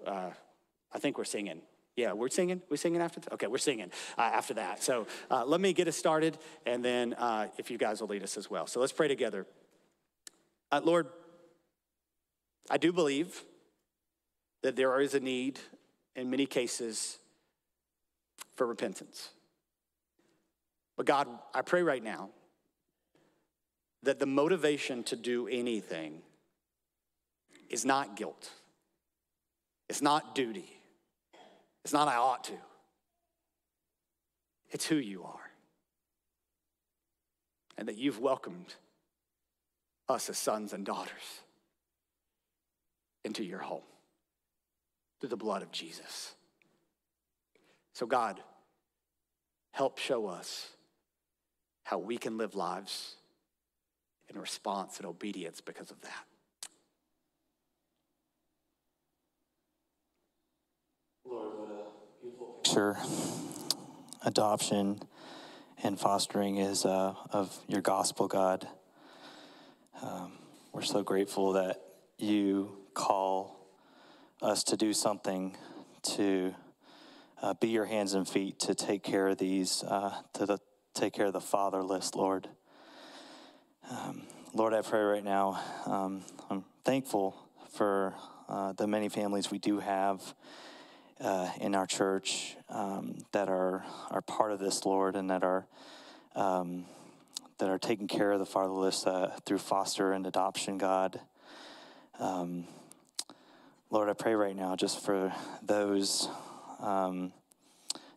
i 0.94 0.98
think 0.98 1.18
we're 1.18 1.26
singing 1.26 1.62
yeah, 1.96 2.12
we're 2.12 2.30
singing. 2.30 2.62
We're 2.70 2.78
singing 2.78 3.02
after. 3.02 3.22
Th- 3.22 3.32
okay, 3.34 3.48
we're 3.48 3.58
singing 3.58 3.92
uh, 4.18 4.22
after 4.22 4.54
that. 4.56 4.84
So 4.84 5.08
uh, 5.32 5.46
let 5.46 5.62
me 5.62 5.72
get 5.72 5.88
us 5.88 5.96
started, 5.96 6.38
and 6.66 6.84
then 6.84 7.14
uh, 7.14 7.48
if 7.58 7.72
you 7.72 7.78
guys 7.78 8.02
will 8.02 8.10
lead 8.10 8.24
us 8.24 8.38
as 8.38 8.50
well. 8.50 8.68
So 8.68 8.80
let's 8.80 8.92
pray 8.92 9.08
together. 9.08 9.46
Uh, 10.72 10.82
Lord, 10.84 11.08
I 12.70 12.78
do 12.78 12.92
believe 12.92 13.44
that 14.62 14.76
there 14.76 15.00
is 15.00 15.14
a 15.14 15.20
need 15.20 15.60
in 16.16 16.30
many 16.30 16.46
cases 16.46 17.18
for 18.56 18.66
repentance. 18.66 19.30
But 20.98 21.06
God, 21.06 21.28
I 21.54 21.62
pray 21.62 21.84
right 21.84 22.04
now 22.04 22.30
that 24.04 24.20
the 24.20 24.26
motivation 24.26 25.04
to 25.04 25.16
do 25.16 25.48
anything 25.48 26.22
is 27.70 27.86
not 27.86 28.16
guilt. 28.16 28.50
It's 29.90 30.02
not 30.02 30.36
duty. 30.36 30.75
It's 31.86 31.93
not 31.93 32.08
I 32.08 32.15
ought 32.15 32.43
to, 32.45 32.58
it's 34.71 34.88
who 34.88 34.95
you 34.95 35.24
are. 35.24 35.52
And 37.78 37.88
that 37.88 37.95
you've 37.95 38.19
welcomed 38.19 38.74
us 40.10 40.28
as 40.28 40.38
sons 40.39 40.74
and 40.74 40.84
daughters 40.84 41.41
into 43.24 43.43
your 43.43 43.60
home 43.60 43.84
through 45.19 45.30
the 45.30 45.38
blood 45.38 45.62
of 45.62 45.71
Jesus. 45.71 46.34
So, 47.93 48.08
God, 48.08 48.39
help 49.69 50.00
show 50.00 50.26
us 50.26 50.69
how 51.84 52.00
we 52.00 52.17
can 52.17 52.39
live 52.39 52.56
lives 52.56 53.13
in 54.28 54.39
response 54.39 54.98
and 54.98 55.06
obedience 55.06 55.62
because 55.62 55.91
of 55.91 56.02
that. 56.02 56.26
Adoption 64.26 65.00
and 65.82 65.98
fostering 65.98 66.58
is 66.58 66.84
uh, 66.84 67.14
of 67.32 67.58
your 67.70 67.80
gospel, 67.80 68.28
God. 68.28 68.68
Um, 70.02 70.34
we're 70.74 70.82
so 70.82 71.02
grateful 71.02 71.54
that 71.54 71.82
you 72.18 72.78
call 72.94 73.70
us 74.42 74.66
to 74.66 74.76
do 74.76 74.92
something 74.92 75.56
to 76.16 76.54
uh, 77.42 77.54
be 77.54 77.70
your 77.70 77.86
hands 77.86 78.14
and 78.14 78.28
feet 78.28 78.60
to 78.60 78.76
take 78.76 79.04
care 79.04 79.30
of 79.30 79.38
these, 79.38 79.82
uh, 79.84 80.14
to 80.34 80.46
the, 80.46 80.60
take 80.94 81.14
care 81.14 81.28
of 81.28 81.34
the 81.34 81.40
fatherless, 81.40 82.14
Lord. 82.14 82.50
Um, 83.90 84.24
Lord, 84.54 84.74
I 84.74 84.82
pray 84.82 85.02
right 85.02 85.24
now. 85.24 85.62
Um, 85.86 86.24
I'm 86.50 86.66
thankful 86.84 87.38
for 87.72 88.16
uh, 88.50 88.74
the 88.74 88.86
many 88.86 89.08
families 89.08 89.50
we 89.50 89.60
do 89.60 89.80
have 89.80 90.22
uh, 91.19 91.49
in 91.62 91.75
our 91.75 91.86
church 91.86 92.56
um, 92.69 93.17
that 93.32 93.49
are 93.49 93.86
are 94.12 94.21
part 94.21 94.51
of 94.51 94.60
this, 94.60 94.86
Lord, 94.86 95.15
and 95.15 95.30
that 95.30 95.43
are 95.43 95.65
um, 96.36 96.86
that 97.58 97.69
are 97.69 97.78
taking 97.78 98.08
care 98.08 98.32
of 98.32 98.39
the 98.39 98.45
fatherless 98.45 99.08
uh, 99.08 99.38
through 99.45 99.60
foster 99.60 100.12
and 100.12 100.28
adoption, 100.28 100.78
God. 100.78 101.19
Um, 102.19 102.65
Lord, 103.89 104.10
I 104.10 104.13
pray 104.13 104.36
right 104.36 104.56
now 104.56 104.75
just 104.75 105.04
for 105.04 105.34
those 105.62 106.28
um, 106.80 107.32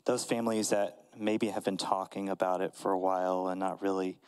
those 0.05 0.25
families 0.25 0.71
that 0.71 0.99
maybe 1.17 1.49
have 1.49 1.65
been 1.65 1.77
talking 1.77 2.29
about 2.29 2.61
it 2.61 2.75
for 2.75 2.93
a 2.93 2.99
while 2.99 3.49
and 3.49 3.61
not 3.61 3.83
really 3.83 4.19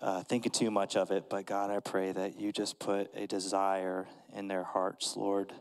uh, 0.00 0.22
thinking 0.22 0.52
too 0.52 0.70
much 0.70 0.96
of 0.96 1.10
it. 1.10 1.28
But 1.28 1.46
God, 1.46 1.70
I 1.70 1.80
pray 1.80 2.12
that 2.12 2.38
you 2.38 2.52
just 2.52 2.78
put 2.78 3.10
a 3.14 3.26
desire 3.26 4.06
in 4.34 4.48
their 4.48 4.62
hearts, 4.62 5.16
Lord. 5.16 5.52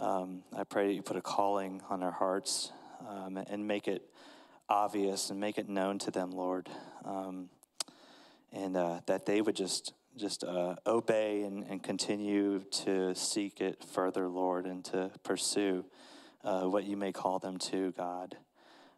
Um, 0.00 0.42
I 0.56 0.64
pray 0.64 0.88
that 0.88 0.92
you 0.92 1.02
put 1.02 1.16
a 1.16 1.22
calling 1.22 1.80
on 1.88 2.00
their 2.00 2.10
hearts 2.10 2.72
um, 3.08 3.36
and 3.36 3.66
make 3.66 3.86
it 3.86 4.02
obvious 4.68 5.30
and 5.30 5.38
make 5.38 5.56
it 5.56 5.68
known 5.68 5.98
to 6.00 6.10
them, 6.10 6.30
Lord, 6.32 6.68
um, 7.04 7.48
and 8.52 8.76
uh, 8.76 9.00
that 9.06 9.26
they 9.26 9.40
would 9.40 9.56
just 9.56 9.92
just 10.16 10.44
uh, 10.44 10.76
obey 10.86 11.42
and, 11.42 11.64
and, 11.64 11.82
continue 11.82 12.60
to 12.70 13.12
seek 13.16 13.60
it 13.60 13.82
further, 13.82 14.28
Lord, 14.28 14.64
and 14.64 14.84
to 14.84 15.10
pursue 15.24 15.84
uh, 16.44 16.62
what 16.62 16.84
you 16.84 16.96
may 16.96 17.10
call 17.10 17.40
them 17.40 17.58
to, 17.58 17.92
God. 17.96 18.36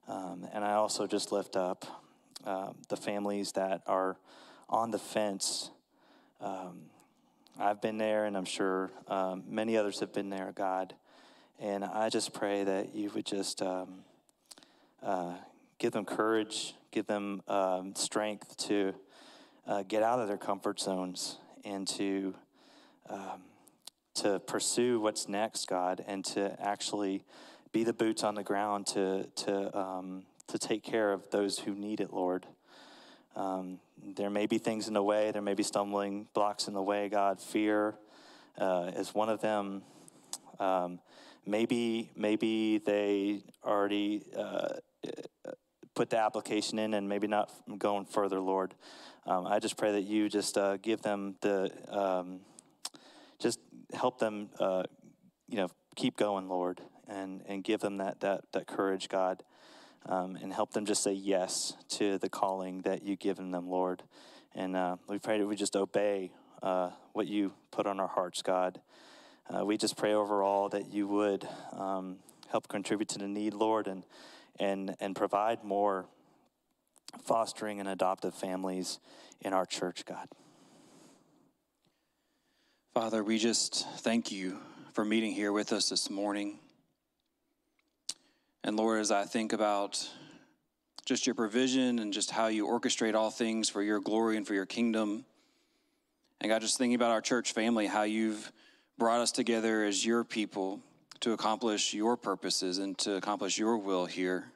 Um, 0.07 0.47
and 0.53 0.63
I 0.63 0.75
also 0.75 1.07
just 1.07 1.33
lift 1.33 1.57
up 1.57 1.87
uh, 2.45 2.73
the 2.91 2.99
families 2.99 3.53
that 3.53 3.81
are 3.87 4.19
on 4.69 4.91
the 4.91 4.99
fence. 4.99 5.71
Um, 6.39 6.91
I've 7.59 7.81
been 7.81 7.97
there, 7.97 8.27
and 8.27 8.37
I'm 8.37 8.45
sure 8.45 8.91
um, 9.09 9.45
many 9.49 9.79
others 9.79 10.01
have 10.01 10.13
been 10.13 10.29
there, 10.29 10.53
God. 10.55 10.95
And 11.59 11.85
I 11.85 12.11
just 12.11 12.35
pray 12.35 12.65
that 12.65 12.95
you 12.95 13.11
would 13.15 13.25
just 13.25 13.63
um, 13.63 14.01
uh, 15.03 15.33
give 15.79 15.93
them 15.93 16.05
courage, 16.05 16.75
give 16.91 17.07
them 17.07 17.43
um, 17.49 17.95
strength 17.95 18.57
to 18.69 18.95
uh, 19.67 19.85
get 19.85 20.03
out 20.03 20.19
of 20.19 20.29
their 20.29 20.37
comfort 20.37 20.81
zones 20.81 21.39
and 21.65 21.89
to 21.89 22.35
um, 23.09 23.43
to 24.17 24.39
pursue 24.41 25.01
what's 25.01 25.29
next, 25.29 25.67
God, 25.67 26.05
and 26.07 26.25
to 26.27 26.61
actually 26.61 27.25
be 27.73 27.85
the 27.85 27.93
boots 27.93 28.23
on 28.23 28.35
the 28.35 28.43
ground 28.43 28.87
to 28.89 29.25
to 29.37 29.79
um, 29.79 30.25
to 30.49 30.59
take 30.59 30.83
care 30.83 31.11
of 31.11 31.31
those 31.31 31.61
who 31.61 31.75
need 31.75 32.01
it, 32.01 32.13
Lord. 32.13 32.47
Um, 33.37 33.81
there 34.17 34.31
may 34.31 34.47
be 34.47 34.57
things 34.57 34.89
in 34.89 34.95
the 34.95 35.03
way, 35.03 35.31
there 35.31 35.43
may 35.43 35.55
be 35.55 35.63
stumbling 35.63 36.27
blocks 36.33 36.69
in 36.69 36.75
the 36.75 36.83
way, 36.83 37.11
God. 37.11 37.39
Fear 37.39 37.95
uh, 38.57 38.93
is 38.97 39.15
one 39.15 39.29
of 39.29 39.43
them. 39.43 39.83
Um, 40.59 41.01
maybe, 41.45 42.11
maybe 42.17 42.79
they 42.79 43.43
already 43.63 44.23
uh, 44.35 44.77
put 45.95 46.09
the 46.09 46.19
application 46.19 46.79
in 46.79 46.95
and 46.95 47.09
maybe 47.09 47.27
not 47.27 47.53
going 47.77 48.07
further, 48.07 48.41
Lord. 48.41 48.75
Um, 49.27 49.47
I 49.47 49.59
just 49.59 49.77
pray 49.77 49.93
that 49.93 50.03
you 50.03 50.31
just 50.31 50.57
uh, 50.57 50.79
give 50.79 51.03
them 51.03 51.37
the, 51.43 51.71
um, 51.91 52.41
just 53.39 53.59
help 53.93 54.19
them, 54.19 54.49
uh, 54.59 54.85
you 55.47 55.59
know, 55.59 55.69
keep 55.95 56.17
going, 56.17 56.49
Lord, 56.49 56.81
and, 57.07 57.43
and 57.47 57.63
give 57.63 57.81
them 57.81 57.99
that, 57.99 58.21
that, 58.21 58.45
that 58.53 58.67
courage, 58.67 59.11
God 59.11 59.43
um, 60.09 60.37
and 60.41 60.53
help 60.53 60.73
them 60.73 60.87
just 60.87 61.03
say 61.03 61.13
yes 61.13 61.75
to 61.91 62.19
the 62.19 62.29
calling 62.29 62.83
that 62.83 63.03
you've 63.03 63.19
given 63.19 63.51
them, 63.51 63.69
Lord. 63.69 64.03
And 64.55 64.77
uh, 64.77 64.97
we 65.09 65.19
pray 65.19 65.39
that 65.39 65.47
we 65.47 65.57
just 65.57 65.77
obey 65.77 66.33
uh, 66.63 66.91
what 67.13 67.27
you 67.27 67.53
put 67.71 67.87
on 67.87 68.01
our 68.01 68.09
hearts, 68.09 68.43
God. 68.43 68.81
Uh, 69.49 69.65
we 69.65 69.77
just 69.77 69.97
pray 69.97 70.15
overall 70.15 70.69
that 70.71 70.93
you 70.93 71.07
would 71.07 71.47
um, 71.73 72.17
help 72.49 72.69
contribute 72.69 73.09
to 73.11 73.19
the 73.19 73.29
need, 73.29 73.55
Lord, 73.55 73.87
and 73.87 74.05
and 74.59 74.97
and 75.01 75.15
provide 75.15 75.63
more 75.63 76.07
fostering 77.23 77.81
and 77.81 77.89
adoptive 77.89 78.35
families 78.35 78.99
in 79.41 79.53
our 79.53 79.67
church, 79.67 80.05
God. 80.05 80.29
Father, 82.95 83.23
we 83.23 83.39
just 83.39 83.87
thank 83.99 84.33
you 84.33 84.59
for 84.95 85.05
meeting 85.05 85.33
here 85.33 85.53
with 85.53 85.73
us 85.73 85.91
this 85.91 86.09
morning. 86.09 86.59
And 88.67 88.77
Lord, 88.77 89.01
as 89.01 89.13
I 89.13 89.27
think 89.27 89.53
about 89.53 90.11
just 91.05 91.25
your 91.25 91.37
provision 91.37 92.01
and 92.01 92.13
just 92.13 92.33
how 92.33 92.49
you 92.49 92.67
orchestrate 92.67 93.15
all 93.15 93.31
things 93.31 93.69
for 93.69 93.81
your 93.81 94.01
glory 94.01 94.37
and 94.37 94.45
for 94.45 94.55
your 94.55 94.67
kingdom, 94.67 95.25
and 96.41 96.51
God, 96.51 96.63
just 96.63 96.77
thinking 96.77 96.97
about 96.97 97.13
our 97.13 97.21
church 97.21 97.53
family, 97.53 97.87
how 97.87 98.03
you've 98.03 98.51
brought 98.99 99.21
us 99.21 99.31
together 99.31 99.85
as 99.85 100.05
your 100.05 100.25
people 100.25 100.81
to 101.21 101.33
accomplish 101.33 101.95
your 101.95 102.17
purposes 102.17 102.79
and 102.79 102.99
to 102.99 103.15
accomplish 103.15 103.57
your 103.57 103.79
will 103.79 104.05
here. 104.05 104.47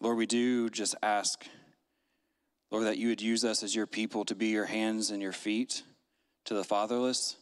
Lord, 0.00 0.16
we 0.16 0.24
do 0.24 0.70
just 0.70 0.94
ask, 1.02 1.44
Lord, 2.70 2.86
that 2.86 2.96
you 2.96 3.08
would 3.08 3.20
use 3.20 3.44
us 3.44 3.62
as 3.62 3.76
your 3.76 3.86
people 3.86 4.24
to 4.24 4.34
be 4.34 4.46
your 4.46 4.64
hands 4.64 5.10
and 5.10 5.20
your 5.20 5.32
feet 5.32 5.82
to 6.46 6.54
the 6.54 6.64
fatherless. 6.64 7.36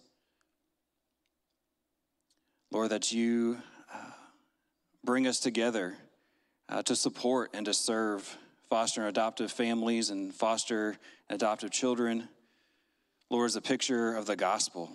Lord, 2.72 2.90
that 2.90 3.12
you 3.12 3.58
bring 5.04 5.26
us 5.26 5.40
together 5.40 5.96
uh, 6.68 6.82
to 6.82 6.94
support 6.94 7.50
and 7.54 7.66
to 7.66 7.74
serve 7.74 8.36
foster 8.68 9.00
and 9.00 9.08
adoptive 9.08 9.50
families 9.50 10.10
and 10.10 10.34
foster 10.34 10.96
and 11.28 11.42
adoptive 11.42 11.70
children. 11.70 12.28
Lord, 13.28 13.46
is 13.46 13.56
a 13.56 13.60
picture 13.60 14.14
of 14.14 14.26
the 14.26 14.36
gospel. 14.36 14.90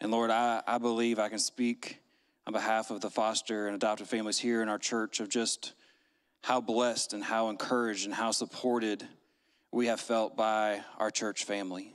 And 0.00 0.10
Lord, 0.10 0.30
I, 0.30 0.62
I 0.66 0.78
believe 0.78 1.18
I 1.18 1.28
can 1.28 1.38
speak 1.38 1.98
on 2.46 2.52
behalf 2.52 2.90
of 2.90 3.00
the 3.00 3.10
foster 3.10 3.66
and 3.66 3.74
adoptive 3.74 4.08
families 4.08 4.38
here 4.38 4.62
in 4.62 4.68
our 4.68 4.78
church 4.78 5.20
of 5.20 5.28
just 5.28 5.74
how 6.42 6.60
blessed 6.60 7.12
and 7.12 7.22
how 7.22 7.50
encouraged 7.50 8.06
and 8.06 8.14
how 8.14 8.30
supported 8.30 9.06
we 9.70 9.86
have 9.86 10.00
felt 10.00 10.36
by 10.36 10.80
our 10.98 11.10
church 11.10 11.44
family. 11.44 11.94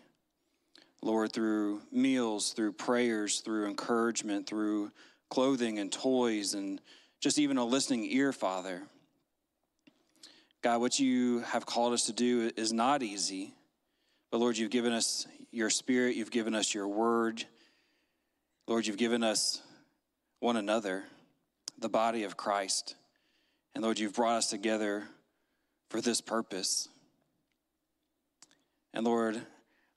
Lord, 1.02 1.34
through 1.34 1.82
meals, 1.92 2.54
through 2.54 2.74
prayers, 2.74 3.40
through 3.40 3.68
encouragement, 3.68 4.48
through 4.48 4.92
clothing 5.34 5.80
and 5.80 5.92
toys 5.92 6.54
and 6.54 6.80
just 7.20 7.40
even 7.40 7.58
a 7.58 7.66
listening 7.66 8.06
ear, 8.06 8.32
Father. 8.32 8.84
God, 10.62 10.80
what 10.80 11.00
you 11.00 11.40
have 11.40 11.66
called 11.66 11.94
us 11.94 12.06
to 12.06 12.14
do 12.14 12.52
is 12.56 12.72
not 12.72 13.02
easy, 13.02 13.56
but 14.30 14.38
Lord, 14.38 14.60
you've 14.60 14.70
given 14.70 14.94
us 14.94 15.26
your 15.50 15.72
spirit, 15.72 16.16
you've 16.16 16.30
given 16.30 16.54
us 16.54 16.76
your 16.76 16.88
word. 16.88 17.44
Lord, 18.68 18.86
you've 18.86 18.98
given 18.98 19.24
us 19.24 19.60
one 20.40 20.56
another, 20.56 21.04
the 21.80 21.90
body 21.90 22.26
of 22.26 22.38
Christ. 22.38 22.94
And 23.74 23.84
Lord, 23.84 23.98
you've 23.98 24.14
brought 24.14 24.38
us 24.38 24.52
together 24.52 25.04
for 25.90 26.00
this 26.00 26.22
purpose. 26.22 26.88
And 28.94 29.04
Lord, 29.04 29.42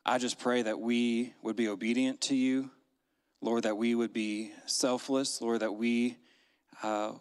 I 0.07 0.17
just 0.17 0.39
pray 0.39 0.63
that 0.63 0.81
we 0.81 1.35
would 1.43 1.57
be 1.57 1.69
obedient 1.69 2.23
to 2.23 2.35
you 2.35 2.71
Lord, 3.47 3.63
that 3.63 3.77
we 3.77 3.95
would 3.95 4.13
be 4.13 4.51
selfless, 4.67 5.41
Lord, 5.41 5.61
that 5.61 5.73
we 5.73 6.17
uh, 6.83 7.13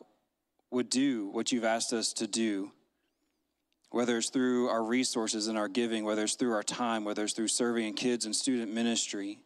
would 0.72 0.90
do 0.90 1.28
what 1.28 1.52
you've 1.52 1.64
asked 1.64 1.94
us 1.94 2.14
to 2.14 2.26
do, 2.26 2.72
whether 3.92 4.18
it's 4.18 4.32
through 4.32 4.68
our 4.70 4.84
resources 4.84 5.48
and 5.48 5.56
our 5.56 5.68
giving, 5.68 6.04
whether 6.04 6.24
it's 6.24 6.34
through 6.34 6.54
our 6.54 6.64
time, 6.64 7.06
whether 7.06 7.24
it's 7.24 7.34
through 7.34 7.50
serving 7.50 7.86
in 7.86 7.94
kids 7.94 8.26
and 8.26 8.36
student 8.36 8.74
ministry, 8.74 9.38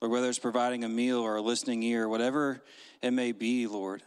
or 0.00 0.08
whether 0.08 0.28
it's 0.28 0.38
providing 0.38 0.84
a 0.84 0.88
meal 0.88 1.18
or 1.18 1.34
a 1.34 1.42
listening 1.42 1.82
ear, 1.82 2.08
whatever 2.08 2.62
it 3.02 3.10
may 3.10 3.32
be, 3.32 3.66
Lord, 3.66 4.00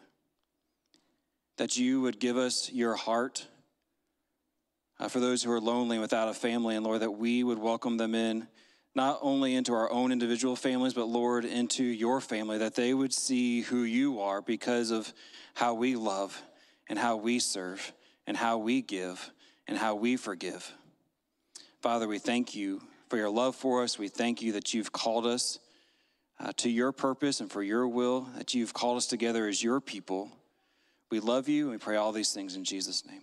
that 1.58 1.76
you 1.76 2.00
would 2.00 2.22
give 2.22 2.38
us 2.38 2.72
your 2.72 2.96
heart 2.96 3.46
uh, 4.98 5.10
for 5.10 5.20
those 5.20 5.44
who 5.44 5.52
are 5.52 5.60
lonely 5.60 6.00
without 6.00 6.30
a 6.30 6.34
family, 6.34 6.78
and 6.78 6.86
Lord, 6.86 7.02
that 7.02 7.12
we 7.12 7.44
would 7.44 7.60
welcome 7.60 7.98
them 7.98 8.16
in 8.16 8.48
not 8.96 9.20
only 9.22 9.56
into 9.56 9.74
our 9.74 9.92
own 9.92 10.12
individual 10.12 10.56
families, 10.56 10.94
but 10.94 11.06
Lord, 11.06 11.46
into 11.46 11.84
your 11.84 12.22
family, 12.22 12.60
that 12.60 12.76
they 12.76 12.94
would 12.94 13.14
see 13.14 13.62
who 13.62 13.84
you 13.84 14.22
are 14.22 14.42
because 14.42 14.92
of 14.92 15.12
how 15.56 15.74
we 15.74 15.96
love 15.96 16.42
and 16.88 17.00
how 17.00 17.16
we 17.16 17.40
serve 17.40 17.92
and 18.28 18.38
how 18.38 18.58
we 18.58 18.82
give 18.82 19.32
and 19.68 19.78
how 19.78 19.96
we 19.96 20.16
forgive. 20.16 20.72
Father, 21.82 22.08
we 22.08 22.20
thank 22.20 22.56
you 22.56 22.82
for 23.10 23.18
your 23.18 23.30
love 23.30 23.56
for 23.56 23.84
us. 23.84 23.98
We 23.98 24.08
thank 24.08 24.42
you 24.42 24.54
that 24.54 24.74
you've 24.74 24.92
called 24.92 25.26
us 25.26 25.60
uh, 26.40 26.52
to 26.58 26.70
your 26.70 26.92
purpose 26.92 27.40
and 27.40 27.52
for 27.52 27.64
your 27.64 27.88
will, 27.88 28.28
that 28.38 28.54
you've 28.54 28.74
called 28.74 28.98
us 28.98 29.08
together 29.08 29.48
as 29.48 29.64
your 29.64 29.82
people. 29.82 30.32
We 31.10 31.20
love 31.20 31.48
you 31.48 31.64
and 31.64 31.72
we 31.72 31.78
pray 31.78 31.96
all 31.96 32.12
these 32.12 32.34
things 32.34 32.56
in 32.56 32.64
Jesus' 32.64 33.06
name. 33.06 33.22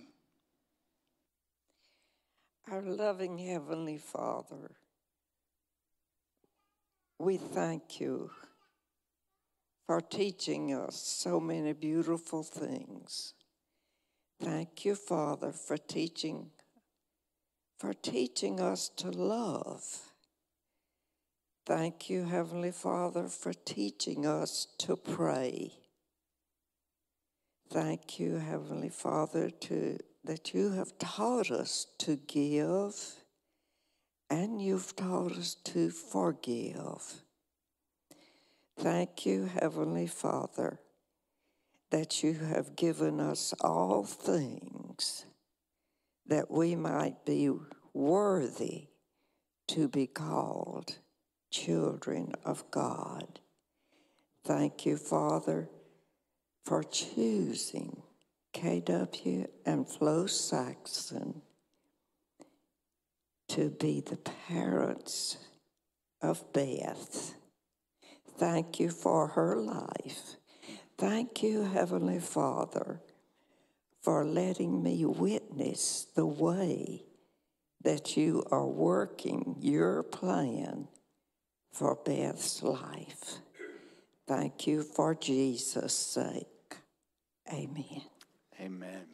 Our 2.70 2.82
loving 2.82 3.38
Heavenly 3.38 3.98
Father, 3.98 4.70
we 7.20 7.36
thank 7.36 8.00
you 8.00 8.30
for 9.86 10.00
teaching 10.00 10.74
us 10.74 10.96
so 10.96 11.38
many 11.38 11.74
beautiful 11.74 12.42
things. 12.42 13.34
Thank 14.42 14.86
you, 14.86 14.94
Father, 14.94 15.52
for 15.52 15.76
teaching 15.76 16.50
for 17.78 17.92
teaching 17.94 18.60
us 18.60 18.90
to 18.90 19.10
love. 19.10 19.82
Thank 21.66 22.10
you, 22.10 22.24
Heavenly 22.24 22.72
Father, 22.72 23.28
for 23.28 23.52
teaching 23.54 24.26
us 24.26 24.66
to 24.78 24.96
pray. 24.96 25.72
Thank 27.70 28.18
you, 28.18 28.36
Heavenly 28.36 28.90
Father, 28.90 29.48
to, 29.48 29.98
that 30.24 30.52
you 30.52 30.72
have 30.72 30.98
taught 30.98 31.50
us 31.50 31.86
to 32.00 32.16
give 32.16 33.19
and 34.30 34.62
you've 34.62 34.94
taught 34.94 35.32
us 35.32 35.56
to 35.64 35.90
forgive. 35.90 37.22
Thank 38.78 39.26
you, 39.26 39.50
Heavenly 39.60 40.06
Father, 40.06 40.78
that 41.90 42.22
you 42.22 42.34
have 42.34 42.76
given 42.76 43.20
us 43.20 43.52
all 43.60 44.04
things 44.04 45.26
that 46.26 46.50
we 46.50 46.76
might 46.76 47.26
be 47.26 47.50
worthy 47.92 48.86
to 49.66 49.88
be 49.88 50.06
called 50.06 50.98
children 51.50 52.32
of 52.44 52.70
God. 52.70 53.40
Thank 54.44 54.86
you, 54.86 54.96
Father, 54.96 55.68
for 56.64 56.84
choosing 56.84 58.02
KW 58.54 59.48
and 59.66 59.88
Flo 59.88 60.26
Saxon 60.26 61.42
to 63.50 63.68
be 63.68 64.00
the 64.00 64.16
parents 64.16 65.36
of 66.22 66.52
Beth. 66.52 67.34
Thank 68.38 68.78
you 68.78 68.90
for 68.90 69.26
her 69.28 69.56
life. 69.56 70.36
Thank 70.96 71.42
you, 71.42 71.64
Heavenly 71.64 72.20
Father, 72.20 73.00
for 74.02 74.24
letting 74.24 74.82
me 74.82 75.04
witness 75.04 76.06
the 76.14 76.26
way 76.26 77.02
that 77.82 78.16
you 78.16 78.44
are 78.52 78.66
working 78.66 79.56
your 79.58 80.04
plan 80.04 80.86
for 81.72 81.96
Beth's 81.96 82.62
life. 82.62 83.38
Thank 84.28 84.68
you 84.68 84.82
for 84.82 85.16
Jesus' 85.16 85.94
sake. 85.94 86.76
Amen. 87.52 88.02
Amen. 88.60 89.06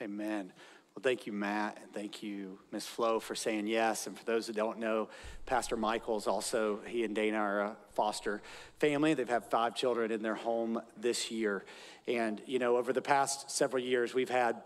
Amen. 0.00 0.52
Well, 0.94 1.02
thank 1.02 1.24
you, 1.24 1.32
Matt, 1.32 1.78
and 1.80 1.92
thank 1.92 2.20
you, 2.20 2.58
Ms. 2.72 2.84
Flo, 2.86 3.20
for 3.20 3.36
saying 3.36 3.68
yes. 3.68 4.08
And 4.08 4.18
for 4.18 4.24
those 4.24 4.48
that 4.48 4.56
don't 4.56 4.80
know, 4.80 5.08
Pastor 5.46 5.76
Michael's 5.76 6.26
also, 6.26 6.80
he 6.84 7.04
and 7.04 7.14
Dana 7.14 7.38
are 7.38 7.60
a 7.60 7.76
foster 7.92 8.42
family. 8.80 9.14
They've 9.14 9.28
had 9.28 9.44
five 9.44 9.76
children 9.76 10.10
in 10.10 10.20
their 10.20 10.34
home 10.34 10.82
this 10.96 11.30
year. 11.30 11.64
And, 12.08 12.42
you 12.44 12.58
know, 12.58 12.76
over 12.76 12.92
the 12.92 13.00
past 13.00 13.52
several 13.52 13.82
years, 13.82 14.14
we've 14.14 14.28
had 14.30 14.62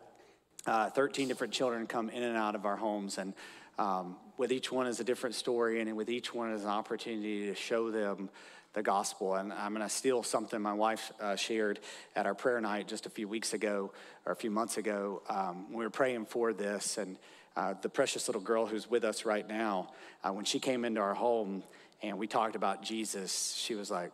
uh, 0.66 0.88
13 0.88 1.28
different 1.28 1.52
children 1.52 1.86
come 1.86 2.08
in 2.08 2.22
and 2.22 2.38
out 2.38 2.54
of 2.54 2.64
our 2.64 2.76
homes. 2.76 3.18
And 3.18 3.34
um, 3.78 4.16
with 4.38 4.50
each 4.50 4.72
one 4.72 4.86
is 4.86 5.00
a 5.00 5.04
different 5.04 5.34
story, 5.34 5.82
and 5.82 5.94
with 5.94 6.08
each 6.08 6.32
one 6.32 6.52
is 6.52 6.62
an 6.62 6.70
opportunity 6.70 7.46
to 7.48 7.54
show 7.54 7.90
them 7.90 8.30
the 8.74 8.82
gospel. 8.82 9.36
And 9.36 9.52
I'm 9.52 9.72
going 9.72 9.86
to 9.86 9.92
steal 9.92 10.22
something 10.22 10.60
my 10.60 10.72
wife 10.74 11.12
uh, 11.20 11.36
shared 11.36 11.80
at 12.14 12.26
our 12.26 12.34
prayer 12.34 12.60
night 12.60 12.88
just 12.88 13.06
a 13.06 13.10
few 13.10 13.26
weeks 13.26 13.54
ago 13.54 13.92
or 14.26 14.32
a 14.32 14.36
few 14.36 14.50
months 14.50 14.76
ago. 14.76 15.22
Um, 15.28 15.72
we 15.72 15.82
were 15.84 15.90
praying 15.90 16.26
for 16.26 16.52
this, 16.52 16.98
and 16.98 17.16
uh, 17.56 17.74
the 17.80 17.88
precious 17.88 18.28
little 18.28 18.42
girl 18.42 18.66
who's 18.66 18.90
with 18.90 19.04
us 19.04 19.24
right 19.24 19.48
now, 19.48 19.92
uh, 20.22 20.32
when 20.32 20.44
she 20.44 20.58
came 20.58 20.84
into 20.84 21.00
our 21.00 21.14
home 21.14 21.62
and 22.02 22.18
we 22.18 22.26
talked 22.26 22.56
about 22.56 22.82
Jesus, 22.82 23.54
she 23.56 23.74
was 23.74 23.90
like, 23.90 24.12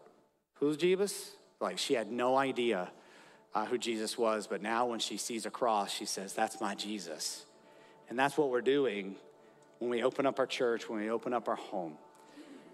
Who's 0.54 0.76
Jesus? 0.76 1.32
Like, 1.58 1.78
she 1.78 1.94
had 1.94 2.12
no 2.12 2.36
idea 2.36 2.90
uh, 3.54 3.64
who 3.64 3.78
Jesus 3.78 4.18
was, 4.18 4.46
but 4.46 4.60
now 4.60 4.86
when 4.86 4.98
she 4.98 5.16
sees 5.16 5.46
a 5.46 5.50
cross, 5.50 5.90
she 5.90 6.04
says, 6.04 6.34
That's 6.34 6.60
my 6.60 6.74
Jesus. 6.74 7.46
And 8.10 8.18
that's 8.18 8.36
what 8.36 8.50
we're 8.50 8.60
doing 8.60 9.16
when 9.78 9.90
we 9.90 10.02
open 10.02 10.26
up 10.26 10.38
our 10.38 10.46
church, 10.46 10.88
when 10.88 11.00
we 11.00 11.10
open 11.10 11.32
up 11.32 11.48
our 11.48 11.56
home 11.56 11.96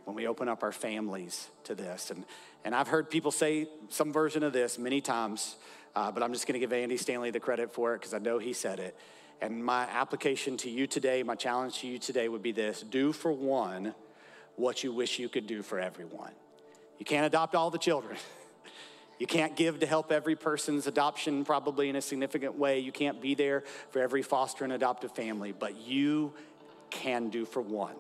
when 0.07 0.15
we 0.15 0.29
open 0.29 0.49
up 0.49 0.63
our 0.63 0.73
families 0.73 1.51
to 1.65 1.75
this. 1.75 2.13
And, 2.13 2.25
and 2.65 2.75
I've 2.77 2.87
heard 2.87 3.11
people 3.11 3.33
say 3.33 3.67
some 3.89 4.13
version 4.13 4.45
of 4.45 4.53
this 4.53 4.79
many 4.79 5.01
times, 5.01 5.57
uh, 5.97 6.13
but 6.13 6.23
I'm 6.23 6.33
just 6.33 6.47
going 6.47 6.55
to 6.55 6.61
give 6.61 6.73
Andy 6.73 6.97
Stanley 6.97 7.33
the 7.33 7.41
credit 7.41 7.73
for 7.73 7.93
it 7.95 7.99
because 7.99 8.15
I 8.15 8.19
know 8.19 8.39
he 8.39 8.53
said 8.53 8.79
it. 8.79 8.97
And 9.43 9.63
my 9.63 9.83
application 9.83 10.57
to 10.59 10.71
you 10.71 10.87
today, 10.87 11.25
my 11.25 11.35
challenge 11.35 11.81
to 11.81 11.89
you 11.89 11.99
today 11.99 12.29
would 12.29 12.43
be 12.43 12.53
this 12.53 12.83
do 12.83 13.13
for 13.13 13.33
one 13.33 13.95
what 14.55 14.85
you 14.85 14.93
wish 14.93 15.19
you 15.19 15.29
could 15.29 15.49
do 15.49 15.61
for 15.61 15.81
everyone. 15.81 16.31
You 17.01 17.05
can't 17.05 17.27
adopt 17.27 17.57
all 17.57 17.71
the 17.71 17.79
children. 17.79 18.17
You 19.19 19.27
can't 19.27 19.57
give 19.57 19.81
to 19.81 19.87
help 19.87 20.13
every 20.13 20.37
person's 20.37 20.87
adoption, 20.87 21.47
probably 21.47 21.89
in 21.89 21.97
a 21.97 22.03
significant 22.03 22.59
way. 22.59 22.81
You 22.81 22.93
can't 22.93 23.19
be 23.19 23.35
there 23.35 23.65
for 23.89 24.03
every 24.03 24.21
foster 24.21 24.63
and 24.63 24.75
adoptive 24.75 25.13
family, 25.13 25.53
but 25.53 25.81
you 25.81 26.35
can 26.91 27.31
do 27.31 27.47
for 27.47 27.63
one 27.63 27.97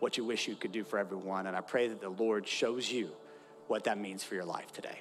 what 0.00 0.16
you 0.16 0.24
wish 0.24 0.48
you 0.48 0.54
could 0.54 0.72
do 0.72 0.84
for 0.84 0.98
everyone. 0.98 1.46
And 1.46 1.56
I 1.56 1.60
pray 1.60 1.88
that 1.88 2.00
the 2.00 2.08
Lord 2.08 2.46
shows 2.46 2.90
you 2.90 3.10
what 3.66 3.84
that 3.84 3.98
means 3.98 4.22
for 4.24 4.34
your 4.34 4.44
life 4.44 4.72
today. 4.72 4.98